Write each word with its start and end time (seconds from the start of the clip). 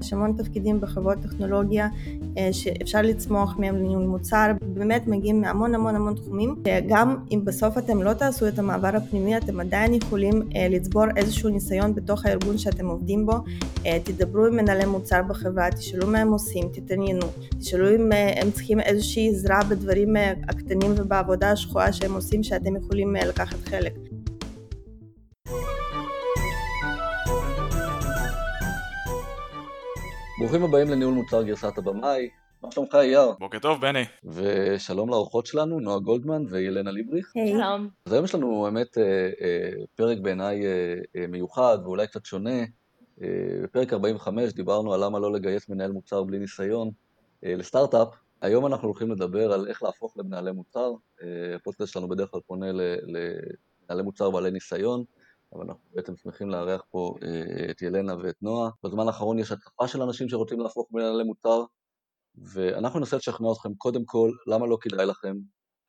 יש 0.00 0.12
המון 0.12 0.32
תפקידים 0.32 0.80
בחברות 0.80 1.18
טכנולוגיה 1.22 1.88
אה, 2.38 2.52
שאפשר 2.52 3.02
לצמוח 3.02 3.56
מהם 3.58 3.76
לניהול 3.76 4.06
מוצר, 4.06 4.50
באמת 4.74 5.06
מגיעים 5.06 5.40
מהמון 5.40 5.74
המון 5.74 5.96
המון 5.96 6.14
תחומים, 6.14 6.54
גם 6.88 7.16
אם 7.30 7.40
בסוף 7.44 7.78
אתם 7.78 8.02
לא 8.02 8.12
תעשו 8.12 8.48
את 8.48 8.58
המעבר 8.58 8.90
הפנימי, 8.96 9.36
אתם 9.36 9.60
עדיין 9.60 9.94
יכולים 9.94 10.42
אה, 10.56 10.66
לצבור 10.70 11.04
איזשהו 11.16 11.48
ניסיון 11.48 11.94
בתוך 11.94 12.26
הארגון 12.26 12.58
שאתם 12.58 12.86
עובדים 12.86 13.26
בו, 13.26 13.32
אה, 13.86 13.98
תדברו 14.04 14.46
עם 14.46 14.56
מנהלי 14.56 14.86
מוצר 14.86 15.22
בחברה, 15.28 15.70
תשאלו 15.70 16.06
מה 16.06 16.18
הם 16.18 16.32
עושים, 16.32 16.68
תתעניינו, 16.72 17.26
תשאלו 17.58 17.94
אם 17.94 18.12
הם 18.12 18.50
צריכים 18.50 18.80
איזושהי 18.80 19.28
עזרה 19.28 19.60
בדברים 19.68 20.16
הקטנים 20.48 20.92
ובעבודה 20.96 21.50
השחורה 21.50 21.92
שהם 21.92 22.14
עושים 22.14 22.42
שאתם 22.42 22.76
יכולים 22.76 23.16
לקחת 23.28 23.58
חלק. 23.64 24.09
ברוכים 30.40 30.64
הבאים 30.64 30.88
לניהול 30.90 31.14
מוצר 31.14 31.42
גרסת 31.42 31.78
הבמאי, 31.78 32.28
מה 32.62 32.70
שלומך 32.70 32.94
אייר? 32.94 33.32
בוקר 33.38 33.58
טוב 33.58 33.80
בני. 33.80 34.04
ושלום 34.24 35.08
לאורחות 35.10 35.46
שלנו, 35.46 35.80
נועה 35.80 35.98
גולדמן 35.98 36.44
וילנה 36.50 36.90
ליבריך. 36.90 37.32
שלום. 37.52 37.88
אז 38.06 38.12
היום 38.12 38.24
יש 38.24 38.34
לנו 38.34 38.62
באמת 38.62 38.98
אה, 38.98 39.30
אה, 39.40 39.70
פרק 39.94 40.18
בעיניי 40.18 40.66
אה, 40.66 41.26
מיוחד 41.28 41.78
ואולי 41.84 42.06
קצת 42.06 42.24
שונה. 42.24 42.64
בפרק 43.62 43.92
45 43.92 44.52
דיברנו 44.52 44.94
על 44.94 45.04
למה 45.04 45.18
לא 45.18 45.32
לגייס 45.32 45.68
מנהל 45.68 45.92
מוצר 45.92 46.22
בלי 46.22 46.38
ניסיון 46.38 46.90
לסטארט-אפ. 47.42 48.08
היום 48.40 48.66
אנחנו 48.66 48.88
הולכים 48.88 49.10
לדבר 49.10 49.52
על 49.52 49.68
איך 49.68 49.82
להפוך 49.82 50.14
למנהלי 50.16 50.52
מוצר. 50.52 50.92
הפודקאסט 51.56 51.92
שלנו 51.92 52.08
בדרך 52.08 52.30
כלל 52.30 52.40
פונה 52.46 52.66
למנהלי 52.72 54.02
מוצר 54.02 54.30
בעלי 54.30 54.50
ניסיון. 54.50 55.04
אבל 55.52 55.64
אנחנו 55.64 55.84
בעצם 55.90 56.16
שמחים 56.16 56.50
לארח 56.50 56.82
פה 56.90 57.14
אה, 57.22 57.70
את 57.70 57.82
ילנה 57.82 58.14
ואת 58.22 58.42
נועה. 58.42 58.70
בזמן 58.82 59.06
האחרון 59.06 59.38
יש 59.38 59.52
התקפה 59.52 59.88
של 59.88 60.02
אנשים 60.02 60.28
שרוצים 60.28 60.60
להפוך 60.60 60.88
מנהלי 60.90 61.24
מוצר, 61.24 61.64
ואנחנו 62.34 62.98
ננסה 62.98 63.16
לשכנע 63.16 63.48
אתכם 63.52 63.74
קודם 63.74 64.04
כל 64.04 64.30
למה 64.46 64.66
לא 64.66 64.78
כדאי 64.80 65.06
לכם, 65.06 65.36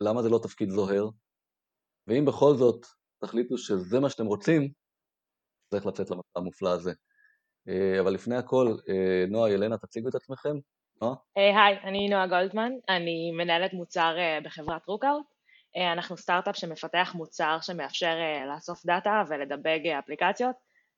למה 0.02 0.22
זה 0.22 0.30
לא 0.30 0.40
תפקיד 0.44 0.70
זוהר, 0.70 1.10
ואם 2.08 2.26
בכל 2.26 2.56
זאת 2.56 2.86
תחליטו 3.22 3.58
שזה 3.58 4.00
מה 4.00 4.10
שאתם 4.10 4.26
רוצים, 4.26 4.72
צריך 5.72 5.86
לצאת 5.86 6.10
למסע 6.10 6.40
המופלא 6.40 6.70
הזה. 6.70 6.94
אה, 7.68 8.00
אבל 8.00 8.14
לפני 8.14 8.36
הכל, 8.36 8.76
אה, 8.90 9.26
נועה, 9.30 9.52
ילנה, 9.52 9.78
תציגו 9.78 10.10
את 10.10 10.16
עצמכם. 10.16 10.56
נועה? 11.02 11.16
היי, 11.36 11.80
אני 11.84 12.10
נועה 12.10 12.28
גולדמן, 12.28 12.72
אני 12.90 13.32
מנהלת 13.32 13.74
מוצר 13.74 14.16
בחברת 14.44 14.88
רוקאוט. 14.88 15.31
אה, 15.78 15.92
אנחנו 15.92 16.18
סטארט-אפ 16.18 16.56
שמפתח 16.58 17.12
מוצר 17.16 17.58
שמאפשר 17.62 18.16
אה, 18.20 18.46
לאסוף 18.46 18.86
דאטה 18.86 19.24
ול-debug 19.30 19.88
אה, 19.88 20.00
אפליקציות 20.00 20.56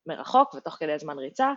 מרחוק 0.07 0.53
ותוך 0.53 0.73
כדי 0.73 0.99
זמן 0.99 1.19
ריצה. 1.19 1.51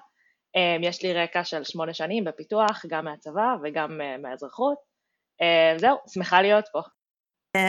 יש 0.83 1.03
לי 1.03 1.15
רקע 1.15 1.45
של 1.45 1.65
שמונה 1.65 1.95
שנים 1.95 2.25
בפיתוח, 2.25 2.85
גם 2.89 3.05
מהצבא 3.05 3.57
וגם 3.63 4.01
מהאזרחות. 4.23 4.79
זהו, 5.77 5.97
שמחה 6.15 6.43
להיות 6.43 6.65
פה. 6.73 6.81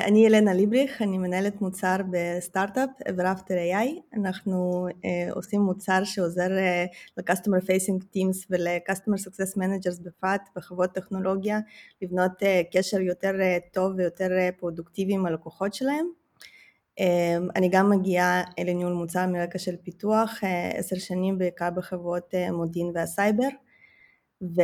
אני 0.06 0.26
ילנה 0.26 0.54
ליבריך, 0.54 1.02
אני 1.02 1.18
מנהלת 1.18 1.62
מוצר 1.62 1.96
בסטארט-אפ, 2.12 2.90
Everafter 3.08 3.74
AI. 3.74 4.18
אנחנו 4.18 4.88
uh, 4.90 5.34
עושים 5.36 5.62
מוצר 5.62 6.04
שעוזר 6.04 6.48
uh, 6.48 7.18
ל-Customer 7.18 7.62
Facing 7.64 8.04
Teams 8.16 8.46
ול-Customer 8.50 9.18
Success 9.18 9.58
Managers 9.58 10.04
בפרט 10.04 10.42
בחברות 10.56 10.92
טכנולוגיה 10.92 11.60
לבנות 12.02 12.32
uh, 12.32 12.78
קשר 12.78 13.02
יותר 13.02 13.36
uh, 13.36 13.74
טוב 13.74 13.94
ויותר 13.98 14.28
uh, 14.28 14.60
פרודוקטיבי 14.60 15.14
עם 15.14 15.26
הלקוחות 15.26 15.74
שלהם. 15.74 16.06
Uh, 17.00 17.04
אני 17.56 17.70
גם 17.70 17.90
מגיעה 17.90 18.44
לניהול 18.60 18.94
מוצר 18.94 19.28
מרקע 19.28 19.60
של 19.60 19.76
פיתוח, 19.84 20.40
עשר 20.74 20.96
uh, 20.96 21.00
שנים 21.00 21.38
בעיקר 21.38 21.70
בחברות 21.70 22.34
uh, 22.34 22.52
מודיעין 22.52 22.92
והסייבר. 22.96 23.50
ו... 24.42 24.62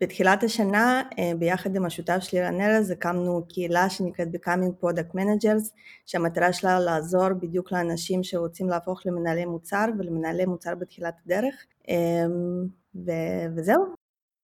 בתחילת 0.00 0.42
השנה 0.42 1.02
אה, 1.18 1.32
ביחד 1.38 1.76
עם 1.76 1.84
השותף 1.84 2.18
שלי 2.20 2.42
רן 2.42 2.60
ארז 2.60 2.90
הקמנו 2.90 3.46
קהילה 3.48 3.90
שנקראת 3.90 4.28
Becoming 4.28 4.84
Product 4.84 5.14
Managers 5.14 5.70
שהמטרה 6.06 6.52
שלה 6.52 6.80
לעזור 6.80 7.28
בדיוק 7.40 7.72
לאנשים 7.72 8.24
שרוצים 8.24 8.68
להפוך 8.68 9.06
למנהלי 9.06 9.44
מוצר 9.44 9.84
ולמנהלי 9.98 10.46
מוצר 10.46 10.74
בתחילת 10.74 11.14
הדרך 11.24 11.66
אמ, 11.88 12.66
ו- 12.94 13.56
וזהו. 13.56 13.84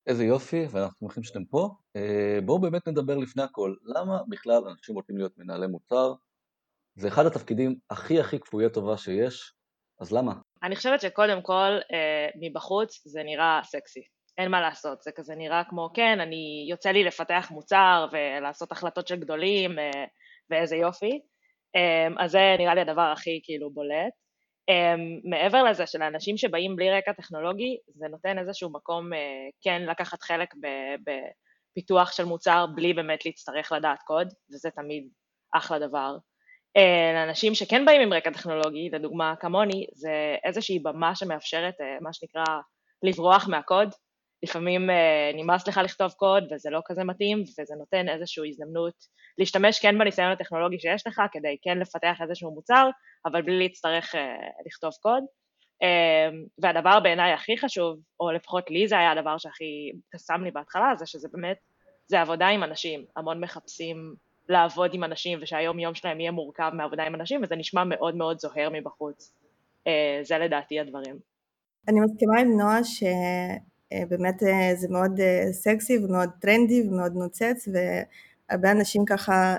איזה 0.06 0.24
יופי 0.24 0.66
ואנחנו 0.70 1.08
שמחים 1.08 1.22
שאתם 1.22 1.44
פה. 1.44 1.68
אה, 1.96 2.38
בואו 2.44 2.58
באמת 2.58 2.88
נדבר 2.88 3.16
לפני 3.16 3.42
הכל 3.42 3.74
למה 3.84 4.18
בכלל 4.28 4.62
אנשים 4.68 4.94
רוצים 4.94 5.16
להיות 5.16 5.38
מנהלי 5.38 5.66
מוצר 5.66 6.14
זה 6.94 7.08
אחד 7.08 7.26
התפקידים 7.26 7.78
הכי 7.90 8.20
הכי 8.20 8.38
כפויי 8.38 8.70
טובה 8.70 8.96
שיש 8.96 9.54
אז 10.00 10.12
למה? 10.12 10.32
אני 10.62 10.76
חושבת 10.76 11.00
שקודם 11.00 11.42
כל 11.42 11.78
אה, 11.92 12.28
מבחוץ 12.40 13.02
זה 13.06 13.22
נראה 13.22 13.60
סקסי 13.64 14.00
אין 14.38 14.50
מה 14.50 14.60
לעשות, 14.60 15.02
זה 15.02 15.12
כזה 15.12 15.34
נראה 15.34 15.62
כמו, 15.64 15.90
כן, 15.94 16.20
אני, 16.20 16.66
יוצא 16.70 16.90
לי 16.90 17.04
לפתח 17.04 17.48
מוצר 17.50 18.06
ולעשות 18.12 18.72
החלטות 18.72 19.08
של 19.08 19.16
גדולים 19.16 19.78
אה, 19.78 20.04
ואיזה 20.50 20.76
יופי, 20.76 21.20
אמ, 21.74 22.18
אז 22.18 22.30
זה 22.30 22.56
נראה 22.58 22.74
לי 22.74 22.80
הדבר 22.80 23.12
הכי 23.12 23.40
כאילו 23.44 23.70
בולט. 23.70 24.12
אמ, 24.68 25.20
מעבר 25.24 25.62
לזה 25.62 25.86
שלאנשים 25.86 26.36
שבאים 26.36 26.76
בלי 26.76 26.90
רקע 26.90 27.12
טכנולוגי, 27.12 27.76
זה 27.94 28.08
נותן 28.08 28.38
איזשהו 28.38 28.70
מקום 28.72 29.12
אה, 29.12 29.18
כן 29.62 29.82
לקחת 29.82 30.22
חלק 30.22 30.54
בפיתוח 31.04 32.12
של 32.12 32.24
מוצר 32.24 32.66
בלי 32.74 32.94
באמת 32.94 33.26
להצטרך 33.26 33.72
לדעת 33.72 34.02
קוד, 34.02 34.28
וזה 34.52 34.70
תמיד 34.70 35.08
אחלה 35.54 35.78
דבר. 35.78 36.16
אה, 36.76 37.12
לאנשים 37.14 37.54
שכן 37.54 37.84
באים 37.84 38.00
עם 38.00 38.12
רקע 38.12 38.30
טכנולוגי, 38.30 38.90
לדוגמה 38.92 39.34
כמוני, 39.40 39.86
זה 39.92 40.36
איזושהי 40.44 40.78
במה 40.78 41.14
שמאפשרת 41.14 41.74
מה 42.00 42.12
שנקרא 42.12 42.44
לברוח 43.02 43.48
מהקוד, 43.48 43.94
לפעמים 44.42 44.90
אה, 44.90 45.30
נמאס 45.34 45.68
לך 45.68 45.80
לכתוב 45.84 46.12
קוד 46.12 46.52
וזה 46.52 46.70
לא 46.70 46.80
כזה 46.84 47.04
מתאים 47.04 47.42
וזה 47.42 47.74
נותן 47.78 48.08
איזושהי 48.08 48.48
הזדמנות 48.48 48.94
להשתמש 49.38 49.78
כן 49.78 49.98
בניסיון 49.98 50.32
הטכנולוגי 50.32 50.78
שיש 50.78 51.06
לך 51.06 51.22
כדי 51.32 51.56
כן 51.62 51.78
לפתח 51.78 52.16
איזשהו 52.22 52.54
מוצר 52.54 52.88
אבל 53.26 53.42
בלי 53.42 53.58
להצטרך 53.58 54.14
אה, 54.14 54.36
לכתוב 54.66 54.92
קוד. 55.00 55.24
אה, 55.82 56.28
והדבר 56.58 57.00
בעיניי 57.00 57.32
הכי 57.32 57.58
חשוב 57.58 57.98
או 58.20 58.30
לפחות 58.32 58.70
לי 58.70 58.88
זה 58.88 58.98
היה 58.98 59.12
הדבר 59.12 59.38
שהכי 59.38 59.90
קסם 60.10 60.44
לי 60.44 60.50
בהתחלה 60.50 60.92
זה 60.98 61.06
שזה 61.06 61.28
באמת 61.32 61.56
זה 62.06 62.20
עבודה 62.20 62.48
עם 62.48 62.64
אנשים. 62.64 63.04
המון 63.16 63.40
מחפשים 63.40 64.14
לעבוד 64.48 64.94
עם 64.94 65.04
אנשים 65.04 65.38
ושהיום 65.42 65.78
יום 65.78 65.94
שלהם 65.94 66.20
יהיה 66.20 66.30
מורכב 66.30 66.70
מעבודה 66.74 67.02
עם 67.02 67.14
אנשים 67.14 67.40
וזה 67.42 67.56
נשמע 67.56 67.84
מאוד 67.84 68.16
מאוד 68.16 68.38
זוהר 68.38 68.68
מבחוץ. 68.72 69.32
זה 70.22 70.38
לדעתי 70.38 70.80
הדברים. 70.80 71.18
אני 71.88 72.00
מסכימה 72.00 72.40
עם 72.40 72.58
נועה 72.58 72.84
ש... 72.84 73.02
אה, 73.92 74.02
באמת 74.08 74.42
אה, 74.42 74.72
זה 74.76 74.88
מאוד 74.88 75.20
אה, 75.20 75.52
סקסי 75.52 75.98
ומאוד 75.98 76.28
טרנדי 76.40 76.88
ומאוד 76.88 77.12
נוצץ 77.14 77.68
והרבה 77.72 78.70
אנשים 78.70 79.04
ככה, 79.04 79.56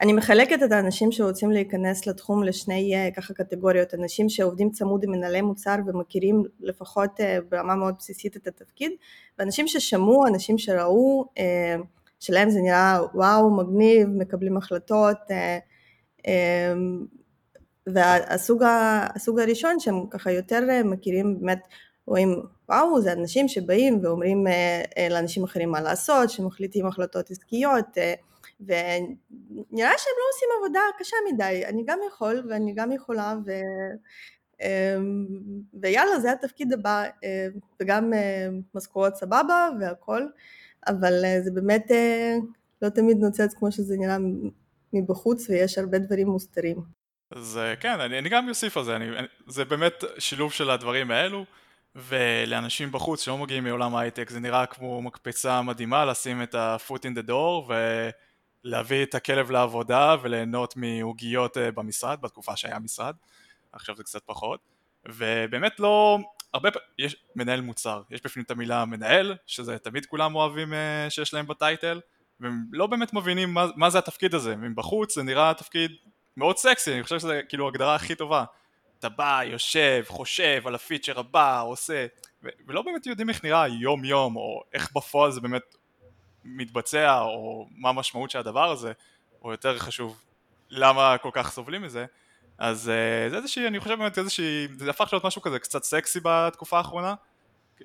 אני 0.00 0.12
מחלקת 0.12 0.62
את 0.62 0.72
האנשים 0.72 1.12
שרוצים 1.12 1.50
להיכנס 1.50 2.06
לתחום 2.06 2.42
לשני 2.42 3.12
ככה 3.16 3.34
קטגוריות, 3.34 3.94
אנשים 3.94 4.28
שעובדים 4.28 4.70
צמוד 4.70 5.04
עם 5.04 5.10
מנהלי 5.10 5.40
מוצר 5.40 5.76
ומכירים 5.86 6.42
לפחות 6.60 7.20
ברמה 7.48 7.74
מאוד 7.74 7.94
בסיסית 7.98 8.36
את 8.36 8.46
התפקיד 8.46 8.92
ואנשים 9.38 9.68
ששמעו, 9.68 10.26
אנשים 10.26 10.58
שראו, 10.58 11.24
שלהם 12.20 12.50
זה 12.50 12.60
נראה 12.60 12.98
וואו 13.14 13.50
מגניב, 13.50 14.08
מקבלים 14.08 14.56
החלטות 14.56 15.18
והסוג 17.86 19.38
הראשון 19.40 19.80
שהם 19.80 20.06
ככה 20.10 20.32
יותר 20.32 20.60
מכירים 20.84 21.40
באמת 21.40 21.60
רואים 22.06 22.42
וואו 22.68 23.00
זה 23.00 23.12
אנשים 23.12 23.48
שבאים 23.48 24.00
ואומרים 24.02 24.46
אה, 24.46 24.82
אה, 24.98 25.08
לאנשים 25.10 25.44
אחרים 25.44 25.70
מה 25.70 25.80
לעשות, 25.80 26.30
שמחליטים 26.30 26.86
החלטות 26.86 27.30
עסקיות 27.30 27.98
אה, 27.98 28.14
ונראה 28.60 29.92
שהם 29.98 30.14
לא 30.18 30.26
עושים 30.34 30.48
עבודה 30.58 30.80
קשה 30.98 31.16
מדי, 31.32 31.62
אני 31.66 31.84
גם 31.86 31.98
יכול 32.08 32.46
ואני 32.48 32.72
גם 32.74 32.92
יכולה 32.92 33.34
ו... 33.46 33.52
ויאללה 35.80 36.20
זה 36.20 36.32
התפקיד 36.32 36.72
הבא 36.72 37.04
וגם 37.80 38.12
משכורות 38.74 39.16
סבבה 39.16 39.68
והכל 39.80 40.22
אבל 40.86 41.12
זה 41.44 41.50
באמת 41.50 41.90
לא 42.82 42.88
תמיד 42.88 43.16
נוצץ 43.18 43.54
כמו 43.54 43.72
שזה 43.72 43.96
נראה 43.98 44.16
מבחוץ 44.92 45.50
ויש 45.50 45.78
הרבה 45.78 45.98
דברים 45.98 46.28
מוסתרים. 46.28 46.76
אז 47.30 47.60
כן, 47.80 48.00
אני, 48.00 48.18
אני 48.18 48.28
גם 48.28 48.48
אוסיף 48.48 48.76
על 48.76 48.84
זה, 48.84 48.96
אני, 48.96 49.06
זה 49.46 49.64
באמת 49.64 50.04
שילוב 50.18 50.52
של 50.52 50.70
הדברים 50.70 51.10
האלו 51.10 51.44
ולאנשים 51.96 52.92
בחוץ 52.92 53.24
שלא 53.24 53.38
מגיעים 53.38 53.64
מעולם 53.64 53.94
ההייטק 53.94 54.30
זה 54.30 54.40
נראה 54.40 54.66
כמו 54.66 55.02
מקפצה 55.02 55.62
מדהימה 55.62 56.04
לשים 56.04 56.42
את 56.42 56.54
ה-foot 56.54 56.98
in 57.00 57.18
the 57.18 57.28
door 57.28 57.72
ולהביא 58.64 59.02
את 59.02 59.14
הכלב 59.14 59.50
לעבודה 59.50 60.16
וליהנות 60.22 60.76
מעוגיות 60.76 61.58
אה, 61.58 61.72
במשרד 61.72 62.20
בתקופה 62.20 62.56
שהיה 62.56 62.78
משרד. 62.78 63.14
עכשיו 63.72 63.96
זה 63.96 64.02
קצת 64.02 64.22
פחות. 64.26 64.60
ובאמת 65.08 65.80
לא 65.80 66.18
הרבה 66.54 66.70
פעמים 66.70 66.88
יש 66.98 67.16
מנהל 67.36 67.60
מוצר 67.60 68.02
יש 68.10 68.20
בפנים 68.24 68.44
את 68.44 68.50
המילה 68.50 68.84
מנהל 68.84 69.36
שזה 69.46 69.78
תמיד 69.78 70.06
כולם 70.06 70.34
אוהבים 70.34 70.74
אה, 70.74 71.06
שיש 71.10 71.34
להם 71.34 71.46
בטייטל 71.46 72.00
והם 72.40 72.64
לא 72.72 72.86
באמת 72.86 73.12
מבינים 73.12 73.54
מה, 73.54 73.66
מה 73.76 73.90
זה 73.90 73.98
התפקיד 73.98 74.34
הזה. 74.34 74.56
מבחוץ 74.56 75.14
זה 75.14 75.22
נראה 75.22 75.54
תפקיד 75.54 75.90
מאוד 76.36 76.56
סקסי 76.56 76.94
אני 76.94 77.02
חושב 77.02 77.18
שזה 77.18 77.40
כאילו 77.48 77.68
הגדרה 77.68 77.94
הכי 77.94 78.14
טובה 78.14 78.44
אתה 79.06 79.12
בא, 79.12 79.40
יושב, 79.44 80.04
חושב 80.06 80.62
על 80.64 80.74
הפיצ'ר 80.74 81.20
הבא, 81.20 81.62
עושה, 81.62 82.06
ולא 82.66 82.82
באמת 82.82 83.06
יודעים 83.06 83.28
איך 83.28 83.44
נראה 83.44 83.68
יום 83.68 84.04
יום, 84.04 84.36
או 84.36 84.62
איך 84.72 84.92
בפועל 84.96 85.32
זה 85.32 85.40
באמת 85.40 85.76
מתבצע, 86.44 87.20
או 87.20 87.66
מה 87.76 87.88
המשמעות 87.88 88.30
של 88.30 88.38
הדבר 88.38 88.70
הזה, 88.70 88.92
או 89.42 89.50
יותר 89.50 89.78
חשוב, 89.78 90.20
למה 90.70 91.16
כל 91.18 91.30
כך 91.32 91.50
סובלים 91.50 91.82
מזה, 91.82 92.06
אז 92.58 92.90
uh, 92.90 93.30
זה 93.30 93.36
איזושהי, 93.36 93.66
אני 93.66 93.80
חושב 93.80 93.94
באמת 93.94 94.18
איזושהי, 94.18 94.68
זה 94.78 94.90
הפך 94.90 95.08
להיות 95.12 95.24
משהו 95.24 95.42
כזה 95.42 95.58
קצת 95.58 95.84
סקסי 95.84 96.20
בתקופה 96.22 96.78
האחרונה, 96.78 97.14
uh, 97.80 97.84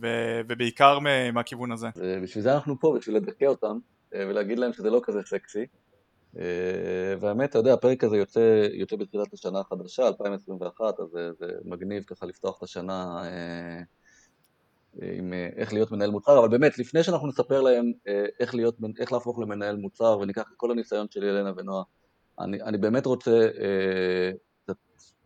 ו- 0.00 0.40
ובעיקר 0.48 0.98
מהכיוון 1.32 1.72
הזה. 1.72 1.88
בשביל 2.22 2.44
זה 2.44 2.54
אנחנו 2.54 2.80
פה, 2.80 2.94
בשביל 2.98 3.16
לדכא 3.16 3.44
אותם, 3.44 3.78
uh, 4.12 4.16
ולהגיד 4.16 4.58
להם 4.58 4.72
שזה 4.72 4.90
לא 4.90 5.00
כזה 5.04 5.20
סקסי. 5.26 5.66
Uh, 6.34 6.38
והאמת, 7.20 7.50
אתה 7.50 7.58
יודע, 7.58 7.74
הפרק 7.74 8.04
הזה 8.04 8.16
יוצא, 8.16 8.66
יוצא 8.72 8.96
בתחילת 8.96 9.32
השנה 9.32 9.60
החדשה, 9.60 10.08
2021, 10.08 11.00
אז 11.00 11.08
זה, 11.12 11.30
זה 11.38 11.46
מגניב 11.64 12.02
ככה 12.02 12.26
לפתוח 12.26 12.58
את 12.58 12.62
השנה 12.62 13.22
uh, 13.22 13.84
עם 15.02 15.32
אה, 15.32 15.48
איך 15.56 15.72
להיות 15.72 15.90
מנהל 15.90 16.10
מוצר, 16.10 16.38
אבל 16.38 16.48
באמת, 16.48 16.78
לפני 16.78 17.02
שאנחנו 17.02 17.28
נספר 17.28 17.60
להם 17.60 17.92
אה, 18.08 18.24
איך, 18.40 18.54
להיות, 18.54 18.76
איך 18.98 19.12
להפוך 19.12 19.38
למנהל 19.38 19.76
מוצר 19.76 20.18
וניקח 20.20 20.42
את 20.42 20.56
כל 20.56 20.70
הניסיון 20.70 21.06
של 21.10 21.22
ילנה 21.22 21.52
ונועה, 21.56 21.82
אני, 22.38 22.62
אני 22.62 22.78
באמת 22.78 23.06
רוצה 23.06 23.30
אה, 23.30 24.74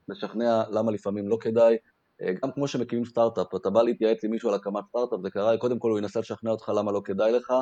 לשכנע 0.09 0.63
למה 0.71 0.93
לפעמים 0.93 1.29
לא 1.29 1.37
כדאי, 1.41 1.77
אה, 2.23 2.33
גם 2.43 2.53
כמו 2.53 2.69
שמקימים 2.69 3.05
סטארט-אפ, 3.05 3.55
אתה 3.55 3.71
בא 3.71 3.83
להתייעץ 3.83 4.25
עם 4.25 4.31
מישהו 4.31 4.49
על 4.49 4.55
הקמת 4.55 4.85
סטארט-אפ, 4.89 5.21
זה 5.23 5.31
קרה, 5.31 5.57
קודם 5.57 5.79
כל 5.79 5.91
הוא 5.91 5.99
ינסה 5.99 6.21
לשכנע 6.21 6.51
אותך 6.51 6.69
למה 6.77 6.93
לא 6.93 7.03
כדאי 7.05 7.33
לך, 7.33 7.53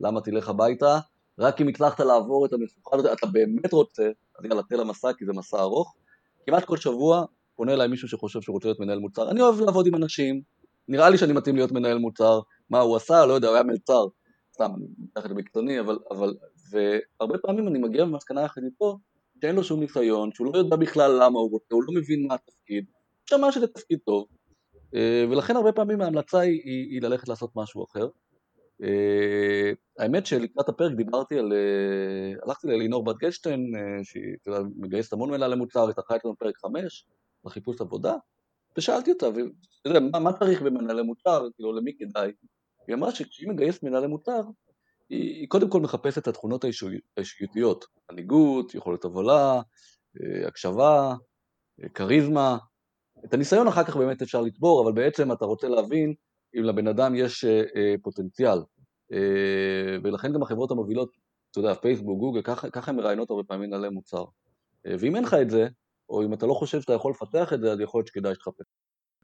למה 0.00 0.20
תלך 0.20 0.48
הביתה, 0.48 0.98
רק 1.40 1.60
אם 1.60 1.68
הצלחת 1.68 2.00
לעבור 2.00 2.46
את 2.46 2.52
המשוכה 2.52 2.96
הזאת, 2.96 3.18
אתה 3.18 3.26
באמת 3.26 3.72
רוצה, 3.72 4.10
אז 4.38 4.44
יאללה, 4.44 4.62
תן 4.62 4.76
למסע, 4.76 5.12
כי 5.12 5.26
זה 5.26 5.32
מסע 5.32 5.60
ארוך, 5.60 5.94
כמעט 6.46 6.64
כל 6.64 6.76
שבוע 6.76 7.24
פונה 7.56 7.72
אליי 7.72 7.88
מישהו 7.88 8.08
שחושב 8.08 8.40
שהוא 8.40 8.54
רוצה 8.54 8.68
להיות 8.68 8.80
מנהל 8.80 8.98
מוצר, 8.98 9.30
אני 9.30 9.40
אוהב 9.40 9.60
לעבוד 9.60 9.86
עם 9.86 9.94
אנשים, 9.94 10.42
נראה 10.88 11.10
לי 11.10 11.18
שאני 11.18 11.32
מתאים 11.32 11.56
להיות 11.56 11.72
מנהל 11.72 11.98
מוצר, 11.98 12.40
מה 12.70 12.80
הוא 12.80 12.96
עשה, 12.96 13.26
לא 13.26 13.32
יודע, 13.32 13.48
הוא 13.48 13.54
היה 13.54 13.64
מלצר, 13.64 14.06
סתם, 14.54 14.70
אני 14.76 14.86
מתחת 14.98 15.30
למקצועני, 15.30 15.80
אבל, 15.80 15.98
אבל, 16.10 16.34
והרבה 16.70 17.38
פעמים 17.38 17.68
אני 17.68 17.78
מגיע 17.78 18.04
למסקנה 18.04 18.42
יחד 18.42 18.60
איתו, 18.64 18.98
שאין 19.42 19.54
לו 19.56 19.64
שום 19.64 19.80
ניסיון, 19.80 20.32
שהוא 20.32 20.54
לא 20.54 20.58
יודע 20.58 20.76
בכלל 20.76 21.10
למה 21.22 21.38
הוא 21.38 21.50
רוצה, 21.50 21.74
הוא 21.74 21.82
לא 21.86 22.00
מבין 22.00 22.26
מה 22.26 22.34
התפקיד, 22.34 22.84
הוא 22.94 23.38
שמע 23.38 23.52
שזה 23.52 23.66
תפקיד 23.66 23.98
טוב, 24.06 24.26
אה, 24.94 25.24
ולכן 25.30 25.56
הרבה 25.56 25.72
פעמים 25.72 26.00
ההמלצה 26.00 26.38
היא, 26.38 26.60
היא, 26.64 26.90
היא 26.90 27.02
ללכת 27.02 27.28
לעשות 27.28 27.50
משהו 27.56 27.84
אחר. 27.84 28.08
אה, 28.82 29.72
האמת 29.98 30.26
שלקראת 30.26 30.68
הפרק 30.68 30.92
דיברתי 30.92 31.38
על, 31.38 31.52
אה, 31.52 32.42
הלכתי 32.46 32.66
ללינור 32.66 33.04
בת 33.04 33.16
גלשטיין, 33.16 33.72
שהיא 34.02 34.36
מגייסת 34.76 35.12
המון 35.12 35.30
מנהלי 35.30 35.56
מוצר, 35.56 35.88
התארחה 35.88 36.16
אצלנו 36.16 36.36
פרק 36.36 36.56
5, 36.58 37.06
בחיפוש 37.44 37.80
עבודה, 37.80 38.14
ושאלתי 38.78 39.10
אותה, 39.10 39.26
יודע, 39.84 40.00
מה, 40.00 40.18
מה 40.18 40.32
צריך 40.32 40.62
במנהלי 40.62 41.02
מוצר, 41.02 41.48
כאילו, 41.54 41.72
למי 41.72 41.92
כדאי? 41.98 42.32
היא 42.86 42.96
אמרה 42.96 43.10
שכשהיא 43.10 43.48
מגייסת 43.48 43.82
מנהלי 43.82 44.06
מוצר, 44.06 44.40
היא, 45.10 45.40
היא 45.40 45.48
קודם 45.48 45.70
כל 45.70 45.80
מחפשת 45.80 46.18
את 46.18 46.28
התכונות 46.28 46.64
האישיותיות, 47.16 47.84
מנהיגות, 48.12 48.74
יכולת 48.74 49.04
הובלה, 49.04 49.60
אה, 50.20 50.48
הקשבה, 50.48 51.14
אה, 51.82 51.88
כריזמה, 51.88 52.58
את 53.24 53.34
הניסיון 53.34 53.68
אחר 53.68 53.84
כך 53.84 53.96
באמת 53.96 54.22
אפשר 54.22 54.40
לצבור, 54.40 54.82
אבל 54.84 54.92
בעצם 54.92 55.32
אתה 55.32 55.44
רוצה 55.44 55.68
להבין 55.68 56.14
אם 56.58 56.64
לבן 56.64 56.88
אדם 56.88 57.14
יש 57.14 57.44
אה, 57.44 57.94
פוטנציאל, 58.02 58.58
ולכן 60.02 60.32
גם 60.32 60.42
החברות 60.42 60.70
המובילות, 60.70 61.16
אתה 61.50 61.58
יודע, 61.60 61.74
פייסבוק, 61.74 62.18
גוגל, 62.18 62.42
ככה, 62.42 62.90
הן 62.90 62.96
מראיינות 62.96 63.30
הרבה 63.30 63.42
פעמים 63.42 63.70
מנהלי 63.70 63.88
מוצר. 63.88 64.24
ואם 64.84 65.16
אין 65.16 65.24
לך 65.24 65.34
את 65.34 65.50
זה, 65.50 65.68
או 66.08 66.24
אם 66.24 66.32
אתה 66.32 66.46
לא 66.46 66.54
חושב 66.54 66.80
שאתה 66.80 66.92
יכול 66.92 67.10
לפתח 67.12 67.52
את 67.52 67.60
זה, 67.60 67.72
אז 67.72 67.80
יכול 67.80 67.98
להיות 67.98 68.06
שכדאי 68.06 68.34
שתחפש. 68.34 68.66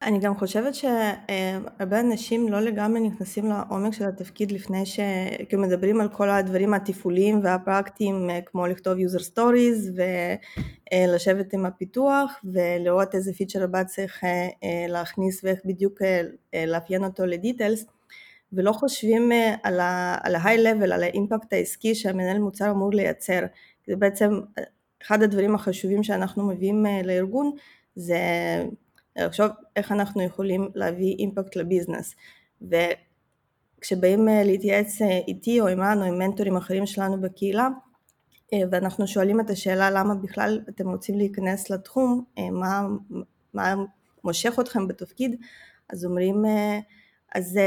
אני 0.02 0.18
גם 0.18 0.36
חושבת 0.36 0.74
שהרבה 0.74 2.00
אנשים 2.00 2.48
לא 2.48 2.60
לגמרי 2.60 3.00
נכנסים 3.00 3.46
לעומק 3.46 3.92
של 3.92 4.04
התפקיד 4.04 4.52
לפני 4.52 4.86
ש... 4.86 5.00
כאילו 5.48 5.62
מדברים 5.62 6.00
על 6.00 6.08
כל 6.08 6.30
הדברים 6.30 6.74
התפעוליים 6.74 7.40
והפרקטיים 7.42 8.30
כמו 8.46 8.66
לכתוב 8.66 8.98
user 8.98 9.32
stories 9.32 10.00
ולשבת 10.94 11.52
עם 11.52 11.66
הפיתוח 11.66 12.40
ולראות 12.44 13.14
איזה 13.14 13.32
פיצ'ר 13.32 13.62
הבא 13.64 13.84
צריך 13.84 14.24
להכניס 14.88 15.44
ואיך 15.44 15.60
בדיוק 15.64 15.98
לאפיין 16.66 17.04
אותו 17.04 17.26
לדיטלס 17.26 17.86
ולא 18.52 18.72
חושבים 18.72 19.32
על 19.62 19.80
ה-high 19.80 20.58
level, 20.58 20.92
על 20.94 21.02
האימפקט 21.02 21.52
העסקי 21.52 21.94
שהמנהל 21.94 22.38
מוצר 22.38 22.70
אמור 22.70 22.90
לייצר. 22.92 23.40
זה 23.86 23.96
בעצם 23.96 24.40
אחד 25.02 25.22
הדברים 25.22 25.54
החשובים 25.54 26.02
שאנחנו 26.02 26.46
מביאים 26.48 26.86
אה, 26.86 27.02
לארגון 27.04 27.50
זה 27.94 28.18
לחשוב 29.16 29.46
איך 29.76 29.92
אנחנו 29.92 30.22
יכולים 30.22 30.68
להביא 30.74 31.16
אימפקט 31.18 31.56
לביזנס. 31.56 32.14
וכשבאים 32.62 34.28
אה, 34.28 34.42
להתייעץ 34.44 35.02
אה, 35.02 35.18
איתי 35.28 35.60
או 35.60 35.68
עמנו 35.68 36.04
עם 36.04 36.18
מנטורים 36.18 36.56
אחרים 36.56 36.86
שלנו 36.86 37.20
בקהילה 37.20 37.68
ואנחנו 38.70 39.06
שואלים 39.06 39.40
את 39.40 39.50
השאלה 39.50 39.90
למה 39.90 40.14
בכלל 40.14 40.60
אתם 40.68 40.88
רוצים 40.88 41.18
להיכנס 41.18 41.70
לתחום, 41.70 42.24
מה, 42.52 42.86
מה 43.54 43.74
מושך 44.24 44.58
אתכם 44.60 44.88
בתפקיד, 44.88 45.40
אז 45.90 46.04
אומרים 46.04 46.44
אז 47.34 47.58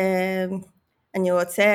אני 1.15 1.31
רוצה 1.31 1.65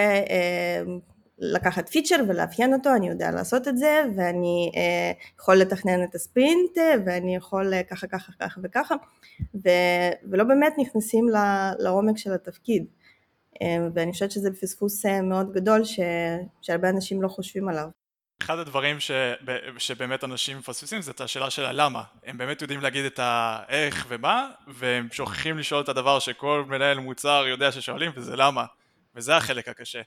לקחת 1.39 1.89
פיצ'ר 1.89 2.17
ולאפיין 2.29 2.75
אותו, 2.75 2.95
אני 2.97 3.09
יודע 3.09 3.31
לעשות 3.31 3.69
את 3.69 3.79
זה 3.79 4.03
ואני 4.17 4.73
אה, 4.77 5.13
יכול 5.41 5.57
לתכנן 5.57 6.05
את 6.05 6.15
הספרינט 6.15 6.79
ואני 7.07 7.37
יכול 7.37 7.75
אה, 7.75 7.83
ככה 7.83 8.07
ככה 8.07 8.33
ככה 8.41 8.61
וככה 8.65 8.95
ו, 9.55 9.69
ולא 10.31 10.45
באמת 10.45 10.75
נכנסים 10.79 11.27
לעומק 11.79 12.19
של 12.19 12.33
התפקיד. 12.33 12.85
אה, 13.63 13.77
ואני 13.95 14.13
חושבת 14.13 14.31
שזה 14.31 14.51
פספוס 14.61 15.07
אה, 15.07 15.23
מאוד 15.23 15.53
גדול 15.53 15.85
ש, 15.85 16.01
שהרבה 16.63 16.89
אנשים 16.89 17.23
לא 17.23 17.29
חושבים 17.29 17.69
עליו. 17.69 17.89
אחד 18.43 18.59
הדברים 18.59 19.01
ש, 19.01 19.11
שבאמת 19.79 20.25
אנשים 20.25 20.59
מפספסים 20.59 21.03
זה 21.03 21.11
את 21.11 21.21
השאלה 21.21 21.51
של 21.51 21.65
הלמה. 21.65 22.03
הם 22.25 22.39
באמת 22.39 22.63
יודעים 22.63 22.81
להגיד 22.81 23.05
את 23.05 23.21
האיך 23.23 24.07
ומה 24.09 24.51
והם 24.69 25.09
שוכחים 25.13 25.59
לשאול 25.59 25.81
את 25.81 25.89
הדבר 25.89 26.19
שכל 26.19 26.65
מנהל 26.69 26.99
מוצר 26.99 27.45
יודע 27.49 27.73
ששואלים 27.73 28.11
וזה 28.17 28.37
למה. 28.37 28.65
וזה 29.17 29.37
החלק 29.37 29.69
הקשה 29.69 30.01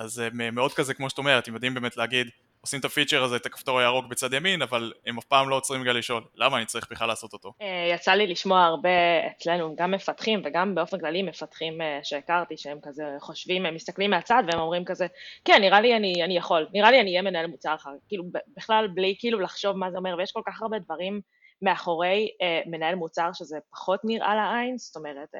אז 0.00 0.20
אה, 0.20 0.50
מאוד 0.50 0.72
כזה 0.72 0.94
כמו 0.94 1.10
שאת 1.10 1.18
אומרת, 1.18 1.48
הם 1.48 1.54
יודעים 1.54 1.74
באמת 1.74 1.96
להגיד 1.96 2.26
עושים 2.60 2.80
את 2.80 2.84
הפיצ'ר 2.84 3.22
הזה, 3.22 3.36
את 3.36 3.46
הכפתור 3.46 3.78
הירוק 3.78 4.06
בצד 4.06 4.32
ימין, 4.32 4.62
אבל 4.62 4.92
הם 5.06 5.18
אף 5.18 5.24
פעם 5.24 5.48
לא 5.48 5.56
עוצרים 5.56 5.82
רגע 5.82 5.92
לשאול, 5.92 6.24
למה 6.34 6.56
אני 6.56 6.66
צריך 6.66 6.86
בכלל 6.90 7.08
לעשות 7.08 7.32
אותו? 7.32 7.52
אה, 7.62 7.88
יצא 7.94 8.12
לי 8.12 8.26
לשמוע 8.26 8.64
הרבה 8.64 8.88
אצלנו, 9.36 9.76
גם 9.76 9.90
מפתחים 9.90 10.42
וגם 10.44 10.74
באופן 10.74 10.98
כללי 10.98 11.22
מפתחים 11.22 11.80
אה, 11.80 11.98
שהכרתי, 12.02 12.56
שהם 12.56 12.78
כזה 12.82 13.04
חושבים, 13.20 13.66
הם 13.66 13.74
מסתכלים 13.74 14.10
מהצד 14.10 14.42
והם 14.46 14.60
אומרים 14.60 14.84
כזה, 14.84 15.06
כן, 15.44 15.58
נראה 15.60 15.80
לי 15.80 15.96
אני, 15.96 16.24
אני 16.24 16.36
יכול, 16.36 16.66
נראה 16.72 16.90
לי 16.90 17.00
אני 17.00 17.10
אהיה 17.10 17.22
מנהל 17.22 17.46
מוצר 17.46 17.74
אחר, 17.74 17.90
כאילו 18.08 18.24
בכלל 18.56 18.88
בלי 18.94 19.14
כאילו 19.18 19.40
לחשוב 19.40 19.76
מה 19.76 19.90
זה 19.90 19.98
אומר, 19.98 20.14
ויש 20.18 20.32
כל 20.32 20.42
כך 20.46 20.62
הרבה 20.62 20.78
דברים 20.78 21.20
מאחורי 21.62 22.28
uh, 22.28 22.70
מנהל 22.70 22.94
מוצר 22.94 23.30
שזה 23.32 23.58
פחות 23.70 24.00
נראה 24.04 24.34
לעין, 24.34 24.78
זאת 24.78 24.96
אומרת, 24.96 25.28
uh, 25.34 25.38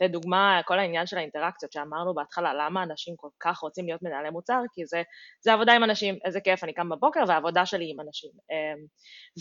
לדוגמה, 0.00 0.60
כל 0.64 0.78
העניין 0.78 1.06
של 1.06 1.18
האינטראקציות 1.18 1.72
שאמרנו 1.72 2.14
בהתחלה, 2.14 2.54
למה 2.54 2.82
אנשים 2.82 3.14
כל 3.16 3.28
כך 3.40 3.58
רוצים 3.58 3.86
להיות 3.86 4.02
מנהלי 4.02 4.30
מוצר, 4.30 4.60
כי 4.72 4.86
זה, 4.86 5.02
זה 5.40 5.52
עבודה 5.52 5.72
עם 5.72 5.84
אנשים, 5.84 6.18
איזה 6.24 6.40
כיף, 6.40 6.64
אני 6.64 6.72
קם 6.72 6.88
בבוקר 6.88 7.20
והעבודה 7.28 7.66
שלי 7.66 7.90
עם 7.90 8.00
אנשים. 8.00 8.30
Um, 8.30 8.86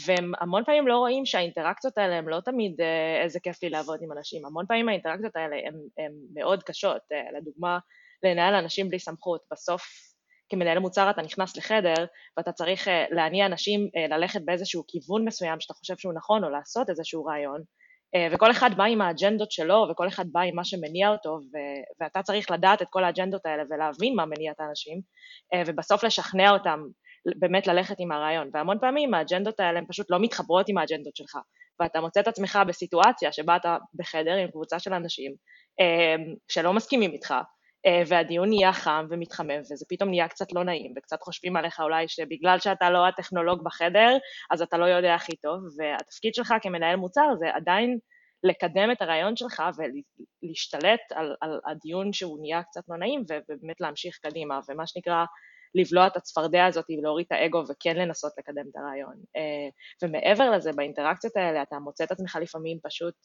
והם 0.06 0.32
המון 0.40 0.64
פעמים 0.64 0.88
לא 0.88 0.98
רואים 0.98 1.26
שהאינטראקציות 1.26 1.98
האלה 1.98 2.16
הם 2.16 2.30
לא 2.30 2.40
תמיד 2.46 2.82
uh, 2.82 3.24
איזה 3.24 3.40
כיף 3.40 3.64
לי 3.64 3.70
לעבוד 3.70 4.00
עם 4.02 4.12
אנשים, 4.12 4.46
המון 4.46 4.66
פעמים 4.68 4.90
האינטראקציות 4.90 5.36
האלה 5.36 5.56
הן 5.98 6.12
מאוד 6.34 6.64
קשות, 6.64 7.02
uh, 7.14 7.38
לדוגמה, 7.38 7.80
לנהל 8.24 8.56
אנשים 8.56 8.90
בלי 8.90 9.00
סמכות, 9.00 9.42
בסוף 9.52 10.15
כמנהל 10.50 10.80
מוצר 10.80 11.10
אתה 11.10 11.22
נכנס 11.22 11.58
לחדר 11.58 12.06
ואתה 12.38 12.52
צריך 12.52 12.88
אה, 12.88 13.06
להניע 13.12 13.46
אנשים 13.46 13.90
אה, 13.96 14.18
ללכת 14.18 14.42
באיזשהו 14.46 14.84
כיוון 14.88 15.26
מסוים 15.26 15.60
שאתה 15.60 15.74
חושב 15.74 15.98
שהוא 15.98 16.14
נכון 16.14 16.44
או 16.44 16.50
לעשות 16.50 16.90
איזשהו 16.90 17.26
רעיון 17.26 17.62
אה, 18.16 18.28
וכל 18.32 18.52
אחד 18.52 18.70
בא 18.78 18.84
עם 18.84 19.02
האג'נדות 19.02 19.52
שלו 19.52 19.88
וכל 19.92 20.08
אחד 20.08 20.26
בא 20.32 20.42
עם 20.42 20.56
מה 20.56 20.66
שמניע 20.66 21.10
אותו 21.10 21.30
ו- 21.30 22.04
ואתה 22.04 22.22
צריך 22.22 22.52
לדעת 22.52 22.82
את 22.82 22.88
כל 22.90 23.04
האג'נדות 23.04 23.46
האלה 23.46 23.64
ולהבין 23.70 24.16
מה 24.16 24.26
מניע 24.26 24.52
את 24.52 24.60
האנשים 24.60 25.02
ובסוף 25.68 26.04
לשכנע 26.04 26.52
אותם 26.52 26.80
באמת 27.40 27.68
ללכת 27.68 27.96
עם 28.00 28.12
הרעיון. 28.12 28.50
והמון 28.54 28.80
פעמים 28.80 29.14
האג'נדות 29.14 29.60
האלה 29.60 29.80
הן 29.80 29.86
פשוט 29.88 30.12
לא 30.12 30.20
מתחברות 30.20 30.70
עם 30.70 30.78
האג'נדות 30.78 31.16
שלך 31.16 31.38
ואתה 31.80 32.02
מוצא 32.02 32.20
את 32.20 32.28
עצמך 32.28 32.60
בסיטואציה 32.68 33.32
שבה 33.32 33.56
אתה 33.56 33.78
בחדר 33.94 34.36
עם 34.36 34.52
קבוצה 34.52 34.80
של 34.80 34.94
אנשים 34.94 35.32
שלא 36.48 36.74
מסכימים 36.74 37.12
איתך 37.12 37.34
והדיון 38.08 38.50
נהיה 38.50 38.74
חם 38.74 39.06
ומתחמם 39.10 39.60
וזה 39.60 39.86
פתאום 39.90 40.10
נהיה 40.10 40.28
קצת 40.28 40.54
לא 40.54 40.64
נעים 40.64 40.94
וקצת 40.98 41.22
חושבים 41.22 41.56
עליך 41.58 41.80
אולי 41.80 42.08
שבגלל 42.08 42.60
שאתה 42.60 42.90
לא 42.90 43.08
הטכנולוג 43.08 43.64
בחדר 43.64 44.18
אז 44.52 44.62
אתה 44.62 44.78
לא 44.78 44.86
יודע 44.86 45.16
הכי 45.16 45.36
טוב 45.36 45.60
והתפקיד 45.78 46.34
שלך 46.34 46.54
כמנהל 46.62 46.96
מוצר 46.96 47.36
זה 47.40 47.46
עדיין 47.56 47.98
לקדם 48.44 48.92
את 48.92 49.02
הרעיון 49.02 49.36
שלך 49.36 49.64
ולהשתלט 49.78 51.00
על, 51.14 51.36
על 51.42 51.60
הדיון 51.66 52.14
שהוא 52.14 52.40
נהיה 52.42 52.64
קצת 52.64 52.82
לא 52.90 52.98
נעים 52.98 53.22
ובאמת 53.22 53.82
להמשיך 53.82 54.18
קדימה 54.22 54.60
ומה 54.70 54.88
שנקרא 54.88 55.26
לבלוע 55.76 56.08
את 56.08 56.18
הצפרדע 56.18 56.66
הזאת 56.66 56.86
ולהוריד 56.90 57.26
את 57.26 57.32
האגו 57.32 57.64
וכן 57.70 57.98
לנסות 57.98 58.32
לקדם 58.38 58.64
את 58.72 58.76
הרעיון. 58.76 59.16
אה, 59.36 59.70
ומעבר 60.04 60.52
לזה, 60.52 60.72
באינטראקציות 60.76 61.38
האלה 61.38 61.62
אתה 61.62 61.80
מוצא 61.80 62.04
את 62.04 62.12
עצמך 62.12 62.38
לפעמים 62.42 62.78
פשוט 62.84 63.16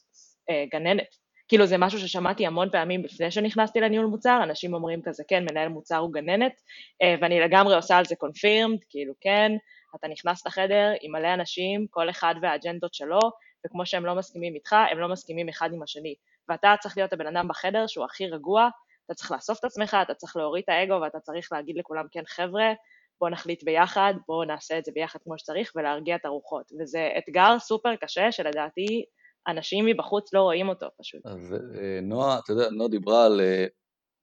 אה, 0.49 0.65
גננת. 0.71 1.15
כאילו 1.51 1.65
זה 1.65 1.77
משהו 1.77 1.99
ששמעתי 1.99 2.45
המון 2.45 2.69
פעמים 2.69 3.03
לפני 3.03 3.31
שנכנסתי 3.31 3.79
לניהול 3.79 4.05
מוצר, 4.05 4.39
אנשים 4.43 4.73
אומרים 4.73 5.01
כזה, 5.01 5.23
כן, 5.27 5.45
מנהל 5.51 5.67
מוצר 5.67 5.97
הוא 5.97 6.13
גננת, 6.13 6.61
אה, 7.01 7.15
ואני 7.21 7.39
לגמרי 7.39 7.75
עושה 7.75 7.97
על 7.97 8.05
זה 8.05 8.15
קונפירמד, 8.15 8.77
כאילו 8.89 9.13
כן, 9.21 9.51
אתה 9.95 10.07
נכנס 10.07 10.45
לחדר 10.47 10.93
עם 11.01 11.11
מלא 11.11 11.33
אנשים, 11.33 11.85
כל 11.89 12.09
אחד 12.09 12.35
והאג'נדות 12.41 12.93
שלו, 12.93 13.19
וכמו 13.65 13.85
שהם 13.85 14.05
לא 14.05 14.15
מסכימים 14.15 14.55
איתך, 14.55 14.75
הם 14.91 14.99
לא 14.99 15.07
מסכימים 15.07 15.49
אחד 15.49 15.73
עם 15.73 15.83
השני. 15.83 16.15
ואתה 16.49 16.75
צריך 16.79 16.97
להיות 16.97 17.13
הבן 17.13 17.27
אדם 17.27 17.47
בחדר 17.47 17.87
שהוא 17.87 18.05
הכי 18.05 18.27
רגוע, 18.27 18.69
אתה 19.05 19.13
צריך 19.13 19.31
לאסוף 19.31 19.59
את 19.59 19.63
עצמך, 19.63 19.97
אתה 20.01 20.13
צריך 20.13 20.35
להוריד 20.35 20.63
את 20.63 20.69
האגו 20.69 21.01
ואתה 21.01 21.19
צריך 21.19 21.51
להגיד 21.51 21.77
לכולם, 21.77 22.05
כן 22.11 22.23
חבר'ה, 22.27 22.73
בואו 23.19 23.31
נחליט 23.31 23.63
ביחד, 23.63 24.13
בואו 24.27 24.43
נעשה 24.43 24.77
את 24.77 24.85
זה 24.85 24.91
ביחד 24.95 25.19
כמו 25.23 25.37
שצריך 25.37 25.71
ולהרגיע 25.75 26.15
את 26.15 26.25
הרוחות. 26.25 26.71
וזה 26.79 27.09
אתגר 27.17 27.59
סופר 27.59 27.95
קשה 27.95 28.31
שלדעתי 28.31 29.03
אנשים 29.47 29.85
מבחוץ 29.85 30.33
לא 30.33 30.41
רואים 30.41 30.69
אותו 30.69 30.87
פשוט. 30.99 31.25
אז 31.25 31.53
אה, 31.53 31.99
נועה, 32.01 32.39
אתה 32.39 32.51
יודע, 32.53 32.69
נועה 32.69 32.89
דיברה 32.89 33.25
על 33.25 33.41
אה, 33.41 33.65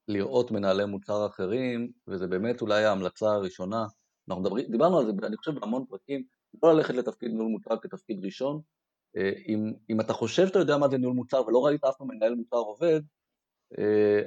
לראות 0.08 0.50
מנהלי 0.50 0.84
מוצר 0.84 1.26
אחרים, 1.26 1.90
וזה 2.08 2.26
באמת 2.26 2.60
אולי 2.60 2.84
ההמלצה 2.84 3.26
הראשונה. 3.26 3.86
אנחנו 4.28 4.42
מדברים, 4.42 4.66
דיברנו 4.70 4.98
על 4.98 5.06
זה, 5.06 5.12
אני 5.22 5.36
חושב, 5.36 5.54
בהמון 5.60 5.84
פרקים, 5.88 6.24
לא 6.62 6.74
ללכת 6.74 6.94
לתפקיד 6.94 7.30
ניהול 7.30 7.48
מוצר 7.48 7.78
כתפקיד 7.82 8.24
ראשון. 8.24 8.60
אה, 9.16 9.32
אם, 9.48 9.72
אם 9.90 10.00
אתה 10.00 10.12
חושב 10.12 10.46
שאתה 10.46 10.58
יודע 10.58 10.78
מה 10.78 10.88
זה 10.88 10.98
ניהול 10.98 11.14
מוצר 11.14 11.46
ולא 11.46 11.66
ראית 11.66 11.84
אף 11.84 11.96
פעם 11.98 12.08
מנהל 12.08 12.34
מוצר 12.34 12.56
עובד, 12.56 13.00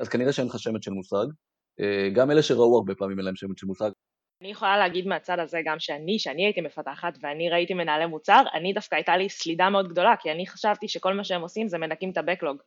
אז 0.01 0.09
כנראה 0.09 0.33
שאין 0.33 0.47
לך 0.47 0.59
שמץ 0.59 0.85
של 0.85 0.91
מושג. 0.91 1.25
גם 2.15 2.31
אלה 2.31 2.43
שראו 2.43 2.77
הרבה 2.77 2.95
פעמים 2.95 3.17
אין 3.17 3.25
להם 3.25 3.35
שמץ 3.35 3.59
של 3.59 3.67
מושג. 3.67 3.91
אני 4.41 4.51
יכולה 4.51 4.77
להגיד 4.77 5.07
מהצד 5.07 5.39
הזה 5.39 5.59
גם 5.65 5.79
שאני, 5.79 6.19
שאני 6.19 6.45
הייתי 6.45 6.61
מפתחת 6.61 7.13
ואני 7.21 7.49
ראיתי 7.49 7.73
מנהלי 7.73 8.05
מוצר, 8.05 8.43
אני 8.53 8.73
דווקא 8.73 8.95
הייתה 8.95 9.17
לי 9.17 9.29
סלידה 9.29 9.69
מאוד 9.69 9.87
גדולה, 9.87 10.15
כי 10.19 10.31
אני 10.31 10.47
חשבתי 10.47 10.87
שכל 10.87 11.13
מה 11.13 11.23
שהם 11.23 11.41
עושים 11.41 11.67
זה 11.67 11.77
מנקים 11.77 12.11
את 12.11 12.17
ה-Backlog. 12.17 12.57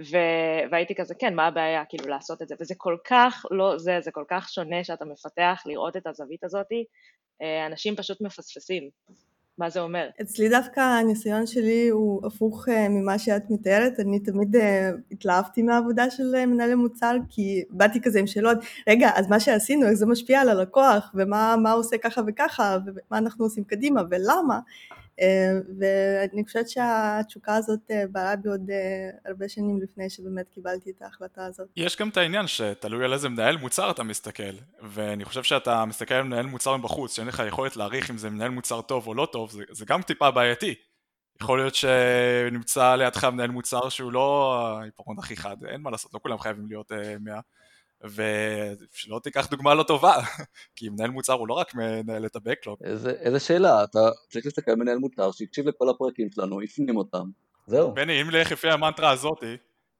ו- 0.00 0.70
והייתי 0.70 0.94
כזה, 0.94 1.14
כן, 1.14 1.34
מה 1.34 1.46
הבעיה, 1.46 1.84
כאילו, 1.84 2.08
לעשות 2.08 2.42
את 2.42 2.48
זה, 2.48 2.54
וזה 2.60 2.74
כל 2.76 2.96
כך 3.04 3.46
לא 3.50 3.78
זה, 3.78 4.00
זה 4.00 4.10
כל 4.10 4.24
כך 4.28 4.48
שונה 4.48 4.84
שאתה 4.84 5.04
מפתח 5.04 5.62
לראות 5.66 5.96
את 5.96 6.06
הזווית 6.06 6.44
הזאתי, 6.44 6.84
אה, 7.42 7.66
אנשים 7.66 7.96
פשוט 7.96 8.20
מפספסים. 8.20 8.90
מה 9.58 9.70
זה 9.70 9.80
אומר? 9.80 10.08
אצלי 10.22 10.48
דווקא 10.48 10.80
הניסיון 10.80 11.46
שלי 11.46 11.88
הוא 11.88 12.26
הפוך 12.26 12.68
אה, 12.68 12.88
ממה 12.88 13.18
שאת 13.18 13.42
מתארת, 13.50 14.00
אני 14.00 14.20
תמיד 14.20 14.56
אה, 14.56 14.90
התלהבתי 15.12 15.62
מהעבודה 15.62 16.10
של 16.10 16.34
אה, 16.34 16.46
מנהלי 16.46 16.74
מוצר, 16.74 17.16
כי 17.28 17.64
באתי 17.70 18.00
כזה 18.00 18.18
עם 18.18 18.26
שאלות, 18.26 18.58
רגע, 18.88 19.10
אז 19.14 19.28
מה 19.28 19.40
שעשינו, 19.40 19.86
איך 19.86 19.94
זה 19.94 20.06
משפיע 20.06 20.40
על 20.40 20.48
הלקוח, 20.48 21.12
ומה 21.14 21.72
עושה 21.72 21.98
ככה 21.98 22.20
וככה, 22.26 22.78
ומה 22.86 23.18
אנחנו 23.18 23.44
עושים 23.44 23.64
קדימה, 23.64 24.02
ולמה, 24.10 24.60
ואני 25.78 26.44
חושבת 26.44 26.68
שהתשוקה 26.68 27.56
הזאת 27.56 27.80
אה, 27.90 28.04
בעלה 28.12 28.36
בי 28.36 28.48
עוד 28.48 28.70
אה, 28.70 29.30
הרבה 29.30 29.48
שנים 29.48 29.80
לפני 29.82 30.10
שבאמת 30.10 30.48
קיבלתי 30.48 30.90
את 30.90 31.02
ההחלטה 31.02 31.46
הזאת. 31.46 31.68
יש 31.76 31.96
גם 31.96 32.08
את 32.08 32.16
העניין 32.16 32.46
שתלוי 32.46 33.04
על 33.04 33.12
איזה 33.12 33.28
מנהל 33.28 33.56
מוצר 33.56 33.90
אתה 33.90 34.02
מסתכל, 34.02 34.42
ואני 34.82 35.24
חושב 35.24 35.42
שאתה 35.42 35.84
מסתכל 35.84 36.14
על 36.14 36.22
מנהל 36.22 36.46
מוצר 36.46 36.76
מבחוץ, 36.76 37.16
שאין 37.16 37.26
לך 37.26 37.42
יכולת 37.48 37.76
להעריך 37.76 38.10
אם 38.10 38.18
זה 38.18 38.30
מנהל 38.30 38.50
מוצר 38.50 38.80
טוב 38.80 39.06
או 39.06 39.14
לא 39.14 39.28
טוב, 39.32 39.50
זה, 39.50 39.62
זה 39.70 39.84
גם 39.84 40.02
טיפה 40.02 40.30
בעייתי. 40.30 40.74
יכול 41.42 41.58
להיות 41.58 41.74
שנמצא 41.74 42.94
לידך 42.94 43.24
מנהל 43.24 43.50
מוצר 43.50 43.88
שהוא 43.88 44.12
לא 44.12 44.58
העיפרון 44.80 45.18
הכי 45.18 45.36
חד, 45.36 45.56
אין 45.64 45.80
מה 45.80 45.90
לעשות, 45.90 46.14
לא 46.14 46.18
כולם 46.18 46.38
חייבים 46.38 46.66
להיות 46.68 46.92
מאה. 47.20 47.40
ושלא 48.04 49.20
תיקח 49.22 49.46
דוגמה 49.50 49.74
לא 49.74 49.82
טובה, 49.82 50.14
כי 50.76 50.88
מנהל 50.88 51.10
מוצר 51.10 51.32
הוא 51.32 51.48
לא 51.48 51.54
רק 51.54 51.74
מנהל 51.74 52.26
את 52.26 52.36
ה-Backlog. 52.36 52.84
איזה, 52.84 53.10
איזה 53.10 53.40
שאלה, 53.40 53.84
אתה 53.84 54.10
צריך 54.30 54.46
להסתכל 54.46 54.70
על 54.70 54.76
מנהל 54.76 54.98
מוצר 54.98 55.32
שהקשיב 55.32 55.68
לכל 55.68 55.88
הפרקים 55.88 56.30
שלנו, 56.30 56.62
הפנים 56.62 56.96
אותם, 56.96 57.24
זהו. 57.66 57.94
בני, 57.94 58.22
אם 58.22 58.30
לך 58.30 58.52
לפי 58.52 58.70
המנטרה 58.70 59.10
הזאתי, 59.10 59.56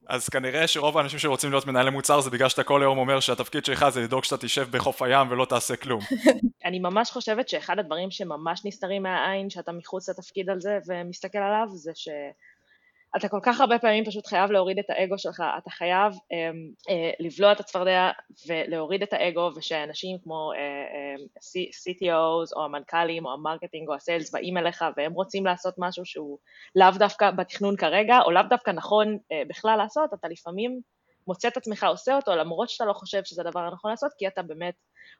אז 0.08 0.28
כנראה 0.28 0.66
שרוב 0.66 0.98
האנשים 0.98 1.18
שרוצים 1.18 1.50
להיות 1.50 1.66
מנהלי 1.66 1.90
מוצר 1.90 2.20
זה 2.20 2.30
בגלל 2.30 2.48
שאתה 2.48 2.62
כל 2.62 2.82
היום 2.82 2.98
אומר 2.98 3.20
שהתפקיד 3.20 3.64
שלך 3.64 3.88
זה 3.88 4.00
לדאוג 4.00 4.24
שאתה 4.24 4.46
תשב 4.46 4.68
בחוף 4.70 5.02
הים 5.02 5.30
ולא 5.30 5.44
תעשה 5.44 5.76
כלום. 5.76 6.00
אני 6.66 6.78
ממש 6.78 7.10
חושבת 7.10 7.48
שאחד 7.48 7.78
הדברים 7.78 8.10
שממש 8.10 8.64
נסתרים 8.64 9.02
מהעין, 9.02 9.50
שאתה 9.50 9.72
מחוץ 9.72 10.08
לתפקיד 10.08 10.50
על 10.50 10.60
זה 10.60 10.78
ומסתכל 10.86 11.38
עליו, 11.38 11.66
זה 11.74 11.92
ש... 11.94 12.08
אתה 13.16 13.28
כל 13.28 13.40
כך 13.42 13.60
הרבה 13.60 13.78
פעמים 13.78 14.04
פשוט 14.04 14.26
חייב 14.26 14.50
להוריד 14.50 14.78
את 14.78 14.90
האגו 14.90 15.18
שלך, 15.18 15.42
אתה 15.58 15.70
חייב 15.70 16.12
אה, 16.32 16.50
אה, 16.90 17.10
לבלוע 17.20 17.52
את 17.52 17.60
הצפרדע 17.60 18.10
ולהוריד 18.48 19.02
את 19.02 19.12
האגו 19.12 19.50
ושאנשים 19.56 20.18
כמו 20.22 20.52
אה, 20.52 20.58
אה, 20.58 21.62
CTOs 21.64 22.56
או 22.56 22.64
המנכ"לים 22.64 23.26
או 23.26 23.32
ה-marketing 23.32 23.88
או 23.88 23.94
ה-sales 23.94 24.32
באים 24.32 24.56
אליך 24.56 24.84
והם 24.96 25.12
רוצים 25.12 25.46
לעשות 25.46 25.74
משהו 25.78 26.04
שהוא 26.04 26.38
לאו 26.76 26.90
דווקא 26.98 27.30
בתכנון 27.30 27.76
כרגע 27.76 28.18
או 28.24 28.30
לאו 28.30 28.42
דווקא 28.50 28.70
נכון 28.70 29.18
אה, 29.32 29.42
בכלל 29.48 29.76
לעשות, 29.76 30.14
אתה 30.14 30.28
לפעמים 30.28 30.80
מוצא 31.28 31.48
את 31.48 31.56
עצמך 31.56 31.84
עושה 31.84 32.16
אותו 32.16 32.36
למרות 32.36 32.70
שאתה 32.70 32.84
לא 32.84 32.92
חושב 32.92 33.24
שזה 33.24 33.42
הדבר 33.42 33.60
הנכון 33.60 33.90
לעשות 33.90 34.12
כי 34.18 34.28
אתה 34.28 34.42
באמת 34.42 34.74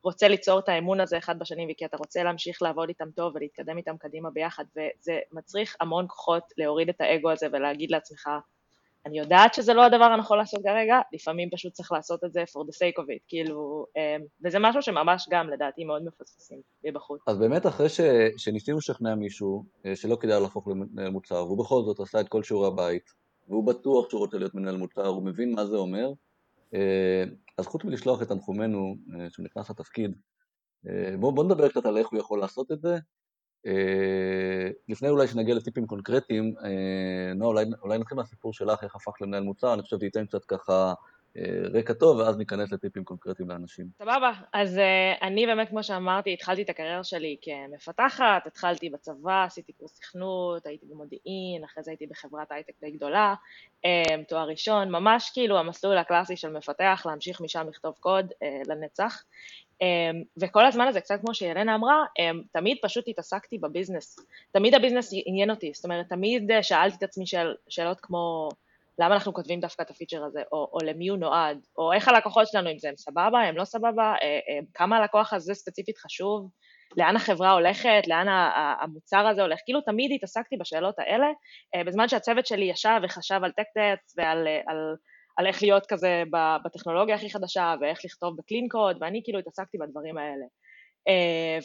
רוצה 0.04 0.28
ליצור 0.28 0.58
את 0.58 0.68
האמון 0.68 1.00
הזה 1.00 1.18
אחד 1.18 1.38
בשני 1.38 1.72
וכי 1.72 1.84
אתה 1.84 1.96
רוצה 1.96 2.22
להמשיך 2.22 2.62
לעבוד 2.62 2.88
איתם 2.88 3.10
טוב 3.10 3.32
ולהתקדם 3.34 3.76
איתם 3.76 3.96
קדימה 3.96 4.30
ביחד 4.30 4.64
וזה 4.76 5.18
מצריך 5.32 5.76
המון 5.80 6.06
כוחות 6.08 6.42
להוריד 6.58 6.88
את 6.88 7.00
האגו 7.00 7.30
הזה 7.30 7.46
ולהגיד 7.52 7.90
לעצמך 7.90 8.28
אני 9.06 9.18
יודעת 9.18 9.54
שזה 9.54 9.74
לא 9.74 9.84
הדבר 9.84 10.04
הנכון 10.04 10.38
לעשות 10.38 10.62
כרגע, 10.62 11.00
לפעמים 11.12 11.50
פשוט 11.50 11.72
צריך 11.72 11.92
לעשות 11.92 12.24
את 12.24 12.32
זה 12.32 12.42
for 12.42 12.62
the 12.62 12.72
sake 12.72 13.02
of 13.02 13.06
it, 13.06 13.24
כאילו, 13.28 13.86
אמ, 13.96 14.24
וזה 14.44 14.58
משהו 14.60 14.82
שממש 14.82 15.28
גם 15.30 15.50
לדעתי 15.50 15.84
מאוד 15.84 16.02
מפספסים 16.04 16.60
מבחוץ. 16.84 17.20
אז 17.26 17.38
באמת 17.38 17.66
אחרי 17.66 17.88
ש, 17.88 18.00
שניסינו 18.36 18.78
לשכנע 18.78 19.14
מישהו 19.14 19.64
אה, 19.86 19.96
שלא 19.96 20.16
כדאי 20.20 20.40
להפוך 20.40 20.68
למנהל 20.68 21.10
מוצר, 21.10 21.46
והוא 21.46 21.58
בכל 21.58 21.82
זאת 21.82 22.00
עשה 22.00 22.20
את 22.20 22.28
כל 22.28 22.42
שיעורי 22.42 22.68
הבית, 22.68 23.10
והוא 23.48 23.64
בטוח 23.64 24.10
שהוא 24.10 24.20
רוצה 24.20 24.38
להיות 24.38 24.54
מנהל 24.54 24.76
מוצר, 24.76 25.06
הוא 25.06 25.22
מבין 25.22 25.54
מה 25.54 25.66
זה 25.66 25.76
אומר, 25.76 26.12
אה, 26.74 27.24
אז 27.58 27.66
חוץ 27.66 27.84
מלשלוח 27.84 28.22
את 28.22 28.28
תנחומינו 28.28 28.96
אה, 29.14 29.30
שהוא 29.30 29.44
נכנס 29.44 29.70
לתפקיד, 29.70 30.14
אה, 30.88 31.16
בואו 31.20 31.32
בוא 31.32 31.44
נדבר 31.44 31.68
קצת 31.68 31.86
על 31.86 31.96
איך 31.98 32.08
הוא 32.08 32.18
יכול 32.18 32.40
לעשות 32.40 32.72
את 32.72 32.80
זה. 32.80 32.98
לפני 34.88 35.08
אולי 35.08 35.28
שנגיע 35.28 35.54
לטיפים 35.54 35.86
קונקרטיים, 35.86 36.54
נועה, 37.34 37.48
אולי, 37.50 37.64
אולי 37.82 37.98
נתחיל 37.98 38.16
מהסיפור 38.16 38.52
שלך, 38.52 38.84
איך 38.84 38.96
הפכת 38.96 39.20
למנהל 39.20 39.42
מוצר, 39.42 39.74
אני 39.74 39.82
חושב 39.82 39.96
שזה 39.96 40.06
ייתן 40.06 40.26
קצת 40.26 40.44
ככה 40.44 40.94
רקע 41.74 41.92
טוב, 41.92 42.18
ואז 42.18 42.38
ניכנס 42.38 42.72
לטיפים 42.72 43.04
קונקרטיים 43.04 43.48
לאנשים. 43.48 43.86
סבבה, 43.98 44.32
אז 44.52 44.76
uh, 44.76 45.24
אני 45.24 45.46
באמת, 45.46 45.68
כמו 45.68 45.82
שאמרתי, 45.82 46.32
התחלתי 46.32 46.62
את 46.62 46.70
הקריירה 46.70 47.04
שלי 47.04 47.36
כמפתחת, 47.42 48.46
התחלתי 48.46 48.90
בצבא, 48.90 49.44
עשיתי 49.44 49.72
קורס 49.72 49.98
תכנות, 50.00 50.66
הייתי 50.66 50.86
במודיעין, 50.86 51.64
אחרי 51.64 51.82
זה 51.82 51.90
הייתי 51.90 52.06
בחברת 52.06 52.52
הייטק 52.52 52.72
די 52.80 52.90
גדולה, 52.90 53.34
um, 53.86 54.24
תואר 54.28 54.48
ראשון, 54.48 54.90
ממש 54.90 55.30
כאילו 55.34 55.58
המסלול 55.58 55.98
הקלאסי 55.98 56.36
של 56.36 56.52
מפתח, 56.52 57.02
להמשיך 57.06 57.40
משם 57.40 57.66
לכתוב 57.68 57.94
קוד 58.00 58.32
לנצח. 58.66 59.24
וכל 60.36 60.66
הזמן 60.66 60.88
הזה, 60.88 61.00
קצת 61.00 61.20
כמו 61.20 61.34
שילנה 61.34 61.74
אמרה, 61.74 62.04
תמיד 62.52 62.76
פשוט 62.82 63.08
התעסקתי 63.08 63.58
ב-business. 63.58 64.18
תמיד 64.52 64.74
ה-business 64.74 65.10
עניין 65.26 65.50
אותי, 65.50 65.70
זאת 65.74 65.84
אומרת, 65.84 66.08
תמיד 66.08 66.50
שאלתי 66.62 66.96
את 66.96 67.02
עצמי 67.02 67.26
שאל, 67.26 67.54
שאלות 67.68 68.00
כמו... 68.00 68.48
למה 68.98 69.14
אנחנו 69.14 69.32
כותבים 69.32 69.60
דווקא 69.60 69.82
את 69.82 69.90
הפיצ'ר 69.90 70.24
הזה, 70.24 70.42
או, 70.52 70.70
או 70.72 70.78
למי 70.84 71.08
הוא 71.08 71.18
נועד, 71.18 71.58
או 71.78 71.92
איך 71.92 72.08
הלקוחות 72.08 72.48
שלנו, 72.48 72.70
אם 72.70 72.78
זה 72.78 72.88
הם 72.88 72.96
סבבה, 72.96 73.40
הם 73.40 73.56
לא 73.56 73.64
סבבה, 73.64 74.14
אה, 74.22 74.26
אה, 74.26 74.58
כמה 74.74 74.96
הלקוח 74.96 75.32
הזה 75.32 75.54
ספציפית 75.54 75.98
חשוב, 75.98 76.50
לאן 76.96 77.16
החברה 77.16 77.52
הולכת, 77.52 78.02
לאן 78.06 78.26
המוצר 78.80 79.26
הזה 79.26 79.42
הולך, 79.42 79.58
כאילו 79.64 79.80
תמיד 79.80 80.12
התעסקתי 80.14 80.56
בשאלות 80.56 80.98
האלה, 80.98 81.26
אה, 81.74 81.84
בזמן 81.84 82.08
שהצוות 82.08 82.46
שלי 82.46 82.64
ישב 82.64 83.00
וחשב 83.02 83.40
על 83.42 83.52
tech-tasks 83.52 84.14
ועל 84.16 84.48
על, 84.66 84.94
על 85.36 85.46
איך 85.46 85.62
להיות 85.62 85.86
כזה 85.86 86.22
בטכנולוגיה 86.64 87.14
הכי 87.14 87.30
חדשה, 87.30 87.74
ואיך 87.80 88.04
לכתוב 88.04 88.36
בקלין 88.36 88.68
קוד, 88.68 88.96
ואני 89.00 89.20
כאילו 89.24 89.38
התעסקתי 89.38 89.78
בדברים 89.78 90.18
האלה. 90.18 90.44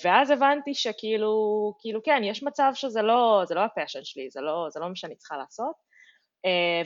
ואז 0.03 0.29
הבנתי 0.29 0.73
שכאילו, 0.73 1.33
כאילו 1.79 2.03
כן, 2.03 2.21
יש 2.23 2.43
מצב 2.43 2.71
שזה 2.75 3.01
לא, 3.01 3.43
זה 3.45 3.55
לא 3.55 3.61
הפאשן 3.61 4.03
שלי, 4.03 4.29
זה 4.29 4.41
לא, 4.41 4.67
זה 4.69 4.79
לא 4.79 4.89
מה 4.89 4.95
שאני 4.95 5.15
צריכה 5.15 5.37
לעשות, 5.37 5.75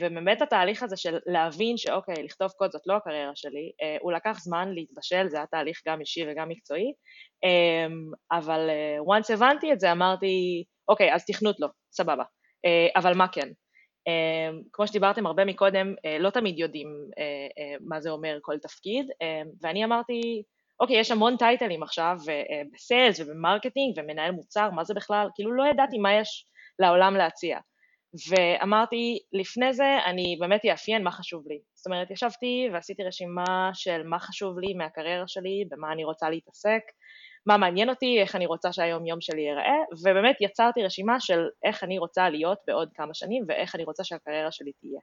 ובאמת 0.00 0.42
התהליך 0.42 0.82
הזה 0.82 0.96
של 0.96 1.18
להבין 1.26 1.76
שאוקיי, 1.76 2.22
לכתוב 2.22 2.50
קוד 2.50 2.70
זאת 2.72 2.82
לא 2.86 2.96
הקריירה 2.96 3.32
שלי, 3.34 3.72
אה, 3.82 3.96
הוא 4.00 4.12
לקח 4.12 4.38
זמן 4.40 4.68
להתבשל, 4.74 5.28
זה 5.28 5.36
היה 5.36 5.46
תהליך 5.46 5.82
גם 5.88 6.00
אישי 6.00 6.24
וגם 6.30 6.48
מקצועי, 6.48 6.92
אה, 7.44 7.86
אבל 8.38 8.70
once 9.06 9.34
הבנתי 9.34 9.72
את 9.72 9.80
זה 9.80 9.92
אמרתי, 9.92 10.64
אוקיי, 10.88 11.14
אז 11.14 11.24
תכנות 11.24 11.56
לא, 11.60 11.68
סבבה, 11.92 12.24
אבל 12.96 13.14
מה 13.14 13.28
כן? 13.28 13.48
כמו 14.72 14.86
שדיברתם 14.86 15.26
הרבה 15.26 15.44
מקודם, 15.44 15.94
לא 16.20 16.30
תמיד 16.30 16.58
יודעים 16.58 16.88
מה 17.80 18.00
זה 18.00 18.10
אומר 18.10 18.38
כל 18.42 18.58
תפקיד, 18.58 19.06
ואני 19.62 19.84
אמרתי, 19.84 20.42
אוקיי, 20.80 20.96
יש 20.96 21.10
המון 21.10 21.36
titles 21.36 21.82
עכשיו 21.82 22.16
ב-sales 22.72 23.20
וב-marketing 23.20 23.94
ומנהל 23.96 24.30
מוצר, 24.30 24.70
מה 24.70 24.84
זה 24.84 24.94
בכלל? 24.94 25.28
כאילו 25.34 25.52
לא 25.52 25.64
ידעתי 25.66 25.98
מה 25.98 26.14
יש 26.14 26.46
לעולם 26.78 27.16
להציע. 27.16 27.58
ואמרתי, 28.30 29.18
לפני 29.32 29.72
זה 29.72 29.98
אני 30.06 30.36
באמת 30.40 30.60
אאפיין 30.72 31.02
מה 31.02 31.10
חשוב 31.10 31.44
לי. 31.48 31.58
זאת 31.74 31.86
אומרת, 31.86 32.10
ישבתי 32.10 32.68
ועשיתי 32.72 33.04
רשימה 33.04 33.70
של 33.74 34.02
מה 34.02 34.18
חשוב 34.18 34.58
לי 34.58 34.74
מהקריירה 34.74 35.28
שלי, 35.28 35.64
במה 35.70 35.92
אני 35.92 36.04
רוצה 36.04 36.30
להתעסק, 36.30 36.82
מה 37.46 37.56
מעניין 37.56 37.90
אותי, 37.90 38.20
איך 38.20 38.36
אני 38.36 38.46
רוצה 38.46 38.72
שהיום 38.72 39.06
יום 39.06 39.20
שלי 39.20 39.42
ייראה, 39.42 39.78
ובאמת 40.02 40.36
יצרתי 40.40 40.82
רשימה 40.82 41.20
של 41.20 41.46
איך 41.64 41.84
אני 41.84 41.98
רוצה 41.98 42.30
להיות 42.30 42.58
בעוד 42.66 42.88
כמה 42.94 43.14
שנים 43.14 43.44
ואיך 43.48 43.74
אני 43.74 43.84
רוצה 43.84 44.04
שהקריירה 44.04 44.52
שלי 44.52 44.72
תהיה. 44.72 45.00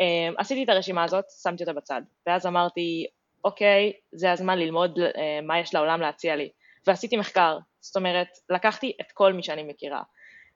אמ, 0.00 0.34
עשיתי 0.38 0.64
את 0.64 0.68
הרשימה 0.68 1.04
הזאת, 1.04 1.24
שמתי 1.42 1.62
אותה 1.62 1.72
בצד, 1.72 2.02
ואז 2.26 2.46
אמרתי, 2.46 3.06
אוקיי, 3.44 3.92
זה 4.12 4.32
הזמן 4.32 4.58
ללמוד 4.58 4.98
אה, 4.98 5.40
מה 5.42 5.60
יש 5.60 5.74
לעולם 5.74 6.00
להציע 6.00 6.36
לי. 6.36 6.48
ועשיתי 6.86 7.16
מחקר, 7.16 7.58
זאת 7.80 7.96
אומרת, 7.96 8.28
לקחתי 8.50 8.92
את 9.00 9.12
כל 9.12 9.32
מי 9.32 9.42
שאני 9.42 9.62
מכירה, 9.62 10.02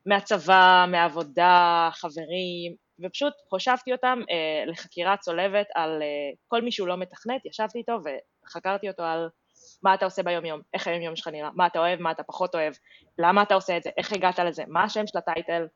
מהצבא, 0.07 0.87
מהעבודה, 0.89 1.89
חברים, 1.93 2.75
ופשוט 3.05 3.33
הושבתי 3.49 3.93
אותם 3.93 4.19
אה, 4.31 4.65
לחקירה 4.67 5.17
צולבת 5.17 5.67
על 5.75 6.03
אה, 6.03 6.07
כל 6.49 6.63
מי 6.63 6.73
שהוא 6.73 6.89
לא 6.89 6.97
מתכנת, 6.97 7.47
ישבתי 7.47 7.79
איתו 7.79 7.99
וחקרתי 8.47 8.89
אותו 8.89 9.03
על 9.03 9.29
מה 9.83 9.95
אתה 9.95 10.05
עושה 10.05 10.23
ביום 10.23 10.45
יום, 10.45 10.61
איך 10.75 10.87
היום 10.89 11.03
יום 11.03 11.17
שלך 11.17 11.29
נראה, 11.29 11.51
מה 11.55 11.67
אתה 11.67 11.79
אוהב, 11.79 12.01
מה 12.01 12.11
אתה 12.11 12.23
פחות 12.23 12.55
אוהב, 12.55 12.75
למה 13.19 13.43
אתה 13.43 13.55
עושה 13.55 13.77
את 13.77 13.83
זה, 13.83 13.91
איך 13.97 14.13
הגעת 14.13 14.39
לזה, 14.39 14.63
מה 14.69 14.83
השם 14.85 15.07
של 15.07 15.19
הטייטל, 15.19 15.67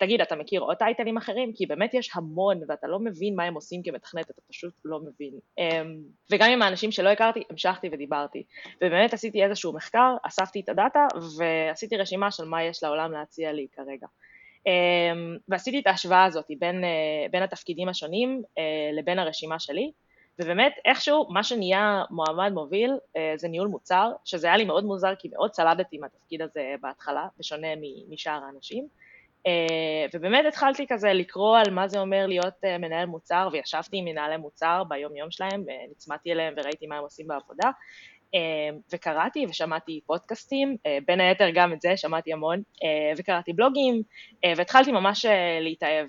תגיד, 0.00 0.20
אתה 0.20 0.36
מכיר 0.36 0.60
עוד 0.60 0.76
טייטלים 0.76 1.16
אחרים? 1.16 1.52
כי 1.54 1.66
באמת 1.66 1.94
יש 1.94 2.10
המון 2.14 2.60
ואתה 2.68 2.86
לא 2.86 2.98
מבין 2.98 3.36
מה 3.36 3.44
הם 3.44 3.54
עושים 3.54 3.82
כמתכנת, 3.82 4.30
אתה 4.30 4.40
פשוט 4.50 4.74
לא 4.84 5.00
מבין. 5.00 5.34
אה, 5.58 5.82
וגם 6.30 6.50
עם 6.50 6.62
האנשים 6.62 6.92
שלא 6.92 7.08
הכרתי, 7.08 7.42
המשכתי 7.50 7.88
ודיברתי. 7.92 8.42
ובאמת 8.76 9.14
עשיתי 9.14 9.44
איזשהו 9.44 9.72
מחקר, 9.72 10.16
אספתי 10.22 10.60
את 10.60 10.68
הדאטה 10.68 11.06
ועשיתי 11.38 11.96
רשימה 11.96 12.30
של 12.30 12.44
מה 12.44 12.62
יש 12.62 12.82
לעולם 12.82 13.12
להציע 13.12 13.52
לי 13.52 13.66
כרגע. 13.72 14.06
אה, 14.66 15.12
ועשיתי 15.48 15.78
את 15.78 15.86
ההשוואה 15.86 16.24
הזאת 16.24 16.46
בין, 16.58 16.84
אה, 16.84 17.26
בין 17.30 17.42
התפקידים 17.42 17.88
השונים 17.88 18.42
אה, 18.58 18.90
לבין 18.92 19.18
הרשימה 19.18 19.58
שלי. 19.58 19.92
ובאמת 20.38 20.72
איכשהו 20.84 21.26
מה 21.30 21.42
שנהיה 21.42 22.02
מועמד 22.10 22.52
מוביל 22.52 22.90
אה, 23.16 23.32
זה 23.36 23.48
ניהול 23.48 23.68
מוצר, 23.68 24.10
שזה 24.24 24.46
היה 24.46 24.56
לי 24.56 24.64
מאוד 24.64 24.84
מוזר 24.84 25.14
כי 25.14 25.28
מאוד 25.28 25.50
צלדתי 25.50 25.98
מהתפקיד 25.98 26.42
הזה 26.42 26.74
בהתחלה, 26.80 27.26
בשונה 27.38 27.68
משאר 28.08 28.40
האנשים. 28.46 28.88
אה, 29.46 30.06
ובאמת 30.14 30.44
התחלתי 30.48 30.86
כזה 30.88 31.12
לקרוא 31.12 31.58
על 31.58 31.70
מה 31.70 31.88
זה 31.88 32.00
אומר 32.00 32.26
להיות 32.26 32.54
אה, 32.64 32.78
מנהל 32.78 33.06
מוצר, 33.06 33.48
וישבתי 33.52 33.96
עם 33.96 34.04
מנהלי 34.04 34.36
מוצר 34.36 34.82
ביום 34.88 35.16
יום 35.16 35.30
שלהם, 35.30 35.64
ונצמדתי 35.66 36.32
אליהם 36.32 36.54
וראיתי 36.56 36.86
מה 36.86 36.96
הם 36.96 37.02
עושים 37.02 37.26
בעבודה, 37.26 37.70
וקראתי 38.92 39.46
ושמעתי 39.46 40.00
פודקאסטים, 40.06 40.76
בין 41.06 41.20
היתר 41.20 41.48
גם 41.54 41.72
את 41.72 41.80
זה 41.80 41.96
שמעתי 41.96 42.32
המון, 42.32 42.62
וקראתי 43.16 43.52
בלוגים, 43.52 44.02
והתחלתי 44.56 44.92
ממש 44.92 45.26
להתאהב. 45.60 46.06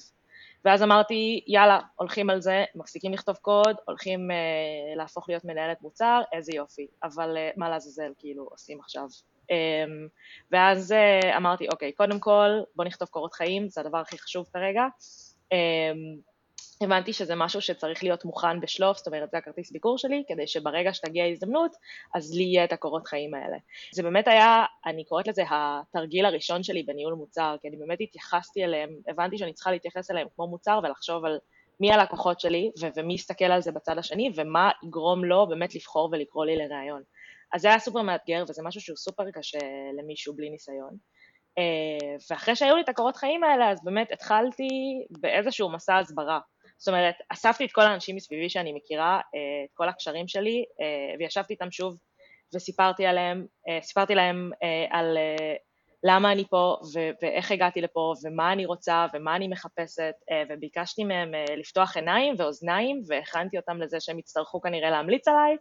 ואז 0.65 0.83
אמרתי, 0.83 1.43
יאללה, 1.47 1.79
הולכים 1.95 2.29
על 2.29 2.41
זה, 2.41 2.63
מפסיקים 2.75 3.13
לכתוב 3.13 3.35
קוד, 3.35 3.75
הולכים 3.87 4.31
אה, 4.31 4.95
להפוך 4.95 5.29
להיות 5.29 5.45
מנהלת 5.45 5.81
מוצר, 5.81 6.21
איזה 6.33 6.51
יופי, 6.55 6.87
אבל 7.03 7.37
אה, 7.37 7.49
מה 7.57 7.69
לעזאזל 7.69 8.11
כאילו 8.17 8.43
עושים 8.51 8.79
עכשיו? 8.79 9.05
אה, 9.51 9.85
ואז 10.51 10.91
אה, 10.91 11.38
אמרתי, 11.38 11.67
אוקיי, 11.71 11.91
קודם 11.91 12.19
כל, 12.19 12.50
בוא 12.75 12.85
נכתוב 12.85 13.07
קורות 13.07 13.33
חיים, 13.33 13.69
זה 13.69 13.81
הדבר 13.81 13.97
הכי 13.97 14.17
חשוב 14.17 14.45
כרגע. 14.53 14.83
אה, 15.51 15.91
הבנתי 16.81 17.13
שזה 17.13 17.35
משהו 17.35 17.62
שצריך 17.62 18.03
להיות 18.03 18.25
מוכן 18.25 18.59
בשלוף, 18.59 18.97
זאת 18.97 19.07
אומרת 19.07 19.31
זה 19.31 19.38
הכרטיס 19.38 19.71
ביקור 19.71 19.97
שלי, 19.97 20.23
כדי 20.27 20.47
שברגע 20.47 20.93
שתגיע 20.93 21.23
ההזדמנות, 21.23 21.75
אז 22.15 22.35
לי 22.35 22.43
יהיה 22.43 22.63
את 22.63 22.73
הקורות 22.73 23.07
חיים 23.07 23.33
האלה. 23.33 23.57
זה 23.93 24.03
באמת 24.03 24.27
היה, 24.27 24.65
אני 24.85 25.05
קוראת 25.05 25.27
לזה 25.27 25.43
התרגיל 25.50 26.25
הראשון 26.25 26.63
שלי 26.63 26.83
בניהול 26.83 27.13
מוצר, 27.13 27.55
כי 27.62 27.67
אני 27.67 27.77
באמת 27.77 28.01
התייחסתי 28.01 28.63
אליהם, 28.63 28.89
הבנתי 29.07 29.38
שאני 29.38 29.53
צריכה 29.53 29.71
להתייחס 29.71 30.12
אליהם 30.12 30.27
כמו 30.35 30.47
מוצר 30.47 30.79
ולחשוב 30.83 31.25
על 31.25 31.39
מי 31.79 31.91
הלקוחות 31.91 32.39
שלי 32.39 32.71
ו- 32.81 32.88
ומי 32.95 33.13
יסתכל 33.13 33.45
על 33.45 33.62
זה 33.62 33.71
בצד 33.71 33.97
השני 33.97 34.31
ומה 34.35 34.71
יגרום 34.83 35.25
לו 35.25 35.47
באמת 35.47 35.75
לבחור 35.75 36.09
ולקרוא 36.12 36.45
לי 36.45 36.55
לראיון. 36.55 37.01
אז 37.53 37.62
זה 37.62 37.67
היה 37.67 37.79
סופר 37.79 38.01
מאתגר 38.01 38.43
וזה 38.50 38.62
משהו 38.65 38.81
שהוא 38.81 38.98
סופר 38.98 39.31
קשה 39.31 39.60
למישהו 39.98 40.36
בלי 40.36 40.50
ניסיון. 40.50 40.98
Uh, 41.60 42.25
ואחרי 42.31 42.55
שהיו 42.55 42.75
לי 42.75 42.81
את 42.81 42.89
הקורות 42.89 43.15
חיים 43.15 43.43
האלה, 43.43 43.72
אז 43.72 43.83
באמת 43.83 44.12
התחלתי 44.12 44.69
באיזשהו 45.10 45.72
מסע 45.72 45.98
הסברה. 45.98 46.39
זאת 46.77 46.88
אומרת, 46.88 47.15
אספתי 47.29 47.65
את 47.65 47.72
כל 47.72 47.81
האנשים 47.81 48.15
מסביבי 48.15 48.50
שאני 48.50 48.74
מכירה, 48.74 49.15
אה, 49.15 49.19
את 49.65 49.69
כל 49.74 49.89
הקשרים 49.89 50.27
שלי, 50.27 50.65
אה, 50.81 51.15
וישבתי 51.19 51.53
איתם 51.53 51.72
שוב 51.72 51.98
וסיפרתי 52.55 53.05
עליהם, 53.05 53.45
אה, 53.70 53.79
סיפרתי 53.81 54.16
להם 54.16 54.51
על 54.89 55.18
למה 56.03 56.31
אני 56.31 56.46
פה 56.50 56.77
ואיך 57.22 57.51
הגעתי 57.51 57.81
לפה 57.81 58.13
ומה 58.24 58.53
אני 58.53 58.66
רוצה 58.66 59.05
ומה 59.13 59.35
אני 59.35 59.48
מחפשת 59.48 60.13
וביקשתי 60.50 61.03
מהם 61.03 61.31
לפתוח 61.57 61.98
עיניים 61.98 62.35
ואוזניים 62.37 63.01
והכנתי 63.07 63.57
אותם 63.57 63.81
לזה 63.81 64.00
שהם 64.00 64.20
יצטרכו 64.20 64.61
כנראה 64.61 64.89
להמליץ 64.89 65.27
עליי 65.27 65.57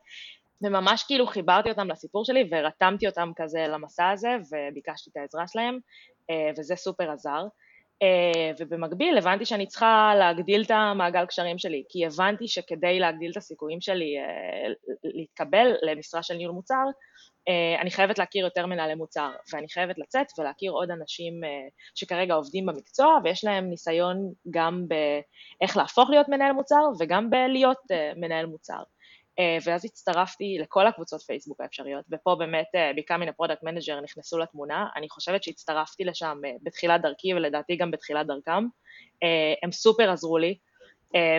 וממש 0.62 1.04
כאילו 1.04 1.26
חיברתי 1.26 1.70
אותם 1.70 1.90
לסיפור 1.90 2.24
שלי 2.24 2.48
ורתמתי 2.50 3.06
אותם 3.06 3.30
כזה 3.36 3.66
למסע 3.68 4.10
הזה 4.10 4.28
וביקשתי 4.52 5.10
את 5.10 5.16
העזרה 5.16 5.46
שלהם 5.48 5.78
וזה 6.56 6.76
סופר 6.76 7.10
עזר. 7.10 7.46
אה, 8.02 8.50
ובמקביל 8.58 9.18
הבנתי 9.18 9.44
שאני 9.44 9.66
צריכה 9.66 10.12
להגדיל 10.18 10.62
את 10.62 10.70
המעגל 10.70 11.26
קשרים 11.26 11.58
שלי, 11.58 11.82
כי 11.88 12.06
הבנתי 12.06 12.48
שכדי 12.48 12.98
להגדיל 12.98 13.30
את 13.30 13.36
הסיכויים 13.36 13.80
שלי 13.80 14.18
אה, 14.18 14.72
להתקבל 15.04 15.72
למשרה 15.82 16.22
של 16.22 16.34
ניהול 16.34 16.54
מוצר, 16.54 16.84
אה, 17.48 17.80
אני 17.80 17.90
חייבת 17.90 18.18
להכיר 18.18 18.44
יותר 18.44 18.66
מנהלי 18.66 18.94
מוצר, 18.94 19.30
ואני 19.52 19.68
חייבת 19.68 19.98
לצאת 19.98 20.26
ולהכיר 20.38 20.72
עוד 20.72 20.90
אנשים 20.90 21.40
שכרגע 21.94 22.34
עובדים 22.34 22.66
במקצוע 22.66 23.18
ויש 23.24 23.44
להם 23.44 23.70
ניסיון 23.70 24.32
גם 24.50 24.84
באיך 24.88 25.76
להפוך 25.76 26.10
להיות 26.10 26.28
מנהל 26.28 26.52
מוצר 26.52 26.82
וגם 27.00 27.30
בלהיות 27.30 27.78
מנהל 28.16 28.46
מוצר. 28.46 28.82
אה, 29.38 29.58
ואז 29.64 29.84
הצטרפתי 29.84 30.58
לכל 30.60 30.86
הקבוצות 30.86 31.22
פייסבוק 31.22 31.60
האפשריות, 31.60 32.04
ופה 32.12 32.34
באמת 32.34 32.66
אה, 32.74 32.90
Becoming 32.90 33.28
a 33.28 33.42
Product 33.42 33.62
Manager 33.64 34.00
נכנסו 34.02 34.38
לתמונה, 34.38 34.86
אני 34.96 35.08
חושבת 35.08 35.42
שהצטרפתי 35.42 36.04
לשם 36.04 36.40
אה, 36.44 36.50
בתחילת 36.62 37.02
דרכי 37.02 37.34
ולדעתי 37.34 37.76
גם 37.76 37.90
בתחילת 37.90 38.26
דרכם, 38.26 38.64
הם 39.62 39.72
סופר 39.72 40.10
עזרו 40.10 40.38
לי, 40.38 40.58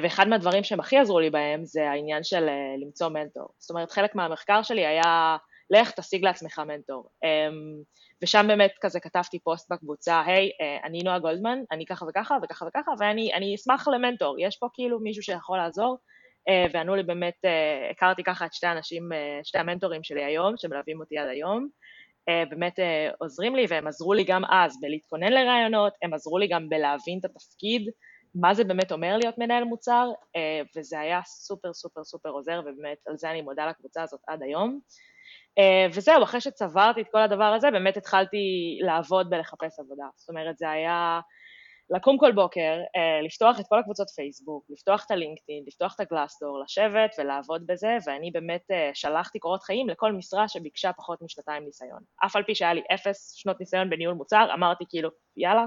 ואחד 0.04 0.28
מהדברים 0.28 0.64
שהם 0.64 0.80
הכי 0.80 0.98
עזרו 0.98 1.20
לי 1.20 1.30
בהם 1.30 1.66
זה 1.66 1.90
העניין 1.90 2.24
של 2.24 2.50
למצוא 2.86 3.10
מנטור, 3.10 3.48
זאת 3.58 3.70
אומרת 3.70 3.92
חלק 3.92 4.16
מהמחקר 4.16 4.64
שלי 4.64 4.86
היה 4.86 5.38
לך 5.70 5.92
תשיג 5.92 6.24
לעצמך 6.24 6.60
מנטור, 6.60 7.10
ושם 8.24 8.46
באמת 8.48 8.72
כזה 8.82 9.00
כתבתי 9.00 9.40
פוסט 9.40 9.72
בקבוצה, 9.72 10.22
היי, 10.26 10.50
אני 10.84 11.00
נועה 11.00 11.20
גולדמן, 11.20 11.60
אני 11.72 11.86
ככה 11.86 12.06
וככה 12.10 12.38
וככה 12.44 12.66
וככה, 12.66 12.92
ואני 13.00 13.56
אשמח 13.56 13.88
למנטור, 13.88 14.36
יש 14.40 14.58
פה 14.58 14.68
כאילו 14.74 15.00
מישהו 15.00 15.24
שיכול 15.24 15.58
לעזור, 15.58 15.98
אה, 15.98 16.14
וענו 16.74 16.96
לי 16.96 17.04
באמת, 17.04 17.34
אה, 17.46 17.90
הכרתי 17.92 18.24
ככה 18.24 18.46
את 18.46 18.54
שתי 18.54 18.68
האנשים, 18.68 19.14
אה, 19.14 19.40
שתי 19.44 19.58
המנטורים 19.58 20.04
שלי 20.04 20.24
היום, 20.24 20.58
שמלווים 20.58 21.00
אותי 21.00 21.18
עד 21.18 21.28
היום, 21.28 21.68
באמת 22.50 22.80
עוזרים 23.20 23.56
לי 23.56 23.66
והם 23.70 23.88
עזרו 23.88 24.14
לי 24.14 24.24
גם 24.24 24.46
אז 24.46 24.78
בלהתכונן 24.82 25.34
לרעיונות, 25.34 25.94
הם 26.02 26.14
עזרו 26.14 26.38
לי 26.38 26.48
גם 26.48 26.70
בלהבין 26.70 27.20
את 27.20 27.26
התפקיד, 27.26 27.90
מה 28.36 28.54
זה 28.54 28.64
באמת 28.64 28.92
אומר 28.92 29.18
להיות 29.18 29.38
מנהל 29.38 29.64
מוצר, 29.64 30.10
וזה 30.78 31.00
היה 31.00 31.22
סופר 31.26 31.74
סופר 31.74 32.04
סופר 32.04 32.30
עוזר, 32.30 32.62
ובאמת 32.62 32.98
על 33.08 33.18
זה 33.18 33.32
אני 33.32 33.42
מודה 33.42 33.66
לקבוצה 33.66 34.04
הזאת 34.04 34.20
עד 34.28 34.44
היום. 34.44 34.80
וזהו, 35.94 36.24
אחרי 36.24 36.42
שצברתי 36.42 37.02
את 37.02 37.08
כל 37.12 37.22
הדבר 37.22 37.54
הזה, 37.54 37.72
באמת 37.72 37.98
התחלתי 37.98 38.78
לעבוד 38.82 39.30
בלחפש 39.30 39.80
עבודה. 39.80 40.06
זאת 40.16 40.30
אומרת, 40.30 40.58
זה 40.58 40.70
היה 40.70 41.20
לקום 41.89 42.17
כל 42.17 42.32
בוקר, 42.32 42.80
אה, 42.96 43.22
לפתוח 43.22 43.60
את 43.60 43.65
כל 43.69 43.80
הקבוצות 43.80 44.10
פייסבוק, 44.10 44.65
לפתוח 44.69 45.06
את 45.06 45.12
הלינקדאין, 45.12 45.63
לפתוח 45.67 45.96
את 45.96 46.00
הגלאסדור, 46.00 46.60
לשבת 46.63 47.15
ולעבוד 47.19 47.67
בזה, 47.67 47.98
ואני 48.06 48.32
באמת 48.32 48.72
אה, 48.72 48.91
שלחתי 48.93 49.39
קורות 49.39 49.63
חיים 49.63 49.89
לכל 49.89 50.12
משרה 50.12 50.48
שביקשה 50.48 50.93
פחות 50.93 51.22
משנתיים 51.22 51.65
ניסיון. 51.65 52.00
אף 52.26 52.36
על 52.36 52.43
פי 52.43 52.56
שהיה 52.56 52.74
לי 52.74 52.82
אפס 52.93 53.34
שנות 53.36 53.60
ניסיון 53.60 53.89
בניהול 53.89 54.15
מוצר, 54.15 54.48
אמרתי 54.54 54.84
כאילו, 54.89 55.10
יאללה, 55.38 55.65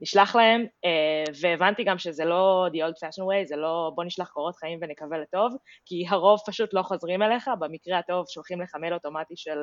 נשלח 0.00 0.36
להם, 0.36 0.66
אה, 0.84 1.24
והבנתי 1.40 1.84
גם 1.84 1.98
שזה 1.98 2.24
לא 2.24 2.66
the 2.72 2.76
old 2.76 2.96
fashion 2.96 3.22
way, 3.22 3.46
זה 3.46 3.56
לא 3.56 3.92
בוא 3.94 4.04
נשלח 4.04 4.28
קורות 4.28 4.56
חיים 4.56 4.78
ונקווה 4.82 5.18
לטוב, 5.18 5.56
כי 5.86 6.04
הרוב 6.08 6.40
פשוט 6.46 6.74
לא 6.74 6.82
חוזרים 6.82 7.22
אליך, 7.22 7.50
במקרה 7.58 7.98
הטוב 7.98 8.26
שולחים 8.28 8.60
לך 8.60 8.74
מייל 8.74 8.94
אוטומטי 8.94 9.34
של 9.36 9.60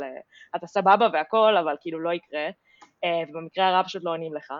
אתה 0.55 0.67
סבבה 0.67 1.07
והכל, 1.13 1.57
אבל 1.57 1.75
כאילו 1.81 1.99
לא 1.99 2.13
יקרה, 2.13 2.49
ובמקרה 3.29 3.67
הרע 3.67 3.83
פשוט 3.83 4.03
לא 4.03 4.11
עונים 4.11 4.33
לך. 4.33 4.53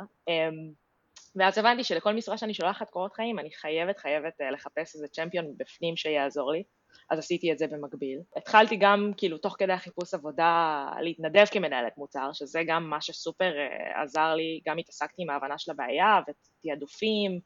ואז 1.36 1.58
הבנתי 1.58 1.84
שלכל 1.84 2.14
משרה 2.14 2.38
שאני 2.38 2.54
שולחת 2.54 2.90
קורות 2.90 3.14
חיים, 3.14 3.40
אני 3.40 3.52
חייבת, 3.52 3.98
חייבת 3.98 4.42
אה, 4.42 4.52
לחפש 4.52 4.96
איזה 4.96 5.08
צ'מפיון 5.08 5.46
בפנים 5.58 5.98
שיעזור 5.98 6.52
לי, 6.52 6.64
אז 7.10 7.20
עשיתי 7.20 7.52
את 7.52 7.58
זה 7.58 7.68
במקביל. 7.68 8.20
התחלתי 8.38 8.76
גם, 8.76 9.12
כאילו, 9.18 9.38
תוך 9.38 9.56
כדי 9.60 9.74
החיפוש 9.74 10.14
עבודה, 10.14 10.86
להתנדב 11.02 11.46
כמנהלת 11.52 11.98
מוצר, 11.98 12.30
שזה 12.34 12.62
גם 12.68 12.90
מה 12.90 13.02
שסופר 13.02 13.52
uh, 13.52 14.02
עזר 14.04 14.36
לי, 14.36 14.62
גם 14.68 14.78
התעסקתי 14.78 15.22
עם 15.22 15.30
ההבנה 15.30 15.58
של 15.58 15.72
הבעיה 15.72 16.20
ותעדופים, 16.28 17.40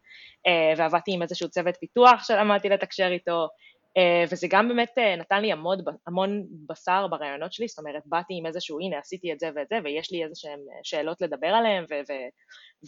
uh, 0.48 0.80
ועבדתי 0.80 1.12
עם 1.13 1.21
איזשהו 1.21 1.50
צוות 1.50 1.78
פיתוח 1.80 2.24
שלמדתי 2.24 2.69
לתקשר 2.69 3.08
איתו, 3.08 3.48
וזה 4.32 4.48
גם 4.50 4.68
באמת 4.68 4.98
נתן 5.18 5.42
לי 5.42 5.52
המון, 5.52 5.78
המון 6.08 6.44
בשר 6.70 7.08
ברעיונות 7.08 7.54
שלי, 7.54 7.68
זאת 7.68 7.80
אומרת, 7.80 8.04
באתי 8.06 8.34
עם 8.38 8.46
איזשהו, 8.46 8.80
הנה, 8.80 9.00
עשיתי 9.00 9.34
את 9.34 9.40
זה 9.40 9.50
ואת 9.56 9.68
זה, 9.70 9.80
ויש 9.84 10.12
לי 10.12 10.24
איזה 10.24 10.36
שהן 10.36 10.60
שאלות 10.84 11.22
לדבר 11.22 11.48
עליהן 11.48 11.86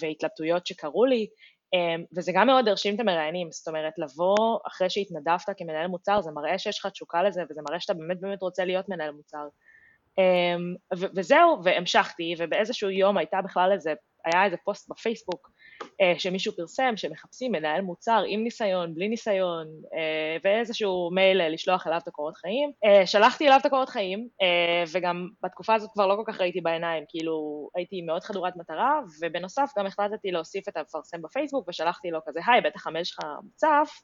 והתלבטויות 0.01 0.67
שקרו 0.67 1.05
לי, 1.05 1.27
וזה 2.15 2.31
גם 2.35 2.47
מאוד 2.47 2.67
הרשים 2.67 2.95
את 2.95 2.99
המראיינים, 2.99 3.51
זאת 3.51 3.67
אומרת, 3.67 3.93
לבוא 3.97 4.59
אחרי 4.67 4.89
שהתנדבת 4.89 5.49
כמנהל 5.57 5.87
מוצר, 5.87 6.21
זה 6.21 6.31
מראה 6.31 6.59
שיש 6.59 6.79
לך 6.79 6.85
תשוקה 6.85 7.23
לזה, 7.23 7.41
וזה 7.49 7.61
מראה 7.69 7.79
שאתה 7.79 7.93
באמת 7.93 8.19
באמת 8.21 8.41
רוצה 8.41 8.65
להיות 8.65 8.89
מנהל 8.89 9.11
מוצר. 9.11 9.47
וזהו, 11.15 11.63
והמשכתי, 11.63 12.35
ובאיזשהו 12.37 12.89
יום 12.89 13.17
הייתה 13.17 13.41
בכלל 13.41 13.71
איזה, 13.71 13.93
היה 14.25 14.45
איזה 14.45 14.57
פוסט 14.65 14.89
בפייסבוק 14.89 15.49
אה, 15.49 15.56
שמישהו 16.17 16.53
פרסם 16.53 16.93
שמחפשים 16.97 17.51
מנהל 17.51 17.81
מוצר 17.81 18.23
עם 18.27 18.43
ניסיון, 18.43 18.93
בלי 18.93 19.07
ניסיון, 19.07 19.67
אה, 19.93 20.37
ואיזשהו 20.43 21.09
מייל 21.13 21.41
אה, 21.41 21.49
לשלוח 21.49 21.87
אליו 21.87 21.97
את 21.97 22.07
הקורות 22.07 22.37
חיים. 22.37 22.71
שלחתי 23.05 23.47
אליו 23.47 23.57
את 23.61 23.65
הקורות 23.65 23.89
חיים, 23.89 24.27
וגם 24.91 25.29
בתקופה 25.43 25.73
הזאת 25.73 25.89
כבר 25.93 26.07
לא 26.07 26.15
כל 26.15 26.31
כך 26.31 26.41
ראיתי 26.41 26.61
בעיניים, 26.61 27.03
כאילו 27.09 27.69
הייתי 27.75 28.01
מאוד 28.01 28.23
חדורת 28.23 28.55
מטרה, 28.55 28.99
ובנוסף 29.21 29.71
גם 29.77 29.85
החלטתי 29.85 30.31
להוסיף 30.31 30.69
את 30.69 30.77
המפרסם 30.77 31.21
בפייסבוק, 31.21 31.69
ושלחתי 31.69 32.11
לו 32.11 32.19
כזה, 32.25 32.39
היי, 32.47 32.61
בטח 32.61 32.87
המייל 32.87 33.03
שלך 33.03 33.19
מוצף, 33.43 34.01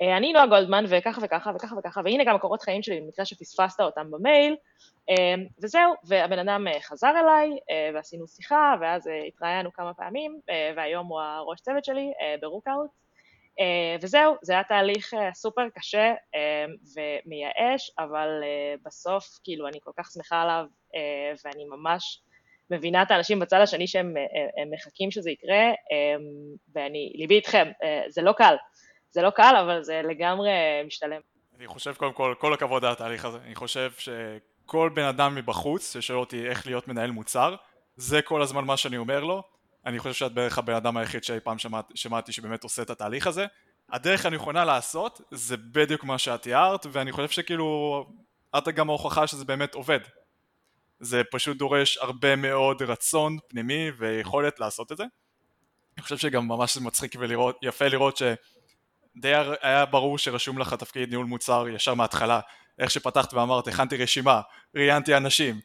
אני 0.00 0.32
נועה 0.32 0.46
גולדמן, 0.46 0.84
וככה 0.88 1.20
וככה 1.24 1.50
וככה 1.56 1.76
וככה, 1.78 2.00
והנה 2.04 2.24
גם 2.24 2.36
הקורות 2.36 2.62
חיים 2.62 2.82
שלי, 2.82 3.00
במקרה 3.00 3.24
שפספסת 3.24 3.80
אותם 3.80 4.10
במייל, 4.10 4.56
אמ, 5.08 5.46
וזהו, 5.62 5.94
והבן 6.04 6.38
אדם 6.38 6.66
אה, 6.68 6.80
חזר 6.80 7.12
אליי, 7.20 7.58
אה, 7.70 7.90
ועשינו 7.94 8.28
שיחה, 8.28 8.74
ואז 8.80 9.08
אה, 9.08 9.22
התראיינו 9.22 9.72
כמה 9.72 9.94
פעמים, 9.94 10.40
והיום 10.76 11.06
הוא 11.06 11.20
הראש 11.20 11.60
צוות 11.60 11.84
שלי 11.84 12.12
ברוקאוט, 12.40 12.90
וזהו, 14.02 14.34
זה 14.42 14.52
היה 14.52 14.64
תהליך 14.64 15.10
סופר 15.34 15.68
קשה 15.74 16.14
ומייאש, 16.96 17.90
אבל 17.98 18.28
בסוף, 18.84 19.24
כאילו, 19.44 19.68
אני 19.68 19.78
כל 19.82 19.90
כך 19.98 20.10
שמחה 20.12 20.42
עליו, 20.42 20.64
ואני 21.44 21.64
ממש 21.64 22.22
מבינה 22.70 23.02
את 23.02 23.10
האנשים 23.10 23.38
בצד 23.38 23.60
השני 23.60 23.86
שהם 23.86 24.14
מחכים 24.74 25.10
שזה 25.10 25.30
יקרה, 25.30 25.72
ואני, 26.74 27.12
ליבי 27.14 27.34
איתכם, 27.34 27.68
זה 28.08 28.22
לא 28.22 28.32
קל, 28.32 28.56
זה 29.16 29.22
לא 29.22 29.30
קל, 29.30 29.54
אבל 29.64 29.82
זה 29.82 30.02
לגמרי 30.04 30.50
משתלם. 30.86 31.20
אני 31.58 31.66
חושב 31.66 31.94
קודם 31.94 32.12
כל, 32.12 32.34
כל 32.38 32.54
הכבוד 32.54 32.84
על 32.84 32.92
התהליך 32.92 33.24
הזה, 33.24 33.38
אני 33.46 33.54
חושב 33.54 33.92
ש... 33.98 34.08
כל 34.66 34.90
בן 34.94 35.04
אדם 35.04 35.34
מבחוץ 35.34 35.92
ששואל 35.92 36.18
אותי 36.18 36.48
איך 36.48 36.66
להיות 36.66 36.88
מנהל 36.88 37.10
מוצר 37.10 37.54
זה 37.96 38.22
כל 38.22 38.42
הזמן 38.42 38.64
מה 38.64 38.76
שאני 38.76 38.96
אומר 38.96 39.24
לו. 39.24 39.42
אני 39.86 39.98
חושב 39.98 40.14
שאת 40.14 40.32
בערך 40.32 40.58
הבן 40.58 40.74
אדם 40.74 40.96
היחיד 40.96 41.24
שאי 41.24 41.40
פעם 41.40 41.58
שמעת, 41.58 41.84
שמעתי 41.94 42.32
שבאמת 42.32 42.62
עושה 42.62 42.82
את 42.82 42.90
התהליך 42.90 43.26
הזה. 43.26 43.46
הדרך 43.90 44.26
הנכונה 44.26 44.64
לעשות 44.64 45.20
זה 45.30 45.56
בדיוק 45.56 46.04
מה 46.04 46.18
שאת 46.18 46.42
תיארת 46.42 46.86
ואני 46.92 47.12
חושב 47.12 47.28
שכאילו 47.28 48.06
את 48.58 48.68
גם 48.68 48.88
ההוכחה 48.88 49.26
שזה 49.26 49.44
באמת 49.44 49.74
עובד. 49.74 50.00
זה 51.00 51.22
פשוט 51.30 51.56
דורש 51.56 51.98
הרבה 51.98 52.36
מאוד 52.36 52.82
רצון 52.82 53.36
פנימי 53.48 53.90
ויכולת 53.98 54.60
לעשות 54.60 54.92
את 54.92 54.96
זה. 54.96 55.04
אני 55.96 56.02
חושב 56.02 56.16
שגם 56.16 56.48
ממש 56.48 56.76
מצחיק 56.76 57.16
ויפה 57.62 57.88
לראות 57.88 58.16
שדי 59.16 59.32
היה 59.62 59.86
ברור 59.86 60.18
שרשום 60.18 60.58
לך 60.58 60.74
תפקיד 60.74 61.10
ניהול 61.10 61.26
מוצר 61.26 61.68
ישר 61.68 61.94
מההתחלה 61.94 62.40
איך 62.78 62.90
שפתחת 62.90 63.34
ואמרת, 63.34 63.68
הכנתי 63.68 63.96
רשימה, 63.96 64.40
ראיינתי 64.74 65.16
אנשים, 65.16 65.60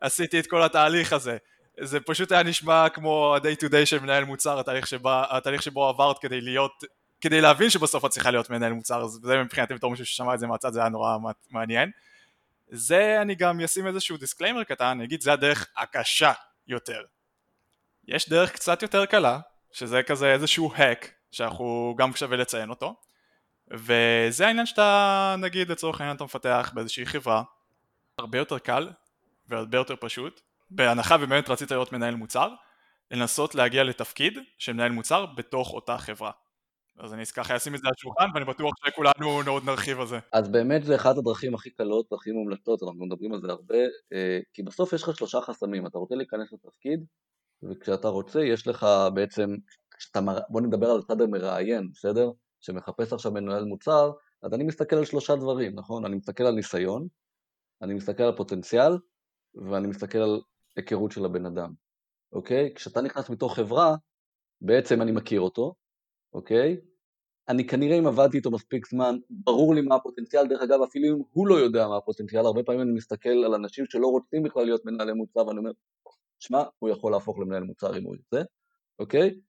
עשיתי 0.00 0.40
את 0.40 0.46
כל 0.46 0.62
התהליך 0.62 1.12
הזה. 1.12 1.36
זה 1.80 2.00
פשוט 2.00 2.32
היה 2.32 2.42
נשמע 2.42 2.88
כמו 2.88 3.34
ה-day 3.34 3.64
to 3.64 3.68
day 3.68 3.86
של 3.86 3.98
מנהל 3.98 4.24
מוצר, 4.24 4.60
התהליך, 4.60 4.86
שבה, 4.86 5.24
התהליך 5.30 5.62
שבו 5.62 5.88
עברת 5.88 6.18
כדי 6.18 6.40
להיות, 6.40 6.84
כדי 7.20 7.40
להבין 7.40 7.70
שבסוף 7.70 8.04
את 8.04 8.10
צריכה 8.10 8.30
להיות 8.30 8.50
מנהל 8.50 8.72
מוצר, 8.72 9.02
אז 9.02 9.20
זה 9.22 9.42
מבחינתי 9.42 9.74
בתור 9.74 9.90
מישהו 9.90 10.06
ששמע 10.06 10.34
את 10.34 10.38
זה 10.38 10.46
מהצד, 10.46 10.72
זה 10.72 10.80
היה 10.80 10.88
נורא 10.88 11.16
מעניין. 11.50 11.90
זה 12.68 13.18
אני 13.22 13.34
גם 13.34 13.60
אשים 13.60 13.86
איזשהו 13.86 14.16
disclaimer 14.16 14.64
קטן, 14.64 14.84
אני 14.84 15.04
אגיד 15.04 15.20
זה 15.20 15.32
הדרך 15.32 15.68
הקשה 15.76 16.32
יותר. 16.66 17.02
יש 18.08 18.28
דרך 18.28 18.52
קצת 18.52 18.82
יותר 18.82 19.06
קלה, 19.06 19.38
שזה 19.72 20.02
כזה 20.02 20.32
איזשהו 20.32 20.74
hack, 20.74 21.06
שאנחנו 21.32 21.94
גם 21.98 22.12
שווה 22.14 22.36
לציין 22.36 22.70
אותו, 22.70 22.94
וזה 23.70 24.46
העניין 24.46 24.66
שאתה 24.66 25.34
נגיד 25.38 25.68
לצורך 25.68 26.00
העניין 26.00 26.16
אתה 26.16 26.24
מפתח 26.24 26.72
באיזושהי 26.74 27.06
חברה 27.06 27.42
הרבה 28.18 28.38
יותר 28.38 28.58
קל 28.58 28.90
והרבה 29.48 29.78
יותר 29.78 29.94
פשוט. 30.00 30.40
בהנחה 30.70 31.16
ובאמת 31.20 31.50
רצית 31.50 31.70
להיות 31.70 31.92
מנהל 31.92 32.14
מוצר 32.14 32.48
לנסות 33.10 33.54
להגיע 33.54 33.84
לתפקיד 33.84 34.38
של 34.58 34.72
מנהל 34.72 34.92
מוצר 34.92 35.26
בתוך 35.26 35.72
אותה 35.72 35.98
חברה. 35.98 36.30
אז 36.98 37.14
אני 37.14 37.26
ככה 37.26 37.56
אשים 37.56 37.74
את 37.74 37.80
זה 37.80 37.88
על 37.88 37.92
השולחן 37.98 38.24
ואני 38.34 38.44
בטוח 38.44 38.72
שכולנו 38.86 39.50
עוד 39.50 39.64
נרחיב 39.64 40.00
על 40.00 40.06
זה. 40.06 40.18
אז 40.32 40.48
באמת 40.48 40.84
זה 40.84 40.96
אחת 40.96 41.16
הדרכים 41.16 41.54
הכי 41.54 41.70
קלות, 41.70 42.12
הכי 42.12 42.32
מומלצות, 42.32 42.82
אנחנו 42.82 43.06
מדברים 43.06 43.32
על 43.32 43.40
זה 43.40 43.48
הרבה, 43.48 43.78
אה, 44.12 44.40
כי 44.54 44.62
בסוף 44.62 44.92
יש 44.92 45.02
לך 45.02 45.16
שלושה 45.16 45.40
חסמים, 45.40 45.86
אתה 45.86 45.98
רוצה 45.98 46.14
להיכנס 46.14 46.52
לתפקיד, 46.52 47.04
וכשאתה 47.62 48.08
רוצה 48.08 48.40
יש 48.40 48.66
לך 48.66 48.86
בעצם, 49.14 49.54
בוא 50.48 50.60
נדבר 50.60 50.90
על 50.90 50.98
הצד 50.98 51.20
המראיין, 51.20 51.90
בסדר? 51.92 52.30
שמחפש 52.60 53.12
עכשיו 53.12 53.32
מנהל 53.32 53.64
מוצר, 53.64 54.12
אז 54.42 54.54
אני 54.54 54.64
מסתכל 54.64 54.96
על 54.96 55.04
שלושה 55.04 55.36
דברים, 55.36 55.74
נכון? 55.74 56.04
אני 56.04 56.16
מסתכל 56.16 56.44
על 56.44 56.54
ניסיון, 56.54 57.08
אני 57.82 57.94
מסתכל 57.94 58.22
על 58.22 58.36
פוטנציאל, 58.36 58.98
ואני 59.54 59.88
מסתכל 59.88 60.18
על 60.18 60.40
היכרות 60.76 61.12
של 61.12 61.24
הבן 61.24 61.46
אדם, 61.46 61.72
אוקיי? 62.32 62.74
כשאתה 62.74 63.00
נכנס 63.00 63.30
מתוך 63.30 63.56
חברה, 63.56 63.96
בעצם 64.60 65.02
אני 65.02 65.12
מכיר 65.12 65.40
אותו, 65.40 65.74
אוקיי? 66.32 66.80
אני 67.48 67.66
כנראה 67.66 67.98
אם 67.98 68.06
עבדתי 68.06 68.36
איתו 68.36 68.50
מספיק 68.50 68.86
זמן, 68.90 69.16
ברור 69.30 69.74
לי 69.74 69.80
מה 69.80 69.94
הפוטנציאל, 69.94 70.46
דרך 70.46 70.62
אגב 70.62 70.82
אפילו 70.82 71.16
אם 71.16 71.22
הוא 71.32 71.46
לא 71.46 71.54
יודע 71.54 71.88
מה 71.88 71.96
הפוטנציאל, 71.96 72.46
הרבה 72.46 72.62
פעמים 72.62 72.80
אני 72.80 72.92
מסתכל 72.92 73.28
על 73.28 73.54
אנשים 73.54 73.84
שלא 73.86 74.06
רוצים 74.06 74.42
בכלל 74.42 74.64
להיות 74.64 74.84
מנהלי 74.84 75.12
מוצר 75.12 75.46
ואני 75.46 75.58
אומר, 75.58 75.70
שמע, 76.38 76.62
הוא 76.78 76.90
יכול 76.90 77.12
להפוך 77.12 77.38
למנהל 77.38 77.62
מוצר 77.62 77.98
אם 77.98 78.04
הוא 78.04 78.16
ירצה, 78.16 78.42
אוקיי? 78.98 79.40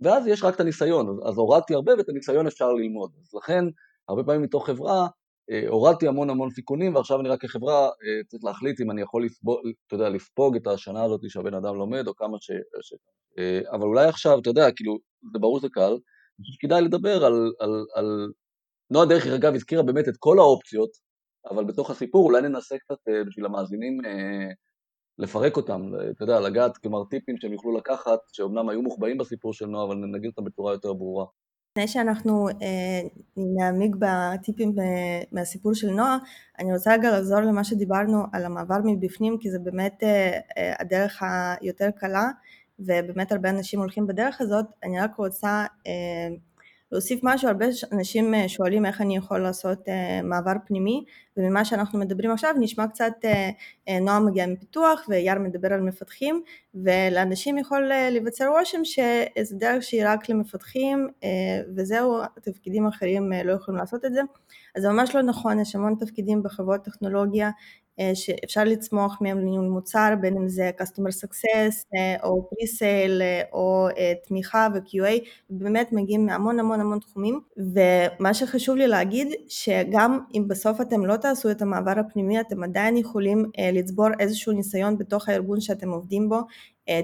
ואז 0.00 0.26
יש 0.26 0.44
רק 0.44 0.54
את 0.54 0.60
הניסיון, 0.60 1.18
אז 1.28 1.38
הורדתי 1.38 1.74
הרבה 1.74 1.92
ואת 1.98 2.08
הניסיון 2.08 2.46
אפשר 2.46 2.72
ללמוד. 2.72 3.10
אז 3.22 3.34
לכן, 3.34 3.64
הרבה 4.08 4.24
פעמים 4.24 4.42
מתוך 4.42 4.66
חברה, 4.66 5.06
אה, 5.50 5.68
הורדתי 5.68 6.08
המון 6.08 6.30
המון 6.30 6.50
סיכונים, 6.50 6.94
ועכשיו 6.94 7.20
אני 7.20 7.28
רק 7.28 7.40
כחברה 7.40 7.84
אה, 7.86 8.24
צריך 8.26 8.44
להחליט 8.44 8.80
אם 8.80 8.90
אני 8.90 9.02
יכול 9.02 9.24
לספוג, 9.24 9.58
אתה 9.86 9.94
יודע, 9.94 10.08
לספוג 10.08 10.56
את 10.56 10.66
השנה 10.66 11.04
הזאת 11.04 11.20
שהבן 11.28 11.54
אדם 11.54 11.74
לומד, 11.74 12.08
או 12.08 12.14
כמה 12.14 12.36
ש... 12.40 12.50
ש... 12.80 12.94
אה, 13.38 13.60
אבל 13.72 13.82
אולי 13.82 14.06
עכשיו, 14.06 14.38
אתה 14.38 14.50
יודע, 14.50 14.70
כאילו, 14.76 14.98
זה 15.32 15.38
ברור 15.38 15.58
שזה 15.58 15.68
קל, 15.72 15.90
אני 15.90 16.44
חושב 16.44 16.52
שכדאי 16.52 16.82
לדבר 16.82 17.24
על... 17.24 17.52
על, 17.60 17.84
על... 17.94 18.32
נועה 18.90 19.06
דרך 19.06 19.26
אגב 19.26 19.54
הזכירה 19.54 19.82
באמת 19.82 20.08
את 20.08 20.14
כל 20.18 20.38
האופציות, 20.38 20.90
אבל 21.50 21.64
בתוך 21.64 21.90
הסיפור 21.90 22.24
אולי 22.24 22.42
ננסה 22.42 22.78
קצת 22.78 22.98
בשביל 23.26 23.46
המאזינים 23.46 23.98
לפרק 25.18 25.56
אותם, 25.56 25.92
אתה 26.10 26.24
יודע, 26.24 26.40
לגעת, 26.40 26.76
כלומר 26.76 27.04
טיפים 27.04 27.36
שהם 27.38 27.52
יוכלו 27.52 27.76
לקחת, 27.76 28.18
שאומנם 28.32 28.68
היו 28.68 28.82
מוחבאים 28.82 29.18
בסיפור 29.18 29.52
של 29.52 29.66
נועה, 29.66 29.84
אבל 29.84 29.96
נגיד 29.96 30.30
אותם 30.30 30.44
בצורה 30.44 30.72
יותר 30.72 30.92
ברורה. 30.92 31.24
לפני 31.78 31.88
שאנחנו 31.88 32.48
אה, 32.48 33.00
נעמיק 33.36 33.96
בטיפים 33.98 34.74
מהסיפור 35.32 35.74
של 35.74 35.90
נועה, 35.90 36.18
אני 36.58 36.72
רוצה 36.72 36.92
רגע 36.92 37.18
לחזור 37.18 37.40
למה 37.40 37.64
שדיברנו 37.64 38.22
על 38.32 38.44
המעבר 38.44 38.76
מבפנים, 38.84 39.38
כי 39.40 39.50
זה 39.50 39.58
באמת 39.58 40.02
אה, 40.02 40.38
אה, 40.58 40.74
הדרך 40.78 41.22
היותר 41.60 41.90
קלה, 41.96 42.30
ובאמת 42.78 43.32
הרבה 43.32 43.50
אנשים 43.50 43.80
הולכים 43.80 44.06
בדרך 44.06 44.40
הזאת. 44.40 44.66
אני 44.82 45.00
רק 45.00 45.16
רוצה 45.16 45.66
אה, 45.86 46.28
להוסיף 46.92 47.20
משהו, 47.22 47.48
הרבה 47.48 47.66
אנשים 47.92 48.34
אה, 48.34 48.48
שואלים 48.48 48.86
איך 48.86 49.00
אני 49.00 49.16
יכול 49.16 49.38
לעשות 49.38 49.88
uh, 49.88 50.22
מעבר 50.24 50.52
פנימי 50.66 51.04
וממה 51.36 51.64
שאנחנו 51.64 51.98
מדברים 51.98 52.30
עכשיו 52.30 52.54
נשמע 52.60 52.86
קצת 52.88 53.12
uh, 53.22 53.28
uh, 53.90 53.92
נועם 54.00 54.26
מגיע 54.26 54.46
מפיתוח 54.46 55.06
ויאר 55.08 55.38
מדבר 55.38 55.72
על 55.72 55.80
מפתחים 55.80 56.42
ולאנשים 56.74 57.58
יכול 57.58 57.92
uh, 57.92 58.12
להיווצר 58.12 58.48
רושם 58.48 58.84
שזה 58.84 59.56
דרך 59.56 59.82
שהיא 59.82 60.02
רק 60.06 60.28
למפתחים 60.28 61.08
uh, 61.20 61.24
וזהו, 61.76 62.18
תפקידים 62.42 62.86
אחרים 62.86 63.32
uh, 63.32 63.46
לא 63.46 63.52
יכולים 63.52 63.80
לעשות 63.80 64.04
את 64.04 64.14
זה. 64.14 64.20
אז 64.76 64.82
זה 64.82 64.88
ממש 64.88 65.14
לא 65.14 65.22
נכון, 65.22 65.60
יש 65.60 65.74
המון 65.74 65.94
תפקידים 65.98 66.42
בחברות 66.42 66.84
טכנולוגיה 66.84 67.46
אה, 67.46 67.52
שאפשר 68.14 68.64
לצמוח 68.64 69.18
מהם 69.20 69.38
לניהול 69.38 69.68
מוצר, 69.68 70.14
בין 70.20 70.36
אם 70.36 70.48
זה 70.48 70.70
customer 70.80 71.24
success 71.24 71.74
אה, 71.94 72.16
או 72.22 72.50
pre-sale 72.52 73.22
אה, 73.22 73.42
או 73.52 73.88
תמיכה 74.28 74.68
ו-QA, 74.74 75.24
באמת 75.50 75.92
מגיעים 75.92 76.26
מהמון 76.26 76.60
המון 76.60 76.80
המון 76.80 76.98
תחומים, 76.98 77.40
ומה 77.56 78.34
שחשוב 78.34 78.76
לי 78.76 78.86
להגיד, 78.86 79.28
שגם 79.48 80.20
אם 80.34 80.44
בסוף 80.48 80.80
אתם 80.80 81.06
לא 81.06 81.16
תעשו 81.16 81.50
את 81.50 81.62
המעבר 81.62 81.94
הפנימי, 81.98 82.40
אתם 82.40 82.62
עדיין 82.62 82.96
יכולים 82.96 83.50
לצבור 83.72 84.08
איזשהו 84.20 84.52
ניסיון 84.52 84.98
בתוך 84.98 85.28
הארגון 85.28 85.60
שאתם 85.60 85.90
עובדים 85.90 86.28
בו, 86.28 86.36
אה, 86.36 86.42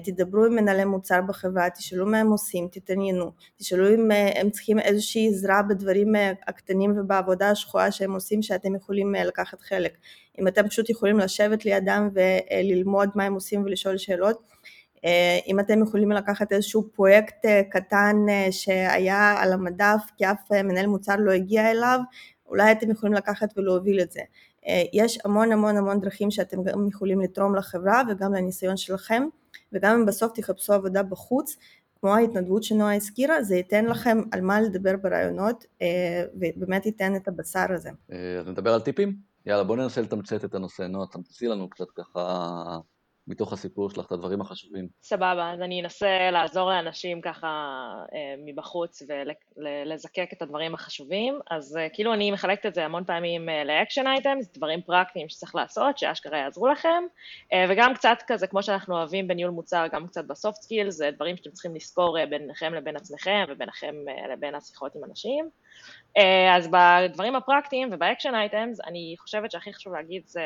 תדברו 0.04 0.44
עם 0.44 0.54
מנהלי 0.56 0.84
מוצר 0.84 1.20
בחברה, 1.22 1.70
תשאלו 1.70 2.06
מה 2.06 2.18
הם 2.18 2.30
עושים, 2.30 2.68
תתעניינו, 2.72 3.32
תשאלו 3.56 3.94
אם 3.94 4.12
אה, 4.12 4.40
הם 4.40 4.50
צריכים 4.50 4.78
איזושהי 4.78 5.28
עזרה 5.28 5.62
בדברים 5.62 6.16
אה, 6.16 6.32
הקטנים 6.46 6.94
ובעבודה 6.96 7.50
השחורה 7.50 7.90
שהם 7.90 8.12
עושים 8.12 8.42
שאתם 8.42 8.74
יכולים 8.74 9.14
לקחת 9.14 9.60
חלק. 9.60 9.92
אם 10.40 10.48
אתם 10.48 10.68
פשוט 10.68 10.90
יכולים 10.90 11.18
לשבת 11.18 11.64
לידם 11.64 12.08
וללמוד 12.14 13.08
מה 13.14 13.24
הם 13.24 13.34
עושים 13.34 13.62
ולשאול 13.62 13.96
שאלות, 13.96 14.54
אם 15.46 15.60
אתם 15.60 15.82
יכולים 15.82 16.12
לקחת 16.12 16.52
איזשהו 16.52 16.88
פרויקט 16.92 17.46
קטן 17.70 18.16
שהיה 18.50 19.34
על 19.38 19.52
המדף 19.52 20.00
כי 20.16 20.24
אף 20.26 20.52
מנהל 20.52 20.86
מוצר 20.86 21.16
לא 21.18 21.32
הגיע 21.32 21.70
אליו, 21.70 22.00
אולי 22.46 22.72
אתם 22.72 22.90
יכולים 22.90 23.14
לקחת 23.14 23.58
ולהוביל 23.58 24.00
את 24.00 24.12
זה. 24.12 24.20
יש 24.92 25.18
המון 25.24 25.52
המון 25.52 25.76
המון 25.76 26.00
דרכים 26.00 26.30
שאתם 26.30 26.62
גם 26.62 26.88
יכולים 26.88 27.20
לתרום 27.20 27.56
לחברה 27.56 28.02
וגם 28.08 28.34
לניסיון 28.34 28.76
שלכם, 28.76 29.22
וגם 29.74 29.98
אם 30.00 30.06
בסוף 30.06 30.32
תחפשו 30.32 30.72
עבודה 30.72 31.02
בחוץ, 31.02 31.56
כמו 32.00 32.14
ההתנדבות 32.14 32.62
שנועה 32.62 32.96
הזכירה, 32.96 33.42
זה 33.42 33.56
ייתן 33.56 33.84
לכם 33.84 34.22
על 34.32 34.40
מה 34.40 34.60
לדבר 34.60 34.96
ברעיונות, 35.02 35.64
ובאמת 36.34 36.86
ייתן 36.86 37.16
את 37.16 37.28
הבשר 37.28 37.66
הזה. 37.68 37.90
אז 38.40 38.48
נדבר 38.48 38.74
על 38.74 38.80
טיפים? 38.80 39.16
יאללה, 39.46 39.64
בואו 39.64 39.78
ננסה 39.78 40.00
לתמצת 40.00 40.44
את 40.44 40.54
הנושא. 40.54 40.82
נועה, 40.82 41.06
תמצצי 41.06 41.46
לנו 41.46 41.70
קצת 41.70 41.90
ככה 41.90 42.78
מתוך 43.28 43.52
הסיפור 43.52 43.90
שלך 43.90 44.06
את 44.06 44.12
הדברים 44.12 44.40
החשובים. 44.40 44.88
סבבה, 45.02 45.52
אז 45.52 45.60
אני 45.60 45.82
אנסה 45.82 46.30
לעזור 46.32 46.70
לאנשים 46.70 47.20
ככה 47.20 47.46
אה, 48.14 48.34
מבחוץ 48.44 49.02
ולזקק 49.56 50.28
את 50.32 50.42
הדברים 50.42 50.74
החשובים. 50.74 51.38
אז 51.50 51.76
אה, 51.76 51.88
כאילו 51.92 52.14
אני 52.14 52.30
מחלקת 52.30 52.66
את 52.66 52.74
זה 52.74 52.84
המון 52.84 53.04
פעמים 53.04 53.48
אה, 53.48 53.64
ל-action 53.64 54.06
items, 54.06 54.52
דברים 54.54 54.82
פרקטיים 54.82 55.28
שצריך 55.28 55.54
לעשות, 55.54 55.98
שאשכרה 55.98 56.38
יעזרו 56.38 56.68
לכם, 56.68 57.04
וגם 57.68 57.94
קצת 57.94 58.18
כזה, 58.26 58.46
כמו 58.46 58.62
שאנחנו 58.62 58.96
אוהבים 58.96 59.28
בניהול 59.28 59.52
מוצר, 59.52 59.86
גם 59.92 60.06
קצת 60.06 60.24
ב-soft 60.24 60.60
skill, 60.60 60.90
זה 60.90 61.10
דברים 61.14 61.36
שאתם 61.36 61.50
צריכים 61.50 61.74
לזכור 61.74 62.16
ביניכם 62.30 62.74
לבין 62.74 62.96
עצמכם 62.96 63.44
וביניכם 63.48 63.94
לבין 64.32 64.54
השיחות 64.54 64.96
עם 64.96 65.04
אנשים. 65.04 65.48
אז 66.56 66.68
בדברים 66.70 67.36
הפרקטיים 67.36 67.88
וב-action 67.92 68.34
items, 68.34 68.80
אני 68.80 69.14
חושבת 69.18 69.50
שהכי 69.50 69.72
חשוב 69.72 69.92
להגיד 69.92 70.22
זה, 70.26 70.42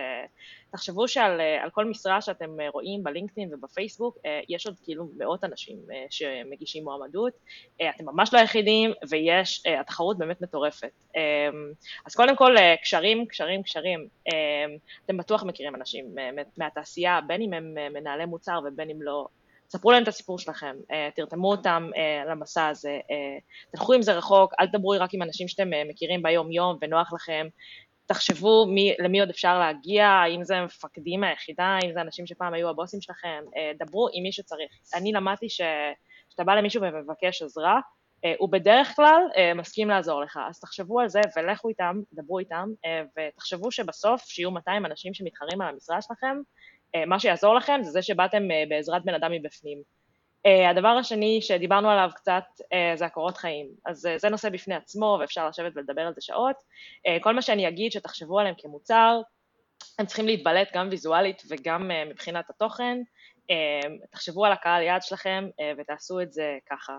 תחשבו 0.72 1.09
שעל 1.09 1.40
כל 1.72 1.85
משרה 1.85 2.20
שאתם 2.20 2.50
רואים 2.72 3.04
בלינקדאין 3.04 3.54
ובפייסבוק, 3.54 4.18
יש 4.48 4.66
עוד 4.66 4.76
כאילו 4.85 5.09
מאות 5.16 5.44
אנשים 5.44 5.76
שמגישים 6.11 6.85
מועמדות, 6.85 7.33
אתם 7.76 8.04
ממש 8.04 8.35
לא 8.35 8.38
היחידים 8.38 8.92
ויש, 9.09 9.62
התחרות 9.81 10.18
באמת 10.18 10.40
מטורפת. 10.40 11.04
אז 12.07 12.14
קודם 12.14 12.37
כל, 12.37 12.54
קשרים, 12.83 13.26
קשרים, 13.26 13.62
קשרים, 13.62 14.09
אתם 15.04 15.16
בטוח 15.16 15.42
מכירים 15.42 15.74
אנשים 15.74 16.14
מהתעשייה, 16.57 17.20
בין 17.26 17.42
אם 17.42 17.52
הם 17.52 17.74
מנהלי 17.92 18.24
מוצר 18.24 18.59
ובין 18.64 18.90
אם 18.90 19.02
לא, 19.02 19.26
ספרו 19.70 19.92
להם 19.92 20.02
את 20.02 20.09
הסיפור 20.09 20.38
שלכם, 20.38 20.76
תרתמו 21.14 21.50
אותם 21.50 21.90
למסע 22.31 22.66
הזה, 22.66 22.98
תלכו 23.70 23.92
עם 23.92 24.02
זה 24.02 24.12
רחוק, 24.12 24.52
אל 24.61 24.66
תדברו 24.66 24.94
רק 25.00 25.14
עם 25.14 25.22
אנשים 25.22 25.48
שאתם 25.48 25.70
מכירים 25.88 26.22
ביום 26.22 26.52
יום 26.52 26.78
ונוח 26.81 27.12
לכם, 27.12 27.46
תחשבו 28.09 28.66
מי, 28.66 28.94
למי 28.99 29.21
עוד 29.21 29.31
אפשר 29.31 29.59
להגיע, 29.59 30.07
האם 30.07 30.44
זה 30.44 30.61
מפקדים 30.61 31.21
מהיחידה, 31.21 31.64
האם 31.64 31.92
זה 31.92 32.01
אנשים 32.01 32.27
שפעם 32.27 32.55
היו 32.55 32.68
הבוסים 32.68 33.01
שלכם, 33.01 33.44
דברו 33.79 34.09
עם 34.12 34.23
מי 34.23 34.33
שצריך. 34.33 34.73
אני 34.94 35.12
למדתי 35.12 35.47
שכשאתה 35.49 36.44
בא 36.44 36.55
למישהו 36.55 36.83
ומבקש 36.83 37.42
עזרה, 37.42 37.81
הוא 38.38 38.53
בדרך 38.53 38.97
כלל 38.97 39.23
מסכים 39.55 39.88
לעזור 39.88 40.23
לך, 40.23 40.38
אז 40.49 40.61
תחשבו 40.61 41.01
על 41.01 41.09
זה 41.09 41.21
ולכו 41.37 41.68
איתם, 41.68 41.97
דברו 42.12 42.38
איתם, 42.38 42.68
ותחשבו 43.18 43.71
שבסוף, 43.71 44.23
שיהיו 44.23 44.51
200 44.51 44.87
אנשים 44.87 45.14
שמתחרים 45.14 45.61
על 45.61 45.68
המשרה 45.75 46.03
שלכם, 46.03 46.37
מה 47.07 47.21
שיעזור 47.21 47.55
לכם 47.55 47.81
זה 47.83 47.90
זה 47.90 48.03
שבאתם 48.03 48.42
בעזרת 48.68 49.05
בן 49.05 49.14
אדם 49.14 49.33
מבפנים. 49.33 49.98
הדבר 50.70 50.88
השני 50.88 51.42
שדיברנו 51.42 51.90
עליו 51.90 52.11
קצת 52.14 52.44
זה 52.94 53.07
הקורות 53.07 53.37
חיים, 53.37 53.66
אז 53.87 54.09
זה 54.16 54.29
נושא 54.29 54.48
בפני 54.48 54.74
עצמו 54.74 55.16
ואפשר 55.20 55.48
לשבת 55.48 55.72
ולדבר 55.77 56.03
על 56.03 56.14
זה 56.14 56.20
שעות. 56.20 56.57
כל 57.20 57.35
מה 57.35 57.42
שאני 57.42 57.68
אגיד 57.68 57.92
שתחשבו 57.92 58.38
עליהם 58.38 58.55
כמוצר, 58.59 59.20
הם 59.98 60.07
צריכים 60.07 60.27
להתבלט 60.27 60.68
גם 60.74 60.88
ויזואלית 60.90 61.42
וגם 61.48 61.90
מבחינת 62.07 62.51
התוכן, 62.51 62.98
תחשבו 64.11 64.44
על 64.44 64.53
הקהל 64.53 64.83
יעד 64.83 65.03
שלכם 65.03 65.48
ותעשו 65.79 66.20
את 66.20 66.33
זה 66.33 66.59
ככה. 66.70 66.98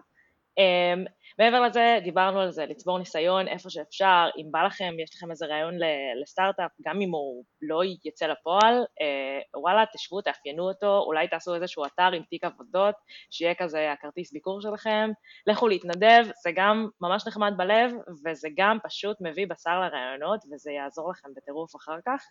Um, 0.60 1.10
מעבר 1.40 1.62
לזה, 1.62 2.00
דיברנו 2.04 2.40
על 2.40 2.52
זה, 2.52 2.66
לצבור 2.66 3.00
ניסיון 3.00 3.48
איפה 3.48 3.70
שאפשר, 3.70 4.30
אם 4.38 4.46
בא 4.52 4.64
לכם, 4.64 4.94
יש 5.04 5.16
לכם 5.16 5.32
איזה 5.32 5.46
רעיון 5.46 5.74
לסטארט-אפ, 6.22 6.72
גם 6.82 7.02
אם 7.02 7.12
הוא 7.12 7.44
לא 7.62 7.82
יצא 8.04 8.28
לפועל, 8.28 8.76
uh, 8.76 9.60
וואלה, 9.60 9.84
תשבו, 9.94 10.22
תאפיינו 10.22 10.70
אותו, 10.70 11.00
אולי 11.06 11.28
תעשו 11.28 11.56
איזשהו 11.56 11.86
אתר 11.86 12.12
עם 12.14 12.24
תיק 12.24 12.44
עבודות, 12.44 12.96
שיהיה 13.32 13.56
כזה 13.56 13.92
הכרטיס 13.92 14.34
ביקור 14.34 14.62
שלכם, 14.62 15.10
לכו 15.48 15.68
להתנדב, 15.68 16.24
זה 16.44 16.50
גם 16.56 16.88
ממש 17.02 17.28
נחמד 17.28 17.54
בלב, 17.58 17.92
וזה 18.26 18.48
גם 18.58 18.78
פשוט 18.84 19.18
מביא 19.22 19.48
בשר 19.50 19.80
לרעיונות, 19.80 20.40
וזה 20.54 20.72
יעזור 20.72 21.12
לכם 21.12 21.30
בטירוף 21.36 21.76
אחר 21.76 21.98
כך. 22.06 22.24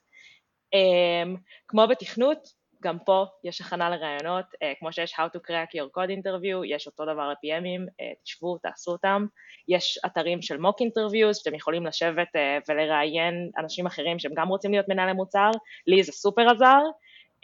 Um, 0.75 1.39
כמו 1.69 1.87
בתכנות, 1.91 2.39
גם 2.83 2.99
פה 2.99 3.27
יש 3.45 3.61
הכנה 3.61 3.91
לרעיונות, 3.91 4.45
uh, 4.45 4.59
כמו 4.79 4.93
שיש 4.93 5.15
How 5.15 5.37
to 5.37 5.41
crack 5.49 5.71
your 5.75 5.97
code 5.97 6.11
interview, 6.11 6.67
יש 6.67 6.87
אותו 6.87 7.05
דבר 7.05 7.29
ל-PMים, 7.29 7.89
uh, 7.89 8.23
תשבו, 8.25 8.59
תעשו 8.59 8.91
אותם. 8.91 9.27
יש 9.69 9.99
אתרים 10.07 10.43
של 10.43 10.57
mock 10.57 10.83
interviews, 10.83 11.35
שאתם 11.35 11.55
יכולים 11.55 11.87
לשבת 11.87 12.29
uh, 12.37 12.65
ולראיין 12.69 13.51
אנשים 13.59 13.87
אחרים 13.87 14.19
שהם 14.19 14.33
גם 14.35 14.49
רוצים 14.49 14.71
להיות 14.71 14.89
מנהלי 14.89 15.13
מוצר, 15.13 15.51
לי 15.87 16.03
זה 16.03 16.13
סופר 16.13 16.51
עזר. 16.51 16.81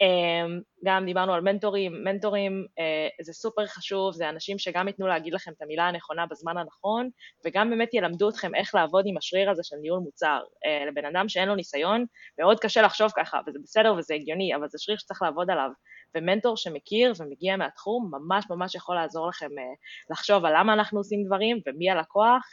אמ, 0.01 0.61
גם 0.85 1.05
דיברנו 1.05 1.33
על 1.33 1.41
מנטורים, 1.41 2.03
מנטורים 2.03 2.65
אה, 2.79 3.07
זה 3.21 3.33
סופר 3.33 3.65
חשוב, 3.65 4.13
זה 4.13 4.29
אנשים 4.29 4.59
שגם 4.59 4.87
ייתנו 4.87 5.07
להגיד 5.07 5.33
לכם 5.33 5.51
את 5.57 5.61
המילה 5.61 5.87
הנכונה 5.87 6.25
בזמן 6.25 6.57
הנכון, 6.57 7.09
וגם 7.45 7.69
באמת 7.69 7.93
ילמדו 7.93 8.29
אתכם 8.29 8.55
איך 8.55 8.75
לעבוד 8.75 9.05
עם 9.07 9.17
השריר 9.17 9.49
הזה 9.49 9.61
של 9.63 9.75
ניהול 9.81 9.99
מוצר. 9.99 10.39
אה, 10.65 10.85
לבן 10.85 11.05
אדם 11.05 11.29
שאין 11.29 11.47
לו 11.47 11.55
ניסיון, 11.55 12.05
מאוד 12.39 12.59
קשה 12.59 12.81
לחשוב 12.81 13.11
ככה, 13.17 13.39
וזה 13.47 13.59
בסדר 13.63 13.93
וזה 13.97 14.13
הגיוני, 14.13 14.55
אבל 14.55 14.67
זה 14.69 14.77
שריר 14.81 14.97
שצריך 14.97 15.21
לעבוד 15.21 15.51
עליו. 15.51 15.69
ומנטור 16.15 16.57
שמכיר 16.57 17.13
ומגיע 17.19 17.57
מהתחום, 17.57 18.11
ממש 18.11 18.45
ממש 18.49 18.75
יכול 18.75 18.95
לעזור 18.95 19.27
לכם 19.27 19.49
אה, 19.59 19.63
לחשוב 20.11 20.45
על 20.45 20.53
למה 20.59 20.73
אנחנו 20.73 20.99
עושים 20.99 21.23
דברים 21.25 21.59
ומי 21.67 21.89
הלקוח, 21.89 22.43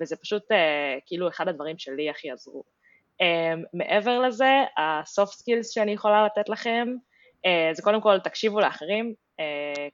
וזה 0.00 0.16
פשוט 0.16 0.42
כאילו 1.06 1.28
אחד 1.28 1.48
הדברים 1.48 1.78
שלי 1.78 2.10
הכי 2.10 2.30
עזרו. 2.30 2.81
Um, 3.22 3.64
מעבר 3.74 4.20
לזה, 4.20 4.64
ה-soft 4.76 5.32
skills 5.32 5.72
שאני 5.72 5.92
יכולה 5.92 6.26
לתת 6.26 6.48
לכם, 6.48 6.88
uh, 7.46 7.74
זה 7.74 7.82
קודם 7.82 8.00
כל 8.00 8.18
תקשיבו 8.18 8.60
לאחרים, 8.60 9.14
uh, 9.40 9.44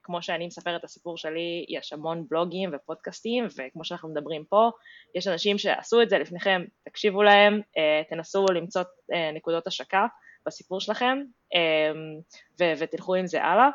כמו 0.03 0.21
שאני 0.21 0.47
מספרת 0.47 0.79
את 0.79 0.83
הסיפור 0.83 1.17
שלי, 1.17 1.65
יש 1.69 1.93
המון 1.93 2.25
בלוגים 2.29 2.69
ופודקאסטים, 2.73 3.47
וכמו 3.57 3.85
שאנחנו 3.85 4.09
מדברים 4.09 4.43
פה, 4.49 4.69
יש 5.15 5.27
אנשים 5.27 5.57
שעשו 5.57 6.01
את 6.01 6.09
זה 6.09 6.19
לפניכם, 6.19 6.61
תקשיבו 6.85 7.23
להם, 7.23 7.59
uh, 7.59 8.09
תנסו 8.09 8.45
למצוא 8.55 8.81
uh, 8.81 9.35
נקודות 9.35 9.67
השקה 9.67 10.05
בסיפור 10.45 10.79
שלכם, 10.79 11.17
um, 11.55 12.21
ו- 12.59 12.73
ותלכו 12.79 13.15
עם 13.15 13.27
זה 13.27 13.43
הלאה. 13.43 13.69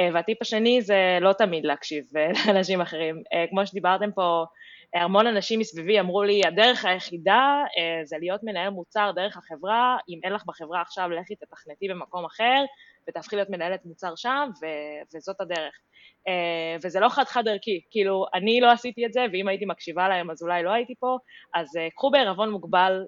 Uh, 0.00 0.14
והטיפ 0.14 0.38
השני 0.42 0.82
זה 0.82 1.18
לא 1.20 1.32
תמיד 1.32 1.64
להקשיב 1.64 2.04
לאנשים 2.46 2.80
אחרים, 2.80 3.16
uh, 3.16 3.50
כמו 3.50 3.66
שדיברתם 3.66 4.12
פה, 4.12 4.44
המון 4.94 5.26
אנשים 5.26 5.60
מסביבי 5.60 6.00
אמרו 6.00 6.22
לי, 6.22 6.40
הדרך 6.46 6.84
היחידה 6.84 7.62
אה, 7.78 8.04
זה 8.04 8.16
להיות 8.20 8.40
מנהל 8.42 8.70
מוצר 8.70 9.10
דרך 9.14 9.36
החברה, 9.36 9.96
אם 10.08 10.20
אין 10.24 10.32
לך 10.32 10.42
בחברה 10.46 10.80
עכשיו, 10.80 11.10
לכי 11.10 11.36
תתכנתי 11.36 11.88
במקום 11.88 12.24
אחר 12.24 12.64
ותהפכי 13.08 13.36
להיות 13.36 13.50
מנהלת 13.50 13.84
מוצר 13.84 14.12
שם, 14.16 14.48
ו- 14.62 15.16
וזאת 15.16 15.40
הדרך. 15.40 15.80
אה, 16.28 16.76
וזה 16.84 17.00
לא 17.00 17.08
חד-חד 17.08 17.48
ערכי, 17.48 17.80
כאילו, 17.90 18.26
אני 18.34 18.60
לא 18.60 18.72
עשיתי 18.72 19.06
את 19.06 19.12
זה, 19.12 19.26
ואם 19.32 19.48
הייתי 19.48 19.64
מקשיבה 19.64 20.08
להם 20.08 20.30
אז 20.30 20.42
אולי 20.42 20.62
לא 20.62 20.70
הייתי 20.70 20.94
פה, 21.00 21.16
אז 21.54 21.76
אה, 21.76 21.88
קחו 21.90 22.10
בערבון 22.10 22.50
מוגבל 22.50 23.04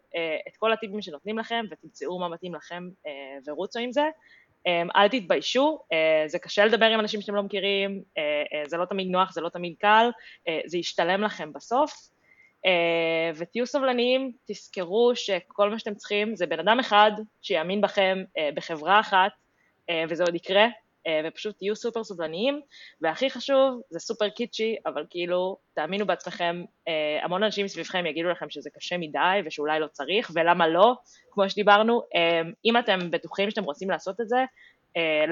את 0.49 0.57
כל 0.57 0.73
הטיפים 0.73 1.03
שנותנים 1.03 1.39
לכם 1.39 1.65
ותמצאו 1.71 2.19
מה 2.19 2.29
מתאים 2.29 2.55
לכם 2.55 2.83
ורוצו 3.47 3.79
עם 3.79 3.93
זה. 3.93 4.05
אמ, 4.67 4.89
אל 4.97 5.09
תתביישו, 5.09 5.79
אה, 5.93 6.25
זה 6.27 6.39
קשה 6.39 6.65
לדבר 6.65 6.87
עם 6.87 7.01
אנשים 7.01 7.21
שאתם 7.21 7.35
לא 7.35 7.43
מכירים, 7.43 8.03
אה, 8.19 8.23
אה, 8.53 8.69
זה 8.69 8.77
לא 8.77 8.85
תמיד 8.85 9.09
נוח, 9.09 9.33
זה 9.33 9.41
לא 9.41 9.49
תמיד 9.49 9.75
קל, 9.79 10.11
זה 10.67 10.79
ישתלם 10.79 11.23
לכם 11.23 11.53
בסוף, 11.53 11.93
ותהיו 13.37 13.67
סובלניים, 13.67 14.33
תזכרו 14.47 15.13
שכל 15.15 15.71
מה 15.71 15.79
שאתם 15.79 15.95
צריכים 15.95 16.37
זה 16.37 16.47
בן 16.47 16.59
אדם 16.59 16.81
אחד 16.81 17.11
שיאמין 17.43 17.81
בכם 17.81 18.19
בחברה 18.55 19.01
אחת, 19.01 19.33
וזה 20.09 20.25
עוד 20.25 20.35
יקרה, 20.35 20.67
ופשוט 21.29 21.59
תהיו 21.59 21.77
סופר 21.77 22.05
סובלניים, 22.05 22.61
והכי 23.01 23.31
חשוב, 23.31 23.81
זה 23.91 23.99
סופר 23.99 24.29
קיצ'י, 24.29 24.77
אבל 24.87 25.05
כאילו, 25.11 25.57
תאמינו 25.75 26.07
בעצמכם, 26.07 26.65
אה, 26.89 27.19
המון 27.23 27.43
אנשים 27.43 27.65
מסביבכם 27.65 28.07
יגידו 28.07 28.29
לכם 28.29 28.51
שזה 28.51 28.71
קשה 28.71 28.97
מדי 28.99 29.41
ושאולי 29.45 29.81
לא 29.81 29.87
צריך, 29.87 30.31
ולמה 30.35 30.69
לא, 30.69 30.95
כמו 31.31 31.51
שדיברנו, 31.51 32.03
אה, 32.15 32.43
אם 32.65 32.79
אתם 32.79 33.11
בטוחים 33.11 33.51
שאתם 33.51 33.65
רוצים 33.65 33.91
לעשות 33.91 34.21
את 34.21 34.29
זה, 34.29 34.45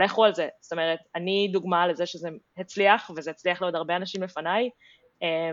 לכו 0.05 0.25
על 0.25 0.35
זה, 0.35 0.49
זאת 0.61 0.73
אומרת, 0.73 0.99
אני 1.15 1.49
דוגמה 1.53 1.87
לזה 1.87 2.07
שזה 2.07 2.29
הצליח, 2.59 3.11
וזה 3.17 3.31
הצליח 3.31 3.63
לעוד 3.63 3.75
הרבה 3.75 3.97
אנשים 3.97 4.23
לפניי, 4.23 4.71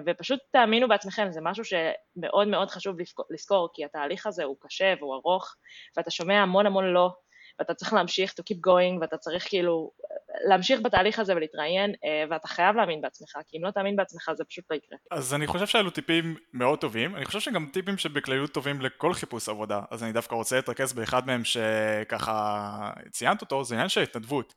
ופשוט 0.05 0.39
תאמינו 0.51 0.88
בעצמכם, 0.88 1.31
זה 1.31 1.39
משהו 1.43 1.63
שמאוד 1.65 2.47
מאוד 2.47 2.69
חשוב 2.69 2.95
לזכור, 3.29 3.69
כי 3.73 3.86
התהליך 3.86 4.27
הזה 4.27 4.43
הוא 4.43 4.55
קשה 4.60 4.93
והוא 4.99 5.15
ארוך, 5.15 5.55
ואתה 5.97 6.12
שומע 6.12 6.41
המון 6.41 6.65
המון 6.65 6.86
לא, 6.93 7.10
ואתה 7.60 7.73
צריך 7.73 7.93
להמשיך 7.93 8.31
to 8.31 8.43
keep 8.43 8.57
going, 8.67 9.01
ואתה 9.01 9.17
צריך 9.17 9.49
כאילו 9.49 9.91
להמשיך 10.49 10.81
בתהליך 10.81 11.19
הזה 11.19 11.35
ולהתראיין, 11.35 11.93
אה, 12.05 12.23
ואתה 12.29 12.47
חייב 12.47 12.75
להאמין 12.75 13.01
בעצמך, 13.01 13.29
כי 13.47 13.57
אם 13.57 13.65
לא 13.65 13.71
תאמין 13.71 13.95
בעצמך 13.95 14.29
זה 14.33 14.43
פשוט 14.43 14.65
לא 14.71 14.75
יקרה. 14.75 14.97
אז 15.11 15.33
אני 15.33 15.47
חושב 15.47 15.67
שאלו 15.67 15.89
טיפים 15.89 16.35
מאוד 16.53 16.79
טובים, 16.79 17.15
אני 17.15 17.25
חושב 17.25 17.39
שגם 17.39 17.69
טיפים 17.73 17.97
שבכלליות 17.97 18.51
טובים 18.51 18.81
לכל 18.81 19.13
חיפוש 19.13 19.49
עבודה, 19.49 19.81
אז 19.91 20.03
אני 20.03 20.11
דווקא 20.11 20.35
רוצה 20.35 20.55
להתרכז 20.55 20.93
באחד 20.93 21.27
מהם 21.27 21.41
שככה 21.43 22.91
ציינת 23.09 23.41
אותו, 23.41 23.63
זה 23.63 23.75
עניין 23.75 23.89
של 23.89 24.01
התנדבות. 24.01 24.53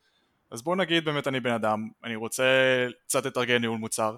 אז 0.51 0.63
בוא 0.63 0.77
נגיד 0.77 1.05
באמת 1.05 1.29
אני 1.29 1.41
בן 1.41 1.53
אדם, 1.53 1.89
אני 2.05 2.17
רוצה 2.17 2.45
קצת 3.07 3.27
לתרגל 3.27 3.59
ניהול 3.59 3.79
מוצר, 3.79 4.17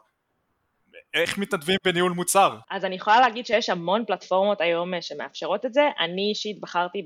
איך 1.14 1.38
מתנדבים 1.38 1.76
בניהול 1.84 2.12
מוצר? 2.12 2.58
אז 2.70 2.84
אני 2.84 2.94
יכולה 2.94 3.20
להגיד 3.20 3.46
שיש 3.46 3.70
המון 3.70 4.04
פלטפורמות 4.04 4.60
היום 4.60 4.94
אה, 4.94 5.02
שמאפשרות 5.02 5.66
את 5.66 5.74
זה. 5.74 5.82
אני 6.00 6.28
אישית 6.28 6.60
בחרתי 6.60 7.04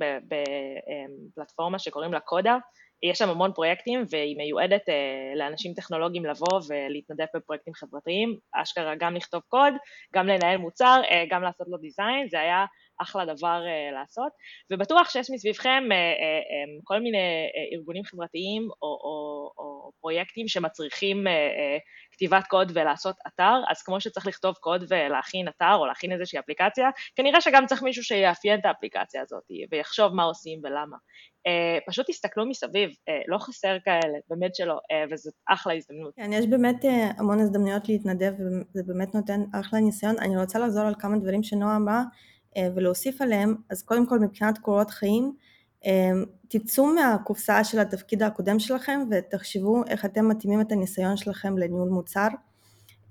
בפלטפורמה 1.35 1.79
שקוראים 1.79 2.13
לה 2.13 2.21
קודה. 2.21 2.59
יש 3.03 3.19
שם 3.19 3.29
המון 3.29 3.53
פרויקטים 3.53 4.05
והיא 4.11 4.37
מיועדת 4.37 4.89
uh, 4.89 5.39
לאנשים 5.39 5.75
טכנולוגיים 5.75 6.25
לבוא 6.25 6.61
ולהתנדב 6.69 7.25
בפרויקטים 7.35 7.75
חברתיים, 7.75 8.37
אשכרה 8.55 8.95
גם 8.95 9.15
לכתוב 9.15 9.43
קוד, 9.49 9.75
גם 10.15 10.27
לנהל 10.27 10.57
מוצר, 10.57 11.01
uh, 11.05 11.13
גם 11.31 11.43
לעשות 11.43 11.67
לו 11.71 11.79
דיזיין, 11.79 12.29
זה 12.29 12.41
היה 12.41 12.65
אחלה 13.03 13.25
דבר 13.25 13.63
uh, 13.65 13.95
לעשות, 13.95 14.33
ובטוח 14.71 15.11
שיש 15.11 15.31
מסביבכם 15.31 15.83
uh, 15.89 15.93
um, 15.93 16.83
כל 16.85 17.01
מיני 17.01 17.19
ארגונים 17.75 18.05
חברתיים 18.05 18.63
או, 18.83 18.89
או, 18.89 19.51
או 19.59 19.91
פרויקטים 20.01 20.49
שמצריכים 20.49 21.25
כתיבת 22.13 22.47
קוד 22.47 22.73
ולעשות 22.75 23.17
אתר, 23.27 23.61
אז 23.71 23.83
כמו 23.83 24.01
שצריך 24.01 24.27
לכתוב 24.27 24.55
קוד 24.55 24.85
ולהכין 24.89 25.49
אתר 25.49 25.75
או 25.75 25.87
להכין 25.87 26.13
איזושהי 26.13 26.39
אפליקציה, 26.39 26.91
כנראה 27.17 27.41
שגם 27.41 27.67
צריך 27.67 27.83
מישהו 27.83 28.05
שיאפיין 28.05 28.61
את 28.61 28.65
האפליקציה 28.65 29.23
הזאת 29.23 29.43
ויחשוב 29.71 30.15
מה 30.15 30.23
עושים 30.23 30.61
ולמה. 30.65 30.97
פשוט 31.87 32.07
תסתכלו 32.11 32.47
מסביב, 32.47 32.91
לא 33.29 33.39
חסר 33.39 33.77
כאלה, 33.85 34.19
באמת 34.31 34.55
שלא, 34.55 34.79
וזאת 35.11 35.35
אחלה 35.49 35.75
הזדמנות. 35.75 36.15
כן, 36.17 36.33
יש 36.33 36.47
באמת 36.47 36.85
המון 37.19 37.41
הזדמנויות 37.41 37.89
להתנדב 37.89 38.33
וזה 38.33 38.83
באמת 38.87 39.15
נותן 39.15 39.41
אחלה 39.61 39.81
ניסיון. 39.81 40.15
אני 40.19 40.37
רוצה 40.37 40.59
לחזור 40.59 40.87
על 40.87 40.95
כמה 40.99 41.19
דברים 41.19 41.43
שנועה 41.43 41.77
אמרה 41.77 42.03
ולהוסיף 42.59 43.23
עליהם, 43.23 43.55
אז 43.71 43.83
קודם 43.83 44.07
כל 44.07 44.19
מבחינת 44.19 44.59
קורות 44.59 44.91
חיים, 44.91 45.33
uh, 45.85 45.87
תצאו 46.49 46.87
מהקופסה 46.87 47.65
של 47.65 47.79
התפקיד 47.79 48.23
הקודם 48.23 48.59
שלכם 48.59 49.01
ותחשבו 49.11 49.83
איך 49.89 50.05
אתם 50.05 50.29
מתאימים 50.29 50.61
את 50.61 50.73
הניסיון 50.73 51.17
שלכם 51.17 51.59
לניהול 51.59 51.89
מוצר. 51.89 52.29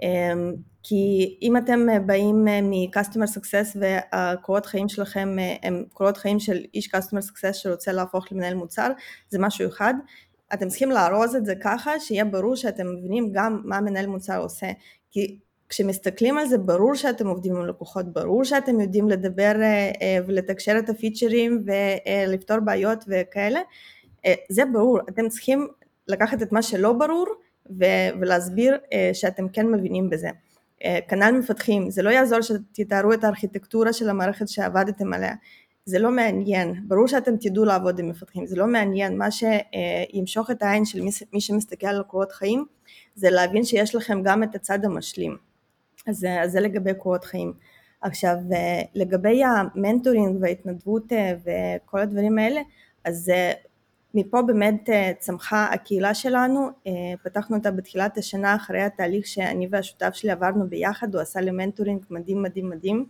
אמ, 0.01 0.53
כי 0.83 1.37
אם 1.41 1.57
אתם 1.57 1.89
אה, 1.89 1.99
באים 1.99 2.47
אה, 2.47 2.61
מ-customer 2.61 3.37
success 3.37 3.77
והקורות 3.79 4.65
חיים 4.65 4.89
שלכם 4.89 5.39
אה, 5.39 5.55
הם 5.63 5.83
קורות 5.93 6.17
חיים 6.17 6.39
של 6.39 6.57
איש 6.73 6.95
customer 6.95 7.21
success 7.21 7.53
שרוצה 7.53 7.91
להפוך 7.91 8.31
למנהל 8.31 8.53
מוצר, 8.53 8.91
זה 9.29 9.39
משהו 9.39 9.69
אחד. 9.69 9.93
אתם 10.53 10.67
צריכים 10.67 10.91
לארוז 10.91 11.35
את 11.35 11.45
זה 11.45 11.53
ככה 11.63 11.99
שיהיה 11.99 12.25
ברור 12.25 12.55
שאתם 12.55 12.87
מבינים 12.87 13.29
גם 13.33 13.61
מה 13.63 13.81
מנהל 13.81 14.07
מוצר 14.07 14.41
עושה. 14.41 14.67
כי 15.11 15.39
כשמסתכלים 15.69 16.37
על 16.37 16.47
זה 16.47 16.57
ברור 16.57 16.95
שאתם 16.95 17.27
עובדים 17.27 17.55
עם 17.55 17.65
לקוחות, 17.65 18.13
ברור 18.13 18.43
שאתם 18.43 18.79
יודעים 18.79 19.09
לדבר 19.09 19.51
ולתקשר 20.25 20.79
את 20.79 20.89
הפיצ'רים 20.89 21.65
ולפתור 21.65 22.59
בעיות 22.59 23.05
וכאלה, 23.07 23.59
זה 24.49 24.65
ברור, 24.73 24.99
אתם 25.09 25.29
צריכים 25.29 25.67
לקחת 26.07 26.41
את 26.41 26.51
מה 26.51 26.61
שלא 26.61 26.93
ברור 26.93 27.27
ולהסביר 28.19 28.77
שאתם 29.13 29.49
כן 29.49 29.67
מבינים 29.67 30.09
בזה. 30.09 30.29
כנ"ל 31.07 31.31
מפתחים, 31.39 31.89
זה 31.89 32.01
לא 32.01 32.09
יעזור 32.09 32.39
שתתארו 32.41 33.13
את 33.13 33.23
הארכיטקטורה 33.23 33.93
של 33.93 34.09
המערכת 34.09 34.47
שעבדתם 34.47 35.13
עליה, 35.13 35.33
זה 35.85 35.99
לא 35.99 36.11
מעניין, 36.11 36.73
ברור 36.87 37.07
שאתם 37.07 37.37
תדעו 37.37 37.65
לעבוד 37.65 37.99
עם 37.99 38.09
מפתחים, 38.09 38.45
זה 38.45 38.55
לא 38.55 38.67
מעניין, 38.67 39.17
מה 39.17 39.27
שימשוך 39.31 40.51
את 40.51 40.63
העין 40.63 40.85
של 40.85 41.01
מי, 41.33 41.41
שמסתכל 41.41 41.87
על 41.87 42.03
קורות 42.03 42.31
חיים 42.31 42.65
זה 43.15 43.29
להבין 43.29 43.63
שיש 43.63 43.95
לכם 43.95 44.23
גם 44.23 44.43
את 44.43 44.55
הצד 44.55 44.85
המשלים, 44.85 45.48
אז, 46.07 46.25
אז 46.41 46.51
זה 46.51 46.59
לגבי 46.59 46.93
קורות 46.93 47.23
חיים. 47.25 47.53
עכשיו 48.01 48.35
לגבי 48.95 49.43
המנטורינג 49.43 50.37
וההתנדבות 50.41 51.03
וכל 51.45 51.99
הדברים 51.99 52.37
האלה, 52.37 52.61
אז 53.05 53.31
מפה 54.13 54.41
באמת 54.41 54.89
אה, 54.89 55.11
צמחה 55.19 55.65
הקהילה 55.65 56.13
שלנו, 56.13 56.69
אה, 56.87 56.91
פתחנו 57.23 57.57
אותה 57.57 57.71
בתחילת 57.71 58.17
השנה 58.17 58.55
אחרי 58.55 58.81
התהליך 58.81 59.27
שאני 59.27 59.67
והשותף 59.71 60.13
שלי 60.13 60.31
עברנו 60.31 60.69
ביחד, 60.69 61.15
הוא 61.15 61.21
עשה 61.21 61.41
לי 61.41 61.51
מנטורינג 61.51 62.05
מדהים 62.09 62.43
מדהים 62.43 62.69
מדהים 62.69 63.05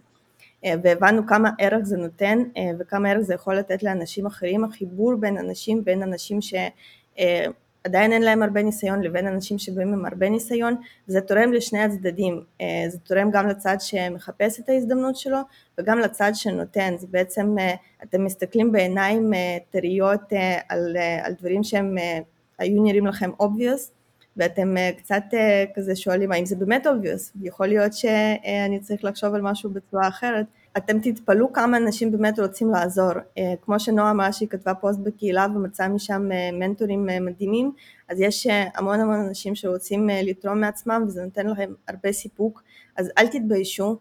אה, 0.65 0.73
והבנו 0.83 1.27
כמה 1.27 1.49
ערך 1.59 1.83
זה 1.83 1.97
נותן 1.97 2.43
וכמה 2.79 3.09
ערך 3.09 3.21
זה 3.21 3.33
יכול 3.33 3.55
לתת 3.55 3.83
לאנשים 3.83 4.25
אחרים, 4.25 4.63
החיבור 4.63 5.15
בין 5.15 5.37
אנשים, 5.37 5.83
בין 5.83 6.03
אנשים 6.03 6.41
ש... 6.41 6.53
עדיין 7.83 8.11
אין 8.11 8.21
להם 8.21 8.43
הרבה 8.43 8.63
ניסיון 8.63 9.01
לבין 9.01 9.27
אנשים 9.27 9.59
שבאים 9.59 9.93
עם 9.93 10.05
הרבה 10.05 10.29
ניסיון 10.29 10.75
וזה 11.07 11.21
תורם 11.21 11.53
לשני 11.53 11.79
הצדדים, 11.79 12.43
אה, 12.61 12.85
זה 12.87 12.99
תורם 12.99 13.31
גם 13.31 13.47
לצד 13.47 13.75
שמחפש 13.79 14.59
את 14.59 14.69
ההזדמנות 14.69 15.15
שלו 15.15 15.37
וגם 15.77 15.99
לצד 15.99 16.31
שנותן, 16.33 16.95
זה 16.97 17.07
בעצם 17.09 17.55
אה, 17.59 17.75
אתם 18.03 18.25
מסתכלים 18.25 18.71
בעיניים 18.71 19.33
אה, 19.33 19.57
טריות 19.69 20.21
על, 20.69 20.97
על 21.23 21.33
דברים 21.39 21.63
שהם 21.63 21.95
היו 22.59 22.83
נראים 22.83 23.07
לכם 23.07 23.29
obvious 23.41 23.91
ואתם 24.37 24.75
קצת 24.97 25.23
כזה 25.75 25.95
שואלים 25.95 26.31
האם 26.31 26.45
זה 26.45 26.55
באמת 26.55 26.87
obvious, 26.87 27.39
יכול 27.41 27.67
להיות 27.67 27.93
שאני 27.93 28.79
צריך 28.79 29.03
לחשוב 29.03 29.33
על 29.33 29.41
משהו 29.41 29.69
בצורה 29.69 30.07
אחרת 30.07 30.45
אתם 30.77 30.99
תתפלאו 30.99 31.53
כמה 31.53 31.77
אנשים 31.77 32.11
באמת 32.11 32.39
רוצים 32.39 32.69
לעזור. 32.69 33.11
אה, 33.37 33.53
כמו 33.61 33.79
שנועה 33.79 34.11
אמרה 34.11 34.33
שהיא 34.33 34.49
כתבה 34.49 34.73
פוסט 34.73 34.99
בקהילה 34.99 35.47
ומצאה 35.55 35.87
משם 35.87 36.31
אה, 36.31 36.49
מנטורים 36.53 37.09
אה, 37.09 37.19
מדהימים, 37.19 37.71
אז 38.09 38.21
יש 38.21 38.47
המון 38.75 38.99
המון 38.99 39.19
אנשים 39.19 39.55
שרוצים 39.55 40.09
לתרום 40.23 40.61
מעצמם 40.61 41.03
וזה 41.07 41.23
נותן 41.23 41.47
לכם 41.47 41.73
הרבה 41.87 42.11
סיפוק, 42.11 42.63
אז 42.97 43.11
אל 43.17 43.27
תתביישו, 43.27 43.97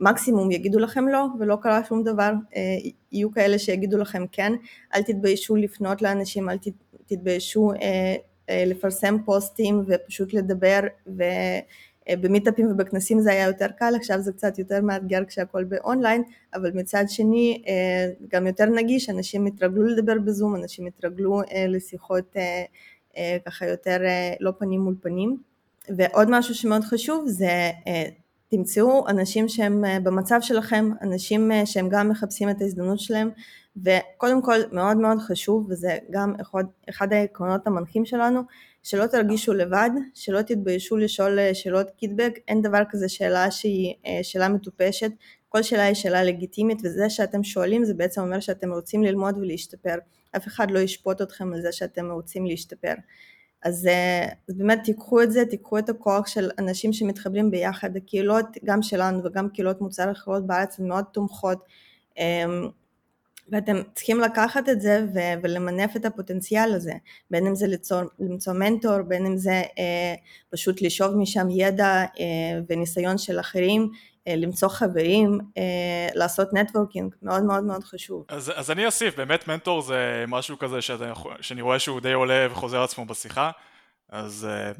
מקסימום 0.00 0.50
יגידו 0.50 0.78
לכם 0.78 1.08
לא 1.08 1.26
ולא 1.40 1.56
קרה 1.62 1.84
שום 1.84 2.02
דבר, 2.02 2.32
יהיו 3.12 3.32
כאלה 3.32 3.58
שיגידו 3.58 3.98
לכם 3.98 4.24
כן, 4.32 4.52
אל 4.94 5.02
תתביישו 5.02 5.56
לפנות 5.56 6.02
לאנשים, 6.02 6.50
אל 6.50 6.56
תתביישו 7.06 7.72
לפרסם 8.50 9.16
פוסטים 9.24 9.84
ופשוט 9.86 10.34
לדבר 10.34 10.80
ו... 11.06 11.22
אה, 12.08 12.16
במיטאפים 12.16 12.70
ובכנסים 12.70 13.20
זה 13.20 13.30
היה 13.30 13.46
יותר 13.46 13.66
קל, 13.78 13.94
עכשיו 13.96 14.20
זה 14.20 14.32
קצת 14.32 14.58
יותר 14.58 14.80
מאתגר 14.80 15.24
כשהכל 15.24 15.64
באונליין, 15.64 16.22
אבל 16.54 16.70
מצד 16.74 17.04
שני 17.08 17.62
אה, 17.68 18.10
גם 18.28 18.46
יותר 18.46 18.66
נגיש, 18.66 19.10
אנשים 19.10 19.46
התרגלו 19.46 19.84
לדבר 19.86 20.18
בזום, 20.24 20.56
אנשים 20.56 20.86
התרגלו 20.86 21.40
אה, 21.40 21.66
לשיחות 21.68 22.36
ככה 23.46 23.66
יותר 23.66 23.98
לא 24.40 24.52
פנים 24.58 24.80
מול 24.80 24.94
פנים. 25.02 25.36
ועוד 25.96 26.28
משהו 26.30 26.54
שמאוד 26.54 26.82
חשוב 26.84 27.24
זה 27.28 27.70
תמצאו 28.48 29.08
אנשים 29.08 29.48
שהם 29.48 29.84
במצב 30.02 30.38
שלכם, 30.40 30.90
אנשים 31.02 31.50
שהם 31.64 31.88
גם 31.88 32.08
מחפשים 32.08 32.50
את 32.50 32.60
ההזדמנות 32.60 33.00
שלהם, 33.00 33.30
וקודם 33.76 34.42
כל 34.42 34.58
מאוד 34.72 34.96
מאוד 34.96 35.18
חשוב, 35.18 35.66
וזה 35.70 35.98
גם 36.10 36.34
אחד, 36.40 36.64
אחד 36.90 37.12
העקרונות 37.12 37.66
המנחים 37.66 38.04
שלנו, 38.04 38.42
שלא 38.82 39.06
תרגישו 39.06 39.54
לבד, 39.54 39.90
שלא 40.14 40.42
תתביישו 40.42 40.96
לשאול 40.96 41.38
אה, 41.38 41.54
שאלות 41.54 41.90
קיטבק, 41.90 42.38
אין 42.48 42.62
דבר 42.62 42.82
כזה 42.90 43.08
שאלה 43.08 43.50
שהיא 43.50 43.94
אה, 44.06 44.18
שאלה 44.22 44.48
מטופשת, 44.48 45.10
כל 45.48 45.62
שאלה 45.62 45.82
היא 45.82 45.94
שאלה 45.94 46.22
לגיטימית 46.24 46.78
וזה 46.84 47.10
שאתם 47.10 47.44
שואלים 47.44 47.84
זה 47.84 47.94
בעצם 47.94 48.20
אומר 48.20 48.40
שאתם 48.40 48.72
רוצים 48.72 49.02
ללמוד 49.02 49.38
ולהשתפר, 49.38 49.94
אף 50.36 50.46
אחד 50.46 50.70
לא 50.70 50.78
ישפוט 50.78 51.22
אתכם 51.22 51.52
על 51.52 51.62
זה 51.62 51.72
שאתם 51.72 52.10
רוצים 52.10 52.46
להשתפר. 52.46 52.94
אז, 53.62 53.86
אה, 53.86 54.28
אז 54.48 54.56
באמת 54.56 54.80
תיקחו 54.84 55.22
את 55.22 55.32
זה, 55.32 55.44
תיקחו 55.46 55.78
את 55.78 55.88
הכוח 55.88 56.26
של 56.26 56.50
אנשים 56.58 56.92
שמתחברים 56.92 57.50
ביחד, 57.50 57.96
הקהילות 57.96 58.46
גם 58.64 58.82
שלנו 58.82 59.24
וגם 59.24 59.48
קהילות 59.48 59.80
מוצר 59.80 60.12
אחרות 60.12 60.46
בארץ 60.46 60.78
הן 60.78 60.88
מאוד 60.88 61.04
תומכות. 61.12 61.58
אמ, 62.18 62.68
ואתם 63.48 63.76
צריכים 63.94 64.20
לקחת 64.20 64.68
את 64.68 64.80
זה 64.80 65.04
ו- 65.14 65.42
ולמנף 65.42 65.96
את 65.96 66.04
הפוטנציאל 66.04 66.74
הזה, 66.74 66.92
בין 67.30 67.46
אם 67.46 67.54
זה 67.54 67.66
ליצור, 67.66 68.00
למצוא 68.18 68.52
מנטור, 68.52 69.02
בין 69.02 69.26
אם 69.26 69.36
זה 69.36 69.62
אה, 69.78 70.14
פשוט 70.50 70.82
לשאוב 70.82 71.16
משם 71.16 71.50
ידע 71.50 72.04
אה, 72.20 72.60
וניסיון 72.68 73.18
של 73.18 73.40
אחרים, 73.40 73.90
אה, 74.28 74.36
למצוא 74.36 74.68
חברים, 74.68 75.38
אה, 75.58 76.08
לעשות 76.14 76.48
נטוורקינג, 76.52 77.14
מאוד 77.22 77.42
מאוד 77.42 77.64
מאוד 77.64 77.84
חשוב. 77.84 78.24
אז, 78.28 78.52
אז 78.54 78.70
אני 78.70 78.86
אוסיף, 78.86 79.16
באמת 79.16 79.48
מנטור 79.48 79.82
זה 79.82 80.24
משהו 80.28 80.58
כזה 80.58 80.82
שאתה, 80.82 81.12
שאני 81.40 81.60
רואה 81.62 81.78
שהוא 81.78 82.00
די 82.00 82.12
עולה 82.12 82.46
וחוזר 82.50 82.82
עצמו 82.82 83.04
בשיחה, 83.04 83.50
אז 84.08 84.48
אה, 84.50 84.72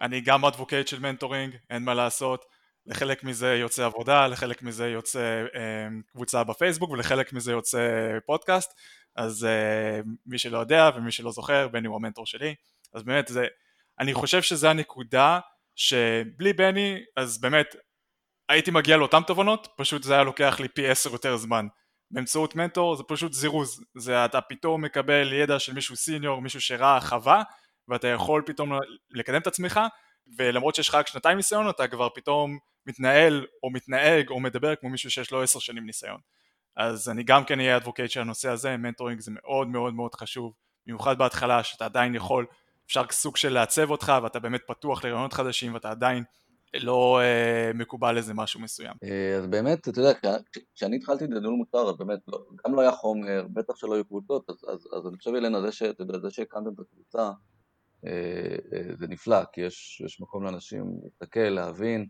אני 0.00 0.20
גם 0.20 0.44
advocate 0.44 0.88
של 0.88 1.00
mentoring, 1.00 1.54
אין 1.70 1.82
מה 1.82 1.94
לעשות. 1.94 2.59
לחלק 2.90 3.24
מזה 3.24 3.54
יוצא 3.54 3.84
עבודה, 3.84 4.26
לחלק 4.26 4.62
מזה 4.62 4.88
יוצא 4.88 5.44
אה, 5.54 5.88
קבוצה 6.12 6.44
בפייסבוק 6.44 6.90
ולחלק 6.90 7.32
מזה 7.32 7.52
יוצא 7.52 7.78
פודקאסט, 8.26 8.74
אז 9.16 9.44
אה, 9.44 10.00
מי 10.26 10.38
שלא 10.38 10.58
יודע 10.58 10.90
ומי 10.96 11.12
שלא 11.12 11.32
זוכר, 11.32 11.68
בני 11.68 11.88
הוא 11.88 11.96
המנטור 11.96 12.26
שלי, 12.26 12.54
אז 12.94 13.02
באמת 13.02 13.28
זה, 13.28 13.46
אני 13.98 14.14
חושב 14.14 14.42
שזה 14.42 14.70
הנקודה 14.70 15.40
שבלי 15.76 16.52
בני, 16.52 17.00
אז 17.16 17.40
באמת 17.40 17.76
הייתי 18.48 18.70
מגיע 18.70 18.96
לאותן 18.96 19.22
תובנות, 19.22 19.68
פשוט 19.76 20.02
זה 20.02 20.14
היה 20.14 20.22
לוקח 20.22 20.60
לי 20.60 20.68
פי 20.68 20.88
עשר 20.88 21.12
יותר 21.12 21.36
זמן. 21.36 21.66
באמצעות 22.10 22.56
מנטור 22.56 22.96
זה 22.96 23.02
פשוט 23.08 23.32
זירוז, 23.32 23.84
זה 23.96 24.24
אתה 24.24 24.40
פתאום 24.40 24.84
מקבל 24.84 25.32
ידע 25.32 25.58
של 25.58 25.72
מישהו 25.72 25.96
senior, 25.96 26.42
מישהו 26.42 26.60
שראה, 26.60 27.00
חווה, 27.00 27.42
ואתה 27.88 28.08
יכול 28.08 28.42
פתאום 28.46 28.72
לקדם 29.10 29.40
את 29.40 29.46
עצמך, 29.46 29.80
ולמרות 30.36 30.74
שיש 30.74 30.88
לך 30.88 30.94
רק 30.94 31.06
שנתיים 31.06 31.36
ניסיון 31.36 31.70
אתה 31.70 31.88
כבר 31.88 32.08
פתאום 32.14 32.58
מתנהל 32.86 33.46
או 33.62 33.70
מתנהג 33.70 34.28
או 34.30 34.40
מדבר 34.40 34.76
כמו 34.76 34.90
מישהו 34.90 35.10
שיש 35.10 35.30
לו 35.30 35.42
עשר 35.42 35.58
שנים 35.58 35.86
ניסיון. 35.86 36.20
אז 36.76 37.08
אני 37.08 37.22
גם 37.22 37.44
כן 37.44 37.60
אהיה 37.60 37.76
advocate 37.76 38.10
של 38.10 38.20
הנושא 38.20 38.48
הזה, 38.48 38.76
mentoring 38.76 39.20
זה 39.20 39.30
מאוד 39.34 39.68
מאוד 39.68 39.94
מאוד 39.94 40.14
חשוב, 40.14 40.52
במיוחד 40.86 41.18
בהתחלה 41.18 41.62
שאתה 41.62 41.84
עדיין 41.84 42.14
יכול, 42.14 42.46
אפשר 42.86 43.02
סוג 43.10 43.36
של 43.36 43.52
לעצב 43.52 43.90
אותך 43.90 44.12
ואתה 44.22 44.38
באמת 44.38 44.60
פתוח 44.66 45.04
לרעיונות 45.04 45.32
חדשים 45.32 45.74
ואתה 45.74 45.90
עדיין 45.90 46.24
לא 46.74 47.20
uh, 47.20 47.76
מקובל 47.76 48.16
איזה 48.16 48.34
משהו 48.34 48.60
מסוים. 48.60 48.94
אז 49.38 49.46
באמת, 49.46 49.88
אתה 49.88 50.00
יודע, 50.00 50.12
כשאני 50.74 50.96
התחלתי 50.96 51.24
את 51.24 51.30
ניהול 51.30 51.54
מוצר, 51.54 51.90
אז 51.90 51.96
באמת, 51.96 52.18
לא, 52.28 52.38
גם 52.66 52.74
לא 52.74 52.80
היה 52.80 52.92
חומר, 52.92 53.46
בטח 53.52 53.76
שלא 53.76 53.94
היו 53.94 54.04
קבוצות, 54.04 54.50
אז, 54.50 54.56
אז, 54.68 54.88
אז 54.98 55.06
אני 55.06 55.16
חושב, 55.16 55.34
אלנה, 55.34 55.60
זה, 55.60 56.30
שהקמתם 56.30 56.70
את 56.72 56.78
הקבוצה, 56.80 57.30
זה 58.98 59.08
נפלא, 59.08 59.44
כי 59.52 59.60
יש, 59.60 60.02
יש 60.06 60.20
מקום 60.20 60.44
לאנשים 60.44 60.84
להסתכל, 61.04 61.40
להבין, 61.40 62.06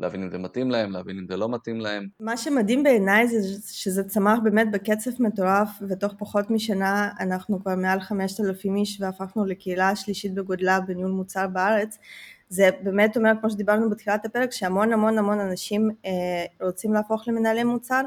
להבין 0.00 0.22
אם 0.22 0.30
זה 0.30 0.38
מתאים 0.38 0.70
להם, 0.70 0.90
להבין 0.90 1.18
אם 1.18 1.26
זה 1.28 1.36
לא 1.36 1.48
מתאים 1.48 1.80
להם. 1.80 2.08
מה 2.20 2.36
שמדהים 2.36 2.82
בעיניי 2.82 3.28
זה 3.28 3.60
שזה 3.72 4.04
צמח 4.04 4.38
באמת 4.44 4.70
בקצב 4.70 5.10
מטורף, 5.22 5.68
ותוך 5.88 6.14
פחות 6.18 6.50
משנה 6.50 7.10
אנחנו 7.20 7.60
כבר 7.62 7.74
מעל 7.74 8.00
5,000 8.00 8.76
איש 8.76 9.00
והפכנו 9.00 9.44
לקהילה 9.44 9.88
השלישית 9.88 10.34
בגודלה 10.34 10.80
בניהול 10.80 11.10
מוצר 11.10 11.46
בארץ. 11.46 11.98
זה 12.48 12.70
באמת 12.82 13.16
אומר, 13.16 13.32
כמו 13.40 13.50
שדיברנו 13.50 13.90
בתחילת 13.90 14.24
הפרק, 14.24 14.52
שהמון 14.52 14.92
המון 14.92 15.18
המון 15.18 15.40
אנשים 15.40 15.90
אה, 16.06 16.44
רוצים 16.60 16.92
להפוך 16.92 17.28
למנהלי 17.28 17.64
מוצר, 17.64 18.02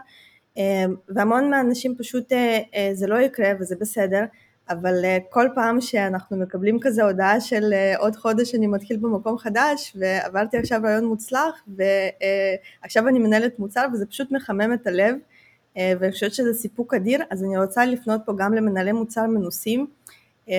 אה, 0.58 0.86
והמון 1.10 1.50
מהאנשים 1.50 1.96
פשוט 1.98 2.34
אה, 2.34 2.60
אה, 2.76 2.90
זה 2.94 3.08
לא 3.08 3.22
יקרה 3.22 3.50
וזה 3.60 3.76
בסדר. 3.80 4.24
אבל 4.70 5.04
uh, 5.04 5.24
כל 5.30 5.48
פעם 5.56 5.82
שאנחנו 5.82 6.38
מקבלים 6.38 6.80
כזה 6.82 7.04
הודעה 7.04 7.42
של 7.42 7.74
uh, 7.74 8.00
עוד 8.00 8.16
חודש 8.16 8.56
אני 8.56 8.68
מתחיל 8.68 8.98
במקום 8.98 9.38
חדש 9.38 9.96
ועברתי 10.00 10.58
עכשיו 10.58 10.82
רעיון 10.84 11.06
מוצלח 11.06 11.64
ועכשיו 11.68 13.06
uh, 13.06 13.10
אני 13.10 13.20
מנהלת 13.20 13.60
מוצר 13.60 13.86
וזה 13.94 14.06
פשוט 14.06 14.32
מחמם 14.32 14.74
את 14.74 14.88
הלב 14.88 15.16
uh, 15.16 15.80
ואני 16.00 16.12
חושבת 16.12 16.34
שזה 16.34 16.54
סיפוק 16.54 16.94
אדיר 16.94 17.24
אז 17.30 17.44
אני 17.44 17.58
רוצה 17.58 17.86
לפנות 17.86 18.22
פה 18.26 18.34
גם 18.38 18.54
למנהלי 18.54 18.92
מוצר 18.92 19.26
מנוסים. 19.26 19.88
uh, 20.48 20.52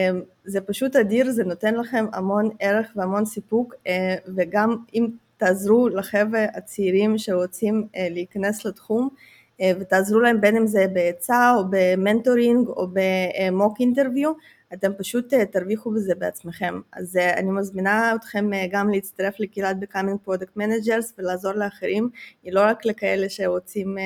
זה 0.45 0.61
פשוט 0.61 0.97
אדיר 0.97 1.31
זה 1.31 1.45
נותן 1.45 1.75
לכם 1.75 2.07
המון 2.13 2.49
ערך 2.59 2.93
והמון 2.97 3.25
סיפוק 3.25 3.75
uh, 3.75 3.89
וגם 4.37 4.77
אם 4.95 5.09
תעזרו 5.37 5.89
לחבר'ה 5.89 6.45
הצעירים 6.55 7.19
שרוצים 7.19 7.87
uh, 7.87 7.99
להיכנס 8.11 8.65
לתחום 8.65 9.09
אה, 9.13 9.34
ותעזרו 9.63 10.21
להם 10.21 10.41
בין 10.41 10.57
אם 10.57 10.67
זה 10.67 10.87
בעצה 10.93 11.55
או 11.57 11.63
במנטורינג 11.71 12.69
או 12.69 12.87
במוק 12.93 13.81
אינטרוויו, 13.81 14.33
אתם 14.75 14.93
פשוט 14.99 15.35
אה, 15.35 15.47
תרוויחו 15.47 15.91
בזה 15.91 16.15
בעצמכם. 16.15 16.81
אז 16.93 17.17
אה, 17.17 17.39
אני 17.39 17.51
מזמינה 17.51 18.15
אתכם 18.15 18.51
גם 18.71 18.91
להצטרף 18.91 19.41
לקהילת 19.41 19.77
Becoming 19.77 20.29
Product 20.29 20.59
Managers 20.59 21.13
ולעזור 21.19 21.53
לאחרים, 21.53 22.09
היא 22.43 22.53
לא 22.53 22.61
רק 22.61 22.87
לכאלה 22.87 23.29
שרוצים 23.29 23.97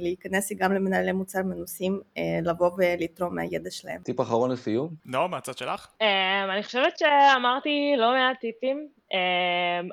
להיכנס, 0.00 0.50
היא 0.50 0.58
גם 0.58 0.74
למנהלי 0.74 1.12
מוצר 1.12 1.42
מנוסים 1.42 2.00
לבוא 2.42 2.70
ולתרום 2.76 3.34
מהידע 3.34 3.70
שלהם. 3.70 4.02
טיפ 4.02 4.20
אחרון 4.20 4.50
לסיום? 4.50 4.88
לא, 5.06 5.28
מהצד 5.28 5.58
שלך? 5.58 5.86
אני 6.54 6.62
חושבת 6.62 6.98
שאמרתי 6.98 7.94
לא 7.98 8.12
מעט 8.12 8.40
טיפים. 8.40 8.88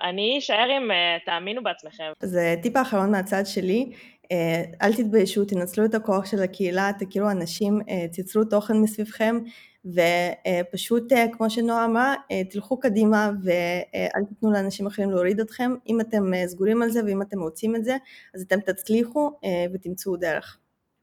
אני 0.03 0.35
אשאר 0.39 0.67
עם 0.77 0.91
תאמינו 1.25 1.63
בעצמכם. 1.63 2.11
זה 2.21 2.55
טיפ 2.61 2.75
האחרון 2.75 3.11
מהצד 3.11 3.43
שלי. 3.45 3.91
אה, 4.31 4.63
אל 4.81 4.93
תתביישו, 4.93 5.45
תנצלו 5.45 5.85
את 5.85 5.95
הכוח 5.95 6.25
של 6.25 6.43
הקהילה, 6.43 6.91
תכירו 6.99 7.29
אנשים, 7.29 7.81
אה, 7.89 8.05
תיצרו 8.11 8.43
תוכן 8.43 8.77
מסביבכם 8.77 9.39
ופשוט 9.85 11.13
אה, 11.13 11.25
כמו 11.31 11.49
שנועה 11.49 11.85
אמרה, 11.85 12.15
תלכו 12.49 12.79
קדימה 12.79 13.31
ואל 13.43 14.23
תיתנו 14.29 14.51
לאנשים 14.51 14.87
אחרים 14.87 15.11
להוריד 15.11 15.39
אתכם, 15.39 15.71
אם 15.87 16.01
אתם 16.01 16.31
סגורים 16.45 16.81
על 16.81 16.89
זה 16.89 17.01
ואם 17.05 17.21
אתם 17.21 17.41
רוצים 17.41 17.75
את 17.75 17.85
זה, 17.85 17.97
אז 18.35 18.41
אתם 18.41 18.59
תצליחו 18.59 19.31
ותמצאו 19.73 20.17
דרך. 20.17 20.57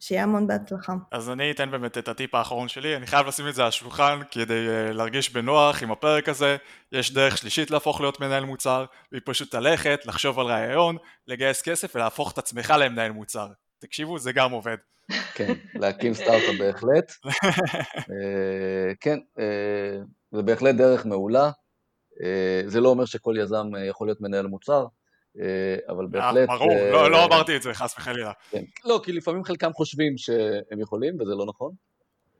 שיהיה 0.05 0.23
המון 0.23 0.47
בהצלחה. 0.47 0.93
אז 1.11 1.31
אני 1.31 1.51
אתן 1.51 1.71
באמת 1.71 1.99
את 1.99 2.09
הטיפ 2.09 2.35
האחרון 2.35 2.69
שלי, 2.69 2.97
אני 2.97 3.07
חייב 3.07 3.27
לשים 3.27 3.49
את 3.49 3.55
זה 3.55 3.63
על 3.63 3.69
השולחן 3.69 4.21
כדי 4.31 4.67
uh, 4.69 4.93
להרגיש 4.93 5.33
בנוח 5.33 5.83
עם 5.83 5.91
הפרק 5.91 6.29
הזה, 6.29 6.57
יש 6.93 7.13
דרך 7.13 7.39
שלישית 7.39 7.71
להפוך 7.71 8.01
להיות 8.01 8.21
מנהל 8.21 8.45
מוצר, 8.45 8.85
והיא 9.13 9.23
פשוט 9.25 9.55
ללכת, 9.55 10.07
לחשוב 10.07 10.39
על 10.39 10.47
רעיון, 10.47 10.97
לגייס 11.29 11.63
כסף 11.63 11.93
ולהפוך 11.95 12.33
את 12.33 12.39
עצמך 12.39 12.75
למנהל 12.79 13.13
מוצר. 13.13 13.49
תקשיבו, 13.79 14.19
זה 14.19 14.33
גם 14.33 14.53
עובד. 14.53 14.77
כן, 15.35 15.53
להקים 15.75 16.15
סטארט-אפ 16.15 16.59
בהחלט. 16.59 17.13
uh, 17.27 17.31
כן, 19.03 19.19
uh, 19.39 20.07
זה 20.33 20.43
בהחלט 20.43 20.75
דרך 20.75 21.07
מעולה. 21.07 21.51
זה 22.67 22.81
לא 22.81 22.89
אומר 22.89 23.05
שכל 23.05 23.35
יזם 23.39 23.67
יכול 23.89 24.07
להיות 24.07 24.21
מנהל 24.21 24.47
מוצר, 24.47 24.81
אה, 24.83 24.87
אבל 25.89 26.07
בהחלט... 26.07 26.49
ברור, 26.49 26.73
אה, 26.73 26.91
לא, 26.91 27.11
לא 27.11 27.25
אמרתי 27.25 27.57
את 27.57 27.63
זה, 27.63 27.75
חס 27.75 27.95
וחלילה. 27.99 28.33
כן. 28.51 28.65
לא, 28.85 29.01
כי 29.05 29.13
לפעמים 29.13 29.45
חלקם 29.45 29.73
חושבים 29.73 30.19
שהם 30.19 30.81
יכולים, 30.81 31.21
וזה 31.21 31.35
לא 31.35 31.47
נכון. 31.47 31.73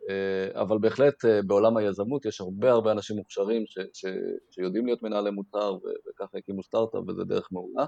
אה, 0.09 0.61
אבל 0.61 0.79
בהחלט 0.79 1.25
בעולם 1.47 1.77
היזמות 1.77 2.25
יש 2.25 2.41
הרבה 2.41 2.71
הרבה 2.71 2.93
אנשים 2.93 3.17
מוכשרים 3.17 3.65
ש, 3.67 3.79
ש, 3.93 4.05
שיודעים 4.51 4.87
להיות 4.87 5.03
מנהלי 5.03 5.31
מוצר 5.31 5.77
וככה 6.09 6.39
הקימו 6.39 6.63
סטארט-אפ 6.63 7.09
וזה 7.09 7.25
דרך 7.25 7.49
מעולה. 7.53 7.87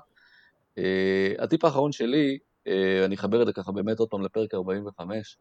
הטיפ 1.39 1.65
האחרון 1.65 1.93
שלי, 1.93 2.39
אני 3.05 3.15
אחבר 3.15 3.43
את 3.43 3.47
זה 3.47 3.53
ככה 3.53 3.73
באמת 3.73 3.99
עוד 3.99 4.09
פעם 4.09 4.25
לפרק 4.25 4.55
45, 4.55 5.39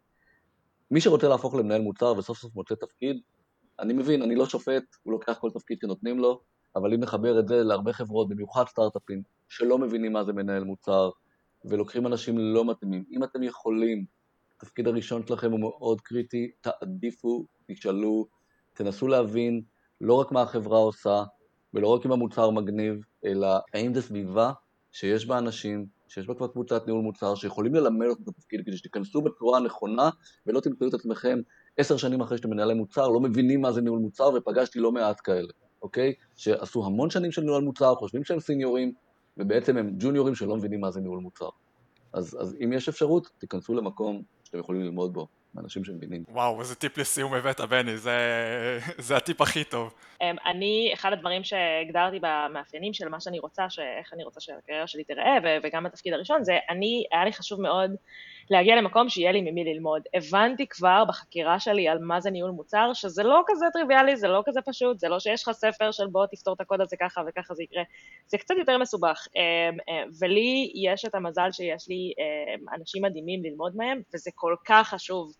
מי 0.91 1.01
שרוצה 1.01 1.27
להפוך 1.27 1.55
למנהל 1.55 1.81
מוצר 1.81 2.13
וסוף 2.17 2.37
סוף 2.37 2.55
מוצא 2.55 2.75
תפקיד, 2.75 3.17
אני 3.79 3.93
מבין, 3.93 4.21
אני 4.21 4.35
לא 4.35 4.45
שופט, 4.45 4.83
הוא 5.03 5.13
לוקח 5.13 5.37
כל 5.39 5.49
תפקיד 5.53 5.77
שנותנים 5.81 6.19
לו, 6.19 6.41
אבל 6.75 6.93
אם 6.93 6.99
נחבר 6.99 7.39
את 7.39 7.47
זה 7.47 7.63
להרבה 7.63 7.93
חברות, 7.93 8.29
במיוחד 8.29 8.63
סטארט-אפים, 8.67 9.21
שלא 9.49 9.77
מבינים 9.77 10.13
מה 10.13 10.23
זה 10.23 10.33
מנהל 10.33 10.63
מוצר, 10.63 11.09
ולוקחים 11.65 12.07
אנשים 12.07 12.37
לא 12.37 12.65
מתאימים, 12.65 13.03
אם 13.11 13.23
אתם 13.23 13.43
יכולים, 13.43 14.05
התפקיד 14.57 14.87
הראשון 14.87 15.27
שלכם 15.27 15.51
הוא 15.51 15.59
מאוד 15.59 16.01
קריטי, 16.01 16.51
תעדיפו, 16.61 17.45
תשאלו, 17.67 18.27
תנסו 18.73 19.07
להבין 19.07 19.61
לא 20.01 20.13
רק 20.13 20.31
מה 20.31 20.41
החברה 20.41 20.77
עושה, 20.77 21.23
ולא 21.73 21.87
רק 21.87 22.05
אם 22.05 22.11
המוצר 22.11 22.49
מגניב, 22.49 23.05
אלא 23.25 23.47
האם 23.73 23.93
זו 23.93 24.01
סביבה 24.01 24.51
שיש 24.91 25.25
בה 25.25 25.37
אנשים, 25.37 25.85
שיש 26.07 26.27
בה 26.27 26.33
כבר 26.33 26.47
קבוצת 26.47 26.85
ניהול 26.85 27.01
מוצר, 27.01 27.35
שיכולים 27.35 27.75
ללמד 27.75 28.07
אותם 28.07 28.23
את 28.23 28.27
התפקיד 28.27 28.61
כדי 28.65 28.77
שתיכנסו 28.77 29.21
בצורה 29.21 29.57
הנכונה, 29.57 30.09
ולא 30.47 30.59
תמצאו 30.59 30.87
את 30.87 30.93
עצמכם 30.93 31.39
עשר 31.77 31.97
שנים 31.97 32.21
אחרי 32.21 32.37
שאתם 32.37 32.49
מנהלי 32.49 32.73
מוצר, 32.73 33.07
לא 33.07 33.19
מבינים 33.19 33.61
מה 33.61 33.71
זה 33.71 33.81
ניהול 33.81 33.99
מוצר, 33.99 34.29
ופגשתי 34.35 34.79
לא 34.79 34.91
מעט 34.91 35.21
כאלה. 35.23 35.53
אוקיי? 35.81 36.13
שעשו 36.35 36.85
המון 36.85 37.09
שנים 37.09 37.31
של 37.31 37.41
ניהול 37.41 37.63
מוצר, 37.63 37.95
חושבים 37.95 38.23
שהם 38.23 38.39
סיניורים, 38.39 38.93
ובעצם 39.37 39.77
הם 39.77 39.91
ג'וניורים 39.99 40.35
שלא 40.35 40.57
מבינים 40.57 40.81
מה 40.81 40.91
זה 40.91 40.99
ניהול 41.01 41.19
מוצר. 41.19 41.49
אז, 42.13 42.37
אז 42.41 42.55
אם 42.63 42.73
יש 42.73 42.89
אפשרות, 42.89 43.29
תיכנסו 43.37 43.73
למקום 43.73 44.21
שאתם 44.43 44.59
יכולים 44.59 44.81
ללמוד 44.81 45.13
בו, 45.13 45.27
מאנשים 45.55 45.83
שמבינים. 45.83 46.23
וואו, 46.29 46.59
איזה 46.59 46.75
טיפ 46.75 46.97
לסיום 46.97 47.33
הבאת, 47.33 47.61
בני, 47.61 47.97
זה, 47.97 48.17
זה 48.97 49.17
הטיפ 49.17 49.41
הכי 49.41 49.63
טוב. 49.63 49.93
אמ, 50.21 50.35
אני, 50.45 50.91
אחד 50.93 51.13
הדברים 51.13 51.43
שהגדרתי 51.43 52.19
במאפיינים 52.21 52.93
של 52.93 53.09
מה 53.09 53.19
שאני 53.19 53.39
רוצה, 53.39 53.65
איך 53.99 54.13
אני 54.13 54.23
רוצה 54.23 54.39
שהקריירה 54.39 54.87
שלי 54.87 55.03
תיראה, 55.03 55.37
וגם 55.63 55.85
התפקיד 55.85 56.13
הראשון, 56.13 56.43
זה 56.43 56.57
אני, 56.69 57.03
היה 57.11 57.25
לי 57.25 57.33
חשוב 57.33 57.61
מאוד 57.61 57.91
להגיע 58.49 58.75
למקום 58.75 59.09
שיהיה 59.09 59.31
לי 59.31 59.41
ממי 59.41 59.63
ללמוד. 59.63 60.01
הבנתי 60.13 60.67
כבר 60.67 61.03
בחקירה 61.07 61.59
שלי 61.59 61.87
על 61.87 61.99
מה 61.99 62.21
זה 62.21 62.31
ניהול 62.31 62.51
מוצר, 62.51 62.91
שזה 62.93 63.23
לא 63.23 63.43
כזה 63.47 63.65
טריוויאלי, 63.73 64.17
זה 64.17 64.27
לא 64.27 64.43
כזה 64.45 64.59
פשוט, 64.61 64.99
זה 64.99 65.09
לא 65.09 65.19
שיש 65.19 65.43
לך 65.43 65.51
ספר 65.51 65.91
של 65.91 66.07
בוא 66.07 66.25
תפתור 66.25 66.53
את 66.53 66.61
הקוד 66.61 66.81
הזה 66.81 66.95
ככה 66.99 67.21
וככה 67.27 67.53
זה 67.53 67.63
יקרה, 67.63 67.83
זה 68.27 68.37
קצת 68.37 68.55
יותר 68.57 68.77
מסובך. 68.77 69.27
אמ, 69.35 69.77
אמ, 69.89 70.09
ולי 70.19 70.71
יש 70.75 71.05
את 71.05 71.15
המזל 71.15 71.51
שיש 71.51 71.87
לי 71.89 72.13
אנשים 72.75 73.01
מדהימים 73.03 73.43
ללמוד 73.43 73.75
מהם, 73.75 74.01
וזה 74.13 74.31
כל 74.35 74.55
כך 74.65 74.89
חשוב. 74.89 75.31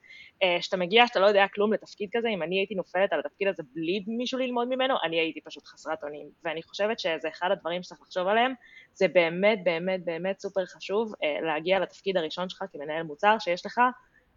אה, 0.44 0.58
שאתה 0.62 0.78
מגיע, 0.78 1.08
שאתה 1.08 1.20
לא 1.20 1.26
יודע 1.26 1.46
כלום 1.54 1.74
לתפקיד 1.74 2.10
כזה, 2.14 2.28
אם 2.28 2.44
אני 2.44 2.60
הייתי 2.60 2.76
נופלת 2.76 3.14
על 3.14 3.20
התפקיד 3.20 3.48
הזה 3.48 3.64
בלי 3.74 4.04
מישהו 4.08 4.40
ללמוד 4.40 4.68
ממנו, 4.68 4.96
אני 5.04 5.20
הייתי 5.20 5.42
פשוט 5.42 5.64
חסרת 5.66 6.04
אונים. 6.04 6.28
ואני 6.44 6.64
חושבת 6.64 7.00
שזה 7.00 7.30
אחד 7.30 7.50
הדברים 7.52 7.84
שצריך 7.84 8.02
לחשוב 8.02 8.28
עליהם, 8.28 8.54
זה 8.94 9.08
באמת 9.08 9.64
באמת 9.64 10.06
באמת 10.06 10.40
סופר 10.40 10.66
חשוב 10.66 11.14
אה, 11.24 11.48
להגיע 11.48 11.80
לתפקיד 11.80 12.18
הראשון 12.18 12.50
שלך 12.50 12.64
כמנהל 12.72 13.04
מוצר, 13.04 13.36
שיש 13.40 13.66
לך 13.66 13.80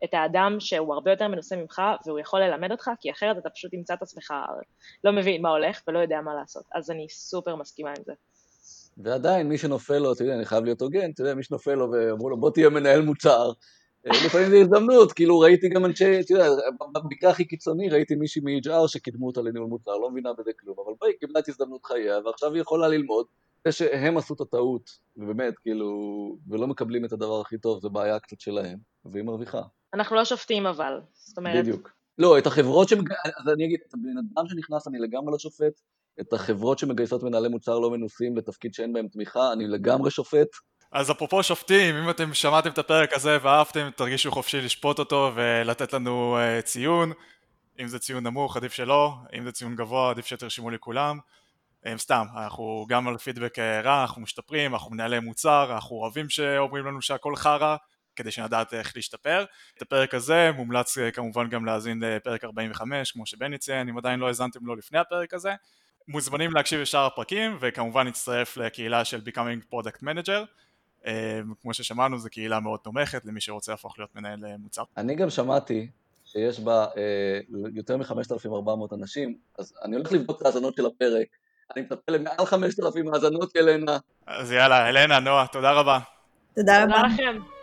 את 0.05 0.15
האדם 0.15 0.57
שהוא 0.61 0.95
הרבה 0.95 1.11
יותר 1.11 1.29
מנוסה 1.29 1.57
ממך 1.57 1.83
והוא 2.07 2.19
יכול 2.19 2.41
ללמד 2.41 2.71
אותך, 2.71 2.91
כי 3.01 3.11
אחרת 3.11 3.39
אתה 3.39 3.51
פשוט 3.51 3.71
תמצא 3.71 3.95
את 3.95 4.03
עצמך 4.03 4.35
לא 5.05 5.13
מבין 5.13 5.43
מה 5.43 5.51
הולך 5.51 5.83
ולא 5.89 5.99
יודע 5.99 6.21
מה 6.21 6.35
לעשות. 6.35 6.65
אז 6.75 6.91
אני 6.91 7.07
סופר 7.09 7.57
מסכימה 7.57 7.91
עם 7.91 8.05
זה. 8.05 8.13
ועדיין, 8.97 9.49
מי 9.49 9.59
שנופל 9.59 9.99
לו, 9.99 10.13
אתה 10.13 10.23
יודע, 10.23 10.35
אני 10.35 10.45
חייב 10.45 10.65
להיות 10.65 10.81
הוגן, 10.81 11.11
אתה 11.11 11.23
יודע, 11.23 11.35
מי 11.35 11.43
שנופל 11.43 11.75
לו 11.75 11.91
ואמרו 11.91 12.31
לו, 12.31 12.41
בוא 12.41 12.51
תהיה 12.51 12.69
מנהל 12.71 13.03
מוצר, 13.03 13.53
לפעמים 14.05 14.51
זו 14.51 14.57
הזדמנות, 14.57 15.13
כאילו 15.13 15.39
ראיתי 15.39 15.69
גם 15.69 15.85
אנשי, 15.85 16.21
אתה 16.21 16.33
יודע, 16.33 16.49
במקרה 16.93 17.31
הכי 17.31 17.45
קיצוני 17.45 17.89
ראיתי 17.89 18.15
מישהי 18.15 18.43
מ-HR 18.43 18.89
שקידמו 18.89 19.27
אותה 19.27 19.43
לניהול 19.43 19.69
מוצר, 19.69 19.97
לא 19.97 20.11
מבינה 20.11 20.33
בזה 20.33 20.51
כלום, 20.61 20.77
אבל 20.85 20.93
בואי, 21.01 21.13
קיבלה 21.21 21.41
את 21.41 21.49
הזדמנות 21.49 21.87
חייה, 21.87 22.19
ועכשיו 22.25 22.53
היא 22.53 22.63
יכולה 22.63 22.89
ללמוד, 22.89 23.27
זה 23.65 23.73
שהם 23.73 24.17
עשו 24.17 24.35
את 24.35 24.41
הטעות, 24.41 24.91
ובאמת, 25.17 25.59
כאילו, 25.59 25.89
ולא 26.49 26.67
מקבלים 26.67 27.05
את 27.05 27.13
הדבר 27.13 27.41
הכי 27.41 27.59
טוב, 27.59 27.81
זו 27.81 27.91
בעיה 27.91 28.19
קצת 28.19 28.41
שלהם, 28.41 28.79
והיא 29.05 29.25
מרוויחה. 29.25 29.63
אנחנו 29.95 30.17
לא 30.17 30.25
שופטים 30.25 30.67
אבל, 30.67 31.01
זאת 31.13 31.39
אומרת... 31.39 31.65
בדיוק. 31.65 31.91
לא, 32.19 32.39
את 32.39 32.47
החברות 32.47 32.89
שמג... 32.89 33.13
אז 33.13 33.53
אני 33.55 33.65
אגיד, 33.65 33.81
את 33.89 33.95
הבן 33.95 34.19
אדם 34.19 34.49
שנכנס 34.49 34.89
אני 34.89 34.99
לגמרי 34.99 35.33
לא 35.33 35.39
שופט, 35.39 35.81
את 36.21 36.33
החברות 36.33 36.79
שמגייסות 36.79 37.23
מנהלי 37.23 37.49
מוצר 37.49 37.79
לא 37.79 37.91
מנוסים 37.91 38.37
לתפקיד 38.37 38.75
שאין 38.75 38.93
בהם 38.93 39.09
תמיכה, 39.09 39.53
אני 39.53 39.67
לגמרי 39.67 40.11
שופט. 40.11 40.49
אז 40.93 41.11
אפרופו 41.11 41.43
שופטים, 41.43 41.97
אם 41.97 42.11
אתם 42.11 42.35
שמעתם 42.35 42.71
את 42.71 42.79
הפרק 42.79 43.13
הזה 43.13 43.39
ואהבתם, 43.43 43.91
תרגישו 43.97 44.31
חופשי 44.31 44.61
לשפוט 44.61 44.99
אותו 44.99 45.33
ולתת 45.35 45.93
לנו 45.93 46.39
uh, 46.39 46.63
ציון. 46.63 47.13
אם 47.81 47.89
זה 47.89 47.99
ציון 47.99 48.27
נמוך, 48.27 48.57
עדיף 48.57 48.73
שלא, 48.73 49.15
אם 49.39 49.45
זה 49.45 49.53
ציון 49.53 49.77
גבוה, 49.77 50.11
עדיף 50.11 50.27
שתרשמו 50.27 50.71
לכולם. 50.71 51.19
סתם, 51.97 52.27
אנחנו 52.37 52.87
גם 52.89 53.09
על 53.09 53.19
פידבק 53.19 53.59
רע, 53.59 54.03
אנחנו 54.03 54.23
משתפרים, 54.23 54.75
אנחנו 54.75 54.91
מנהלי 54.91 55.21
מוצר, 55.21 55.73
אנחנו 55.75 55.97
אוהבים 55.97 56.29
שאומרים 56.29 56.87
לנו 56.87 57.03
שהכל 57.03 57.37
חרא, 57.37 57.77
כדי 58.17 58.31
שנדעת 58.31 58.75
איך 58.75 58.93
להשתפר. 58.97 59.45
את 59.77 59.83
הפרק 59.83 60.15
הזה 60.15 60.51
מומלץ 60.55 60.99
כמובן 61.13 61.49
גם 61.49 61.65
להאזין 61.65 62.03
לפרק 62.03 62.45
45, 62.45 63.13
כמו 63.13 63.27
שבני 63.27 63.59
ציין, 63.59 63.89
אם 63.89 63.99
עדיין 63.99 64.21
לא 64.21 64.27
האזנתם 64.27 64.67
לו 64.67 64.75
לפני 64.75 64.99
הפרק 64.99 65.35
הזה. 65.35 65.55
מוזמנים 66.09 66.53
להקשיב 66.53 66.81
לשאר 66.81 67.07
הפרקים, 67.07 67.57
וכמובן 67.61 68.07
להצטרף 68.07 68.57
לקהילה 68.57 69.05
של 69.05 69.21
Becoming 69.27 69.75
Product 69.75 70.03
Manager. 70.03 70.45
כמו 71.63 71.75
ששמענו, 71.75 72.19
זו 72.19 72.29
קהילה 72.31 72.61
מאוד 72.61 72.81
תומכת 72.81 73.25
למי 73.25 73.41
שרוצה 73.41 73.73
להפוך 73.73 73.99
להיות 73.99 74.17
מנהל 74.17 74.57
מוצר. 74.59 74.83
אני 74.97 75.15
גם 75.15 75.31
שמעתי 75.31 75.89
שיש 76.25 76.61
בה 76.61 76.87
אה, 76.97 77.41
יותר 77.75 77.97
מ-5,400 77.97 78.95
אנשים, 78.95 79.39
אז 79.59 79.75
אני 79.85 79.97
הולך 79.97 80.13
לבדוק 80.13 80.41
את 80.41 80.43
ההאזנות 80.47 80.75
של 80.75 80.87
הפרק. 80.87 81.27
אני 81.77 81.83
מצפה 81.83 82.13
למעל 82.13 82.47
5,000 82.47 83.15
האזנות, 83.15 83.57
ילנה. 83.57 83.99
אז 84.27 84.53
יאללה, 84.53 84.89
אלנה, 84.89 85.21
נועה, 85.21 85.47
תודה 85.47 85.73
רבה. 85.73 85.99
תודה 86.55 86.85
רבה. 86.85 86.95
תודה 86.95 87.09
לכם. 87.15 87.58